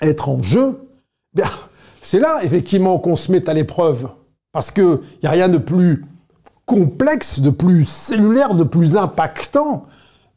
être 0.00 0.28
en 0.28 0.42
jeu, 0.42 0.80
bien, 1.34 1.50
c'est 2.00 2.18
là 2.18 2.40
effectivement 2.42 2.98
qu'on 2.98 3.16
se 3.16 3.30
met 3.30 3.48
à 3.48 3.54
l'épreuve. 3.54 4.08
Parce 4.52 4.70
qu'il 4.70 5.00
n'y 5.22 5.28
a 5.28 5.30
rien 5.30 5.48
de 5.48 5.58
plus 5.58 6.04
complexe, 6.66 7.40
de 7.40 7.50
plus 7.50 7.84
cellulaire, 7.84 8.54
de 8.54 8.64
plus 8.64 8.96
impactant 8.96 9.84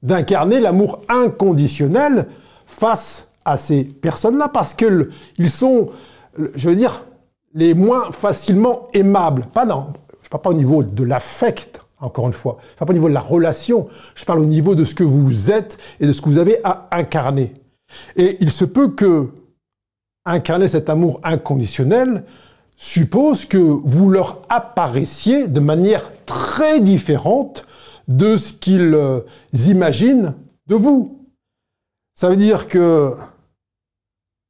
d'incarner 0.04 0.60
l'amour 0.60 1.02
inconditionnel 1.10 2.28
face 2.66 3.30
à 3.46 3.58
ces 3.58 3.84
personnes-là, 3.84 4.50
parce 4.50 4.74
qu'ils 4.74 5.50
sont, 5.50 5.90
je 6.56 6.70
veux 6.70 6.76
dire, 6.76 7.06
les 7.54 7.74
moins 7.74 8.12
facilement 8.12 8.88
aimables. 8.94 9.46
Pas 9.54 9.66
non, 9.66 9.94
je 10.24 10.30
parle 10.30 10.42
pas 10.42 10.50
au 10.50 10.56
niveau 10.56 10.84
de 10.84 11.04
l'affect, 11.04 11.82
encore 12.00 12.28
une 12.28 12.34
fois. 12.34 12.58
Je 12.74 12.80
parle 12.80 12.88
pas 12.88 12.94
au 12.94 12.98
niveau 12.98 13.10
de 13.10 13.14
la 13.14 13.22
relation. 13.22 13.88
Je 14.16 14.26
parle 14.26 14.40
au 14.40 14.46
niveau 14.46 14.76
de 14.76 14.84
ce 14.84 14.94
que 14.94 15.04
vous 15.04 15.52
êtes 15.52 15.78
et 16.00 16.08
de 16.08 16.12
ce 16.12 16.22
que 16.22 16.30
vous 16.30 16.38
avez 16.38 16.60
à 16.64 16.88
incarner. 16.92 17.54
Et 18.16 18.38
il 18.42 18.52
se 18.52 18.66
peut 18.66 18.90
que 18.90 19.30
incarner 20.26 20.68
cet 20.68 20.90
amour 20.90 21.22
inconditionnel 21.24 22.26
suppose 22.78 23.46
que 23.46 23.58
vous 23.58 24.10
leur 24.10 24.42
apparaissiez 24.50 25.48
de 25.48 25.60
manière 25.60 26.12
très 26.26 26.82
différente 26.82 27.66
de 28.08 28.36
ce 28.36 28.54
qu'ils 28.54 28.94
euh, 28.94 29.22
imaginent 29.68 30.34
de 30.68 30.76
vous. 30.76 31.26
Ça 32.16 32.30
veut 32.30 32.36
dire 32.36 32.68
que 32.68 33.14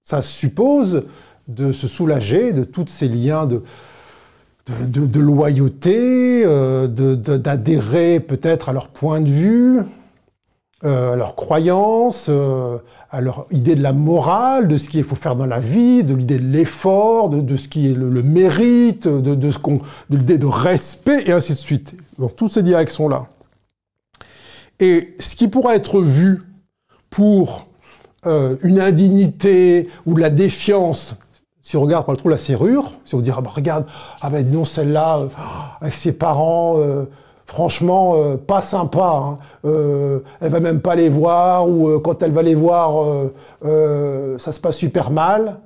ça 0.05 0.21
suppose 0.21 1.03
de 1.47 1.71
se 1.71 1.87
soulager 1.87 2.53
de 2.53 2.63
tous 2.63 2.87
ces 2.87 3.07
liens 3.07 3.45
de, 3.45 3.63
de, 4.67 5.19
loyauté, 5.19 6.43
euh, 6.45 6.87
d'adhérer 6.87 8.19
peut-être 8.19 8.69
à 8.69 8.73
leur 8.73 8.89
point 8.89 9.19
de 9.19 9.29
vue, 9.29 9.79
euh, 10.83 11.13
à 11.13 11.15
leurs 11.15 11.35
croyances, 11.35 12.27
euh, 12.29 12.77
à 13.09 13.19
leur 13.21 13.47
idée 13.49 13.75
de 13.75 13.81
la 13.81 13.93
morale, 13.93 14.67
de 14.67 14.77
ce 14.77 14.89
qu'il 14.89 15.03
faut 15.03 15.15
faire 15.15 15.35
dans 15.35 15.45
la 15.47 15.59
vie, 15.59 16.03
de 16.03 16.13
l'idée 16.13 16.37
de 16.37 16.47
l'effort, 16.47 17.29
de, 17.29 17.55
ce 17.57 17.67
qui 17.67 17.89
est 17.89 17.95
le, 17.95 18.09
mérite, 18.21 19.07
de, 19.07 19.33
de 19.33 19.51
l'idée 20.11 20.37
de 20.37 20.45
respect, 20.45 21.23
et 21.25 21.31
ainsi 21.31 21.53
de 21.53 21.57
suite. 21.57 21.95
Dans 22.19 22.29
toutes 22.29 22.51
ces 22.51 22.63
directions-là. 22.63 23.27
Et 24.79 25.15
ce 25.19 25.35
qui 25.35 25.47
pourra 25.47 25.75
être 25.75 26.01
vu 26.01 26.43
pour 27.09 27.67
euh, 28.25 28.55
une 28.63 28.79
indignité 28.79 29.87
ou 30.05 30.15
de 30.15 30.21
la 30.21 30.29
défiance, 30.29 31.15
si 31.61 31.77
on 31.77 31.81
regarde 31.81 32.05
par 32.05 32.13
le 32.13 32.17
trou 32.17 32.29
la 32.29 32.37
serrure, 32.37 32.93
si 33.05 33.13
on 33.13 33.21
dit 33.21 33.31
ah 33.35 33.41
bah 33.41 33.51
regarde, 33.53 33.85
ah 34.21 34.29
ben 34.31 34.43
dis 34.43 34.65
celle-là, 34.65 35.19
euh, 35.19 35.27
avec 35.79 35.93
ses 35.93 36.11
parents, 36.11 36.79
euh, 36.79 37.05
franchement 37.45 38.15
pas 38.37 38.63
sympa, 38.63 39.21
hein. 39.23 39.37
elle 40.41 40.49
va 40.49 40.59
même 40.59 40.81
pas 40.81 40.95
les 40.95 41.09
voir 41.09 41.69
ou 41.69 41.99
quand 41.99 42.23
elle 42.23 42.31
va 42.31 42.41
les 42.41 42.55
voir, 42.55 43.05
ça 43.61 44.51
se 44.51 44.59
passe 44.59 44.77
super 44.77 45.11
mal. 45.11 45.59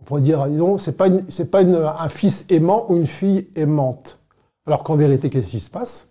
On 0.00 0.04
pourrait 0.04 0.20
dire 0.20 0.46
disons 0.46 0.78
c'est 0.78 0.96
pas 0.96 1.08
pas 1.50 1.62
un 1.62 2.08
fils 2.08 2.46
aimant 2.50 2.84
ou 2.88 2.96
une 2.96 3.08
fille 3.08 3.48
aimante. 3.56 4.20
Alors 4.64 4.84
qu'en 4.84 4.94
vérité 4.94 5.28
qu'est-ce 5.28 5.50
qui 5.50 5.60
se 5.60 5.70
passe? 5.70 6.06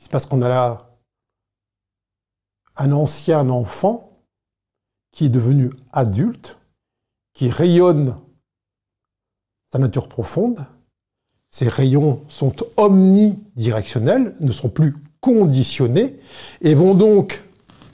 Il 0.00 0.04
se 0.04 0.08
passe 0.08 0.24
qu'on 0.24 0.40
a 0.40 0.48
là 0.48 0.78
un 2.78 2.92
ancien 2.92 3.50
enfant 3.50 4.13
qui 5.14 5.26
est 5.26 5.30
devenu 5.30 5.70
adulte, 5.92 6.58
qui 7.34 7.48
rayonne 7.48 8.16
sa 9.72 9.78
nature 9.78 10.08
profonde. 10.08 10.66
Ces 11.48 11.68
rayons 11.68 12.22
sont 12.26 12.52
omnidirectionnels, 12.76 14.34
ne 14.40 14.50
sont 14.50 14.68
plus 14.68 14.96
conditionnés, 15.20 16.18
et 16.62 16.74
vont 16.74 16.96
donc 16.96 17.44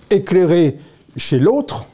éclairer 0.08 0.78
chez 1.14 1.38
l'autre 1.38 1.84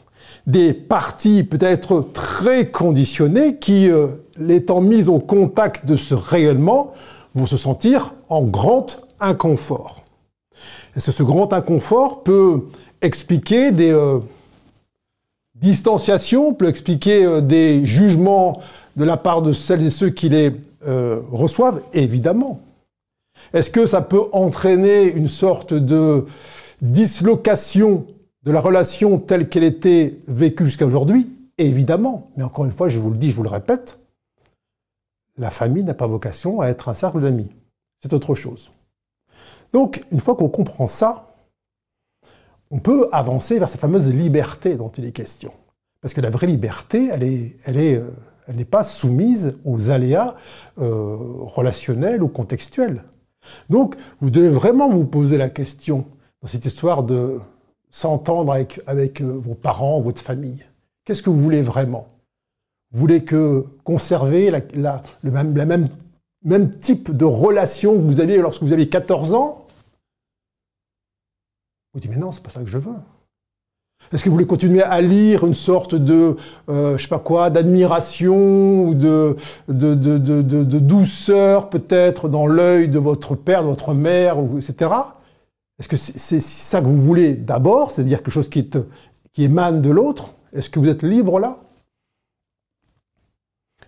des 0.46 0.72
parties 0.72 1.42
peut-être 1.42 2.02
très 2.12 2.70
conditionnées 2.70 3.58
qui, 3.58 3.90
euh, 3.90 4.06
étant 4.48 4.80
mises 4.80 5.08
au 5.08 5.18
contact 5.18 5.86
de 5.86 5.96
ce 5.96 6.14
rayonnement, 6.14 6.94
vont 7.34 7.46
se 7.46 7.56
sentir 7.56 8.14
en 8.28 8.44
grand 8.44 9.08
inconfort. 9.18 10.04
Et 10.94 11.00
ce 11.00 11.24
grand 11.24 11.52
inconfort 11.52 12.22
peut 12.22 12.68
expliquer 13.02 13.72
des 13.72 13.90
euh, 13.90 14.20
distanciations, 15.60 16.54
peut 16.54 16.68
expliquer 16.68 17.24
euh, 17.24 17.40
des 17.40 17.84
jugements 17.84 18.60
de 18.96 19.04
la 19.04 19.16
part 19.16 19.42
de 19.42 19.52
celles 19.52 19.84
et 19.84 19.90
ceux 19.90 20.10
qui 20.10 20.28
les 20.28 20.52
euh, 20.86 21.20
reçoivent, 21.30 21.82
évidemment. 21.92 22.60
Est-ce 23.52 23.70
que 23.70 23.86
ça 23.86 24.02
peut 24.02 24.24
entraîner 24.32 25.04
une 25.04 25.28
sorte 25.28 25.74
de 25.74 26.26
dislocation 26.80 28.06
de 28.42 28.50
la 28.50 28.60
relation 28.60 29.18
telle 29.18 29.48
qu'elle 29.48 29.64
était 29.64 30.18
vécue 30.28 30.64
jusqu'à 30.64 30.86
aujourd'hui? 30.86 31.28
Évidemment. 31.58 32.26
Mais 32.36 32.44
encore 32.44 32.64
une 32.64 32.72
fois, 32.72 32.88
je 32.88 32.98
vous 32.98 33.10
le 33.10 33.16
dis, 33.16 33.30
je 33.30 33.36
vous 33.36 33.42
le 33.42 33.48
répète, 33.48 33.98
la 35.38 35.50
famille 35.50 35.84
n'a 35.84 35.94
pas 35.94 36.06
vocation 36.06 36.60
à 36.60 36.68
être 36.68 36.88
un 36.88 36.94
cercle 36.94 37.20
d'amis. 37.20 37.48
C'est 38.02 38.12
autre 38.12 38.34
chose. 38.34 38.70
Donc, 39.72 40.02
une 40.10 40.20
fois 40.20 40.36
qu'on 40.36 40.48
comprend 40.48 40.86
ça, 40.86 41.35
on 42.70 42.78
peut 42.78 43.08
avancer 43.12 43.58
vers 43.58 43.68
cette 43.68 43.80
fameuse 43.80 44.10
liberté 44.10 44.76
dont 44.76 44.88
il 44.88 45.04
est 45.04 45.12
question. 45.12 45.52
Parce 46.00 46.14
que 46.14 46.20
la 46.20 46.30
vraie 46.30 46.46
liberté, 46.46 47.08
elle 47.12 47.76
euh, 47.78 48.10
n'est 48.52 48.64
pas 48.64 48.82
soumise 48.82 49.56
aux 49.64 49.90
aléas 49.90 50.36
euh, 50.78 51.16
relationnels 51.42 52.22
ou 52.22 52.28
contextuels. 52.28 53.04
Donc, 53.70 53.94
vous 54.20 54.30
devez 54.30 54.48
vraiment 54.48 54.88
vous 54.88 55.04
poser 55.04 55.38
la 55.38 55.48
question 55.48 56.06
dans 56.42 56.48
cette 56.48 56.64
histoire 56.64 57.02
de 57.02 57.40
s'entendre 57.90 58.52
avec, 58.52 59.20
euh, 59.20 59.40
vos 59.42 59.54
parents, 59.54 60.00
votre 60.00 60.20
famille. 60.20 60.64
Qu'est-ce 61.04 61.22
que 61.22 61.30
vous 61.30 61.40
voulez 61.40 61.62
vraiment? 61.62 62.08
Vous 62.92 63.00
voulez 63.00 63.24
que 63.24 63.64
conserver 63.84 64.50
la, 64.74 65.02
le 65.22 65.30
même 65.30 66.70
type 66.78 67.16
de 67.16 67.24
relation 67.24 67.94
que 67.94 68.02
vous 68.02 68.20
aviez 68.20 68.38
lorsque 68.38 68.62
vous 68.62 68.72
aviez 68.72 68.88
14 68.88 69.34
ans? 69.34 69.65
Vous 71.96 72.00
dites, 72.00 72.10
mais 72.10 72.18
non, 72.18 72.30
c'est 72.30 72.42
pas 72.42 72.50
ça 72.50 72.60
que 72.60 72.68
je 72.68 72.76
veux. 72.76 72.92
Est-ce 74.12 74.22
que 74.22 74.28
vous 74.28 74.34
voulez 74.34 74.46
continuer 74.46 74.82
à 74.82 75.00
lire 75.00 75.46
une 75.46 75.54
sorte 75.54 75.94
de, 75.94 76.36
euh, 76.68 76.98
je 76.98 77.02
sais 77.02 77.08
pas 77.08 77.18
quoi, 77.18 77.48
d'admiration 77.48 78.84
ou 78.84 78.94
de, 78.94 79.36
douceur 79.66 81.70
peut-être 81.70 82.28
dans 82.28 82.46
l'œil 82.46 82.88
de 82.88 82.98
votre 82.98 83.34
père, 83.34 83.62
de 83.62 83.68
votre 83.68 83.94
mère, 83.94 84.36
etc. 84.58 84.90
Est-ce 85.78 85.88
que 85.88 85.96
c'est 85.96 86.40
ça 86.40 86.82
que 86.82 86.86
vous 86.86 87.02
voulez 87.02 87.34
d'abord, 87.34 87.90
c'est-à-dire 87.90 88.18
quelque 88.18 88.30
chose 88.30 88.50
qui 88.50 88.68
émane 89.38 89.80
de 89.80 89.90
l'autre? 89.90 90.34
Est-ce 90.52 90.68
que 90.68 90.78
vous 90.78 90.88
êtes 90.88 91.02
libre 91.02 91.40
là? 91.40 91.56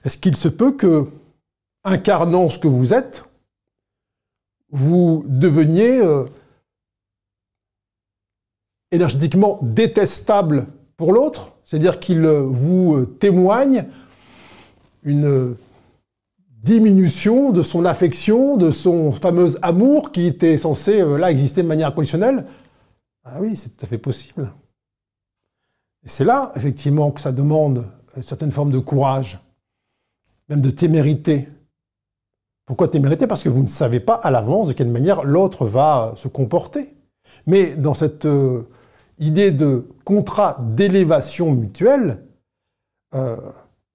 Est-ce 0.04 0.16
qu'il 0.16 0.34
se 0.34 0.48
peut 0.48 0.72
que, 0.72 1.08
incarnant 1.84 2.48
ce 2.48 2.58
que 2.58 2.68
vous 2.68 2.94
êtes, 2.94 3.24
vous 4.70 5.24
deveniez 5.26 6.00
euh, 6.00 6.24
énergétiquement 8.90 9.58
détestable 9.62 10.66
pour 10.96 11.12
l'autre, 11.12 11.52
c'est-à-dire 11.64 12.00
qu'il 12.00 12.26
vous 12.26 13.04
témoigne 13.04 13.86
une 15.02 15.54
diminution 16.62 17.50
de 17.50 17.62
son 17.62 17.84
affection, 17.84 18.56
de 18.56 18.70
son 18.70 19.12
fameux 19.12 19.56
amour 19.62 20.12
qui 20.12 20.26
était 20.26 20.56
censé 20.56 21.00
euh, 21.00 21.16
là 21.16 21.30
exister 21.30 21.62
de 21.62 21.68
manière 21.68 21.88
inconditionnelle. 21.88 22.44
Ah 23.24 23.38
oui, 23.40 23.56
c'est 23.56 23.70
tout 23.70 23.84
à 23.84 23.88
fait 23.88 23.98
possible. 23.98 24.52
C'est 26.04 26.24
là, 26.24 26.52
effectivement, 26.56 27.10
que 27.10 27.20
ça 27.20 27.32
demande 27.32 27.86
une 28.16 28.22
certaine 28.22 28.50
forme 28.50 28.70
de 28.70 28.78
courage, 28.78 29.38
même 30.48 30.60
de 30.60 30.70
témérité. 30.70 31.48
Pourquoi 32.64 32.88
témérité? 32.88 33.26
Parce 33.26 33.42
que 33.42 33.48
vous 33.48 33.62
ne 33.62 33.68
savez 33.68 34.00
pas 34.00 34.14
à 34.14 34.30
l'avance 34.30 34.68
de 34.68 34.72
quelle 34.72 34.90
manière 34.90 35.24
l'autre 35.24 35.66
va 35.66 36.14
se 36.16 36.28
comporter. 36.28 36.94
Mais 37.48 37.74
dans 37.76 37.94
cette 37.94 38.26
euh, 38.26 38.68
idée 39.18 39.50
de 39.50 39.86
contrat 40.04 40.58
d'élévation 40.76 41.52
mutuelle, 41.52 42.18
euh, 43.14 43.36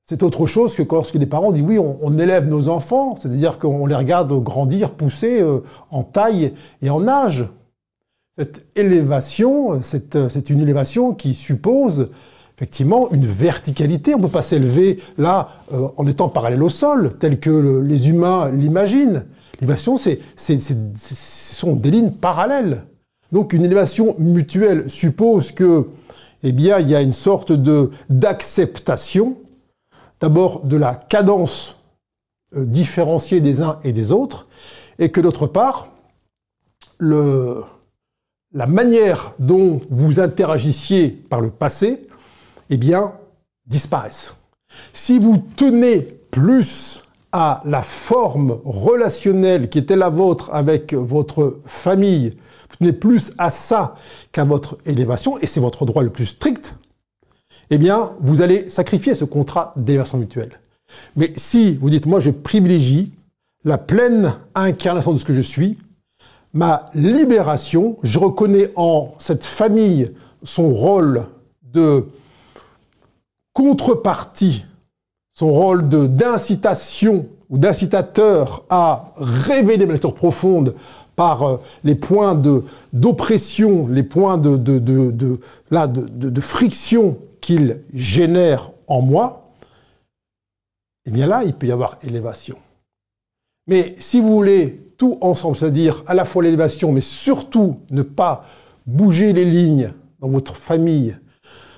c'est 0.08 0.24
autre 0.24 0.48
chose 0.48 0.76
que 0.76 0.82
lorsque 0.90 1.14
les 1.14 1.28
parents 1.28 1.52
disent 1.52 1.64
oui, 1.64 1.78
on, 1.78 2.18
élève 2.18 2.48
nos 2.48 2.68
enfants, 2.68 3.16
c'est-à-dire 3.16 3.60
qu'on 3.60 3.86
les 3.86 3.96
regarde 3.96 4.34
grandir, 4.44 4.92
pousser 4.92 5.40
euh, 5.40 5.60
en 5.92 6.02
taille 6.02 6.56
et 6.82 6.90
en 6.90 7.08
âge. 7.08 7.46
Cette 8.40 8.66
élévation, 8.76 9.80
c'est 9.84 10.50
une 10.50 10.60
élévation 10.60 11.14
qui 11.14 11.36
suppose 11.36 12.10
effectivement 12.58 13.12
une 13.12 13.28
verticalité. 13.28 14.16
On 14.16 14.18
ne 14.18 14.24
peut 14.24 14.30
pas 14.30 14.42
s'élever 14.42 14.98
là 15.20 15.50
en 15.72 16.08
étant 16.08 16.30
parallèle 16.30 16.64
au 16.64 16.70
sol, 16.70 17.16
tel 17.20 17.40
que 17.40 17.52
les 17.86 18.10
humains 18.10 18.50
l'imaginent. 18.50 19.28
L'élévation, 19.62 20.00
ce 20.00 20.18
sont 21.06 21.76
des 21.76 21.92
lignes 21.92 22.10
parallèles. 22.10 22.86
Donc 23.34 23.52
une 23.54 23.66
élévation 23.66 24.16
mutuelle 24.20 24.88
suppose 24.92 25.52
que, 25.52 25.88
eh 26.44 26.52
bien, 26.52 26.78
il 26.78 26.88
y 26.88 26.96
a 26.96 27.02
une 27.02 27.12
sorte 27.12 27.52
de 27.52 27.90
d'acceptation, 28.08 29.36
d'abord 30.20 30.62
de 30.62 30.78
la 30.78 30.94
cadence 30.94 31.76
euh, 32.56 32.64
différenciée 32.64 33.42
des 33.42 33.64
uns 33.64 33.80
et 33.84 33.92
des 33.92 34.12
autres, 34.12 34.46
et 35.00 35.10
que 35.10 35.20
d'autre 35.20 35.48
part, 35.48 35.90
la 37.00 38.68
manière 38.68 39.32
dont 39.40 39.82
vous 39.90 40.20
interagissiez 40.20 41.10
par 41.10 41.42
le 41.42 41.50
passé, 41.50 42.08
eh 42.70 42.78
bien. 42.78 43.14
Si 44.94 45.18
vous 45.18 45.44
tenez 45.56 46.02
plus 46.30 47.02
à 47.32 47.62
la 47.66 47.82
forme 47.82 48.60
relationnelle 48.64 49.70
qui 49.70 49.80
était 49.80 49.96
la 49.96 50.10
vôtre 50.10 50.50
avec 50.54 50.94
votre 50.94 51.60
famille, 51.66 52.34
vous 52.74 52.86
tenez 52.86 52.94
plus 52.94 53.32
à 53.38 53.50
ça 53.50 53.96
qu'à 54.32 54.44
votre 54.44 54.78
élévation, 54.86 55.38
et 55.38 55.46
c'est 55.46 55.60
votre 55.60 55.86
droit 55.86 56.04
le 56.04 56.10
plus 56.10 56.26
strict, 56.26 56.76
eh 57.70 57.78
bien, 57.78 58.12
vous 58.20 58.42
allez 58.42 58.70
sacrifier 58.70 59.16
ce 59.16 59.26
contrat 59.26 59.74
d'élévation 59.76 60.18
mutuelle. 60.18 60.60
Mais 61.16 61.34
si 61.36 61.76
vous 61.76 61.90
dites, 61.90 62.06
moi, 62.06 62.20
je 62.20 62.32
privilégie 62.32 63.12
la 63.64 63.78
pleine 63.78 64.36
incarnation 64.56 65.14
de 65.14 65.20
ce 65.20 65.26
que 65.26 65.34
je 65.34 65.42
suis, 65.42 65.78
ma 66.54 66.92
libération, 66.94 67.98
je 68.04 68.20
reconnais 68.20 68.72
en 68.76 69.14
cette 69.20 69.46
famille 69.46 70.12
son 70.44 70.70
rôle 70.70 71.26
de 71.62 72.08
contrepartie, 73.54 74.66
son 75.34 75.50
rôle 75.50 75.88
d'incitation 75.88 77.28
ou 77.50 77.58
d'incitateur 77.58 78.66
à 78.70 79.14
révéler 79.18 79.86
ma 79.86 79.94
nature 79.94 80.14
profonde 80.14 80.76
par 81.16 81.44
euh, 81.44 81.58
les 81.84 81.96
points 81.96 82.40
d'oppression, 82.92 83.88
les 83.88 84.04
points 84.04 84.38
de, 84.38 84.58
de, 84.58 84.80
de, 84.80 85.40
de, 85.72 86.42
friction 86.42 87.18
qu'il 87.42 87.82
génère 87.94 88.72
en 88.88 89.02
moi, 89.02 89.52
eh 91.06 91.12
bien 91.12 91.28
là, 91.28 91.44
il 91.44 91.54
peut 91.54 91.68
y 91.68 91.72
avoir 91.72 91.98
élévation. 92.04 92.58
Mais 93.68 93.96
si 94.00 94.20
vous 94.20 94.34
voulez 94.34 94.94
tout 94.98 95.18
ensemble, 95.22 95.58
c'est-à-dire 95.58 96.04
à 96.08 96.14
la 96.14 96.26
fois 96.26 96.44
l'élévation, 96.44 96.92
mais 96.92 97.02
surtout 97.02 97.76
ne 97.90 98.02
pas 98.02 98.42
bouger 98.86 99.34
les 99.34 99.46
lignes 99.46 99.94
dans 100.20 100.30
votre 100.30 100.56
famille, 100.56 101.18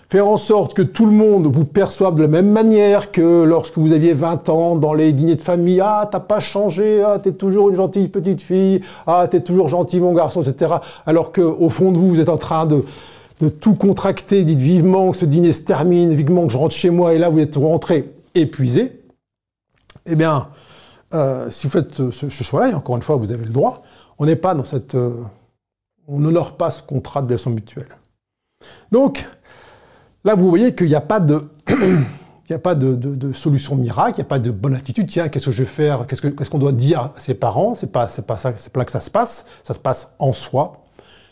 faire 0.10 0.28
en 0.28 0.38
sorte 0.38 0.74
que 0.74 0.82
tout 0.82 1.06
le 1.06 1.12
monde 1.12 1.48
vous 1.48 1.66
perçoive 1.66 2.16
de 2.16 2.22
la 2.22 2.28
même 2.28 2.50
manière 2.50 3.12
que 3.12 3.44
lorsque 3.44 3.78
vous 3.78 3.92
aviez 3.92 4.14
20 4.14 4.50
ans 4.50 4.76
dans 4.76 4.94
les 4.94 5.14
dîners 5.14 5.36
de 5.36 5.42
famille. 5.42 5.82
Ah, 5.82 6.08
t'as 6.10 6.20
pas 6.20 6.40
changé, 6.40 7.02
ah, 7.04 7.20
t'es 7.20 7.34
toujours 7.34 7.70
une 7.70 7.76
gentille 7.76 8.08
petite 8.08 8.42
fille, 8.42 8.82
ah, 9.08 9.28
t'es 9.30 9.42
toujours 9.42 9.68
gentil 9.68 10.00
mon 10.00 10.14
garçon, 10.14 10.42
etc. 10.42 10.76
Alors 11.06 11.32
que 11.32 11.42
au 11.42 11.70
fond 11.70 11.92
de 11.92 11.98
vous, 11.98 12.10
vous 12.10 12.20
êtes 12.20 12.30
en 12.30 12.38
train 12.38 12.66
de, 12.66 12.86
de 13.40 13.50
tout 13.50 13.76
contracter, 13.76 14.44
dites 14.44 14.60
vivement 14.60 15.12
que 15.12 15.18
ce 15.18 15.26
dîner 15.26 15.54
se 15.54 15.62
termine, 15.62 16.14
vivement 16.14 16.46
que 16.48 16.54
je 16.54 16.58
rentre 16.58 16.76
chez 16.76 16.90
moi, 16.90 17.14
et 17.14 17.18
là 17.18 17.30
vous 17.30 17.40
êtes 17.40 17.56
rentré 17.56 18.14
épuisé. 18.36 19.02
Eh 20.06 20.16
bien, 20.16 20.50
euh, 21.14 21.50
si 21.50 21.68
vous 21.68 21.72
faites 21.72 22.12
ce, 22.12 22.30
choix-là, 22.30 22.70
et 22.70 22.74
encore 22.74 22.96
une 22.96 23.02
fois, 23.02 23.16
vous 23.16 23.32
avez 23.32 23.46
le 23.46 23.52
droit, 23.52 23.84
on 24.20 24.26
n'est 24.26 24.36
pas 24.36 24.54
dans 24.54 24.66
cette... 24.66 24.96
Euh, 24.96 25.24
on 26.08 26.20
n'honore 26.20 26.56
pas 26.56 26.70
ce 26.70 26.84
contrat 26.84 27.24
de 27.24 27.34
leçon 27.34 27.50
mutuelle. 27.50 27.96
Donc, 28.92 29.28
Là, 30.26 30.34
vous 30.34 30.50
voyez 30.50 30.74
qu'il 30.74 30.88
n'y 30.88 30.96
a 30.96 31.02
pas 31.02 31.20
de... 31.20 31.44
Il 32.48 32.52
n'y 32.52 32.58
a 32.58 32.60
pas 32.60 32.76
de, 32.76 33.34
solution 33.34 33.76
miracle, 33.76 34.20
il 34.20 34.22
n'y 34.22 34.28
a 34.28 34.30
pas 34.30 34.38
de 34.38 34.52
bonne 34.52 34.76
attitude. 34.76 35.10
Tiens, 35.10 35.30
qu'est-ce 35.30 35.48
que 35.48 35.52
je 35.52 35.64
vais 35.64 35.68
faire? 35.68 36.06
Qu'est-ce 36.06 36.48
qu'on 36.52 36.60
doit 36.60 36.74
dire 36.74 37.00
à 37.00 37.14
ses 37.18 37.34
parents? 37.34 37.74
C'est 37.74 37.92
pas, 37.92 38.08
c'est 38.08 38.28
pas 38.28 38.38
ça, 38.38 38.54
c'est 38.58 38.72
pas 38.72 38.82
là 38.82 38.86
que 38.86 38.92
ça 38.92 39.00
se 39.00 39.10
passe. 39.10 39.48
Ça 39.64 39.74
se 39.74 39.80
passe 39.80 40.14
en 40.20 40.32
soi. 40.32 40.84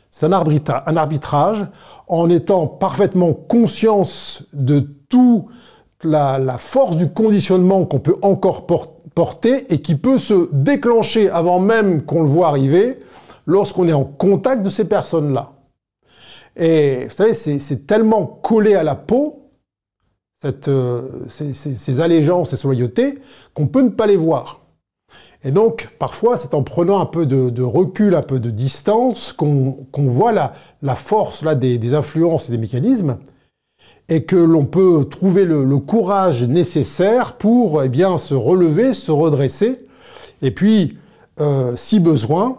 C'est 0.10 0.26
un, 0.26 0.32
arbitrage 0.32 1.68
en 2.08 2.32
étant 2.32 2.66
parfaitement 2.66 3.32
conscience 3.32 4.44
de 4.54 4.80
toute 5.08 5.46
la, 6.02 6.40
la 6.40 6.58
force 6.58 6.98
du 6.98 7.08
conditionnement 7.08 7.86
qu'on 7.86 8.00
peut 8.00 8.18
encore 8.24 8.66
porter 8.66 9.72
et 9.72 9.84
qui 9.84 9.94
peut 9.94 10.18
se 10.18 10.50
déclencher 10.52 11.30
avant 11.30 11.60
même 11.60 12.02
qu'on 12.02 12.24
le 12.24 12.30
voit 12.30 12.48
arriver 12.48 12.98
lorsqu'on 13.46 13.88
est 13.88 13.94
en 13.94 14.04
contact 14.04 14.64
de 14.64 14.72
ces 14.72 14.86
personnes-là. 14.86 15.53
Et 16.56 17.06
vous 17.06 17.16
savez, 17.16 17.34
c'est 17.34 17.88
tellement 17.88 18.26
collé 18.26 18.76
à 18.76 18.84
la 18.84 18.96
peau, 18.96 19.44
euh, 20.68 21.02
ces, 21.30 22.00
allégeances, 22.00 22.56
ces 22.56 22.68
loyautés, 22.68 23.20
qu'on 23.54 23.68
peut 23.68 23.82
ne 23.82 23.90
pas 23.90 24.08
les 24.08 24.18
voir. 24.18 24.60
Et 25.46 25.52
donc, 25.52 25.90
parfois, 26.00 26.38
c'est 26.38 26.54
en 26.54 26.64
prenant 26.64 27.00
un 27.00 27.06
peu 27.06 27.26
de, 27.26 27.64
recul, 27.64 28.16
un 28.16 28.22
peu 28.22 28.40
de 28.40 28.50
distance, 28.50 29.34
qu'on 29.34 29.86
voit 29.96 30.32
la, 30.32 30.54
la, 30.82 30.96
force 30.96 31.44
là, 31.44 31.56
des, 31.56 31.94
influences 31.94 32.50
et 32.50 32.52
des 32.52 32.58
mécanismes, 32.58 33.18
et 34.10 34.24
que 34.24 34.36
l'on 34.36 34.66
peut 34.66 35.06
trouver 35.10 35.46
le, 35.46 35.78
courage 35.80 36.44
nécessaire 36.44 37.34
pour 37.38 37.84
eh 37.84 37.90
bien, 37.90 38.18
se 38.18 38.34
relever, 38.34 38.94
se 38.94 39.12
redresser, 39.12 39.86
et 40.42 40.52
puis, 40.52 40.98
euh, 41.40 41.74
si 41.76 42.00
besoin, 42.00 42.58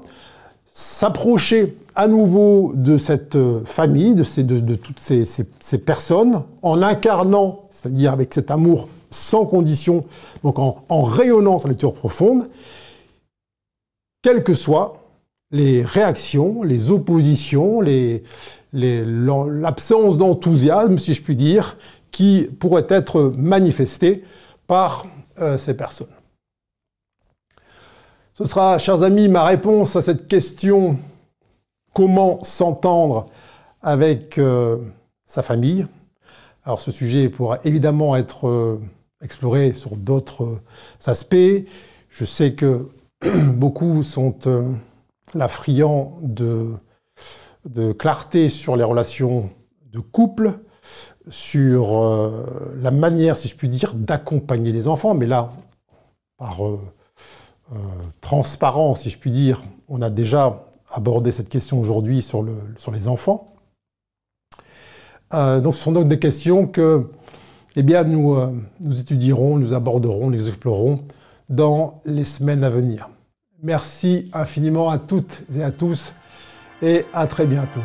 s'approcher 0.75 1.77
à 1.95 2.09
nouveau 2.09 2.73
de 2.75 2.99
cette 2.99 3.37
euh, 3.37 3.65
famille, 3.65 4.17
de, 4.17 4.75
toutes 4.75 4.99
ces, 4.99 5.79
personnes, 5.79 6.43
en 6.63 6.83
incarnant, 6.83 7.69
c'est-à-dire 7.71 8.13
avec 8.13 8.35
cet 8.35 8.51
amour 8.51 8.89
sans 9.11 9.47
condition, 9.47 10.05
donc 10.43 10.59
en, 10.59 10.85
en 10.89 11.03
rayonnant 11.05 11.61
sa 11.61 11.69
nature 11.69 11.95
profonde, 11.95 12.51
quelles 14.23 14.43
que 14.43 14.55
soient 14.55 15.05
les 15.53 15.83
réactions, 15.83 16.65
les 16.65 16.91
oppositions, 16.91 17.81
l'absence 18.73 20.19
d'enthousiasme, 20.19 20.99
si 20.99 21.15
je 21.15 21.23
puis 21.23 21.37
dire, 21.37 21.77
qui 22.11 22.49
pourraient 22.59 22.87
être 22.89 23.33
manifestées 23.37 24.25
par 24.67 25.07
euh, 25.41 25.57
ces 25.57 25.75
personnes. 25.75 26.14
Ce 28.37 28.45
sera, 28.47 28.79
chers 28.79 29.05
amis, 29.05 29.29
ma 29.29 29.45
réponse 29.45 29.95
à 29.95 30.03
cette 30.03 30.27
question 30.27 30.99
comment 31.93 32.43
s'entendre 32.43 33.27
avec 33.81 34.39
euh, 34.39 34.79
sa 35.25 35.45
famille? 35.45 35.87
Alors 36.65 36.81
ce 36.81 36.91
sujet 36.91 37.29
pourra 37.29 37.61
évidemment 37.63 38.17
être 38.17 38.49
euh, 38.49 38.81
exploré 39.23 39.73
sur 39.73 39.97
d'autres 39.97 40.43
euh, 40.43 40.61
aspects. 41.07 41.69
Je 42.11 42.25
sais 42.25 42.55
que 42.55 42.89
beaucoup 43.23 44.03
sont 44.03 44.37
la 45.33 45.49
de, 46.21 46.75
de, 47.67 47.93
clarté 47.93 48.49
sur 48.49 48.75
les 48.75 48.83
relations 48.83 49.49
de 49.93 50.01
couple, 50.01 50.59
sur 51.29 52.33
la 52.79 52.91
manière, 52.91 53.37
si 53.37 53.47
je 53.47 53.55
puis 53.55 53.69
dire, 53.69 53.95
d'accompagner 53.95 54.73
les 54.73 54.89
enfants. 54.89 55.15
Mais 55.15 55.27
là, 55.27 55.53
par 56.37 56.59
transparence, 58.21 59.03
si 59.03 59.11
je 59.11 59.19
puis 59.19 59.31
dire, 59.31 59.63
on 59.89 60.03
a 60.03 60.11
déjà 60.11 60.65
abordé 60.93 61.33
cette 61.33 61.49
question 61.49 61.81
aujourd'hui 61.81 62.23
sur, 62.23 62.43
le, 62.43 62.55
sur 62.77 62.93
les 62.93 63.09
enfants. 63.09 63.55
Euh, 65.33 65.61
donc 65.61 65.75
ce 65.75 65.81
sont 65.81 65.93
donc 65.93 66.09
des 66.09 66.19
questions 66.19 66.67
que 66.67 67.11
eh 67.77 67.83
euh, 67.95 68.51
nous 68.81 69.01
étudierons, 69.01 69.57
nous 69.59 69.73
aborderons, 69.73 70.31
nous 70.31 70.49
explorerons 70.49 71.01
dans 71.49 72.01
les 72.05 72.25
semaines 72.25 72.63
à 72.63 72.71
venir. 72.71 73.09
Merci 73.63 74.31
infiniment 74.33 74.91
à 74.91 74.99
toutes 74.99 75.43
et 75.57 75.63
à 75.63 75.73
tous 75.73 76.13
et 76.83 77.05
à 77.13 77.27
très 77.27 77.47
bientôt. 77.47 77.81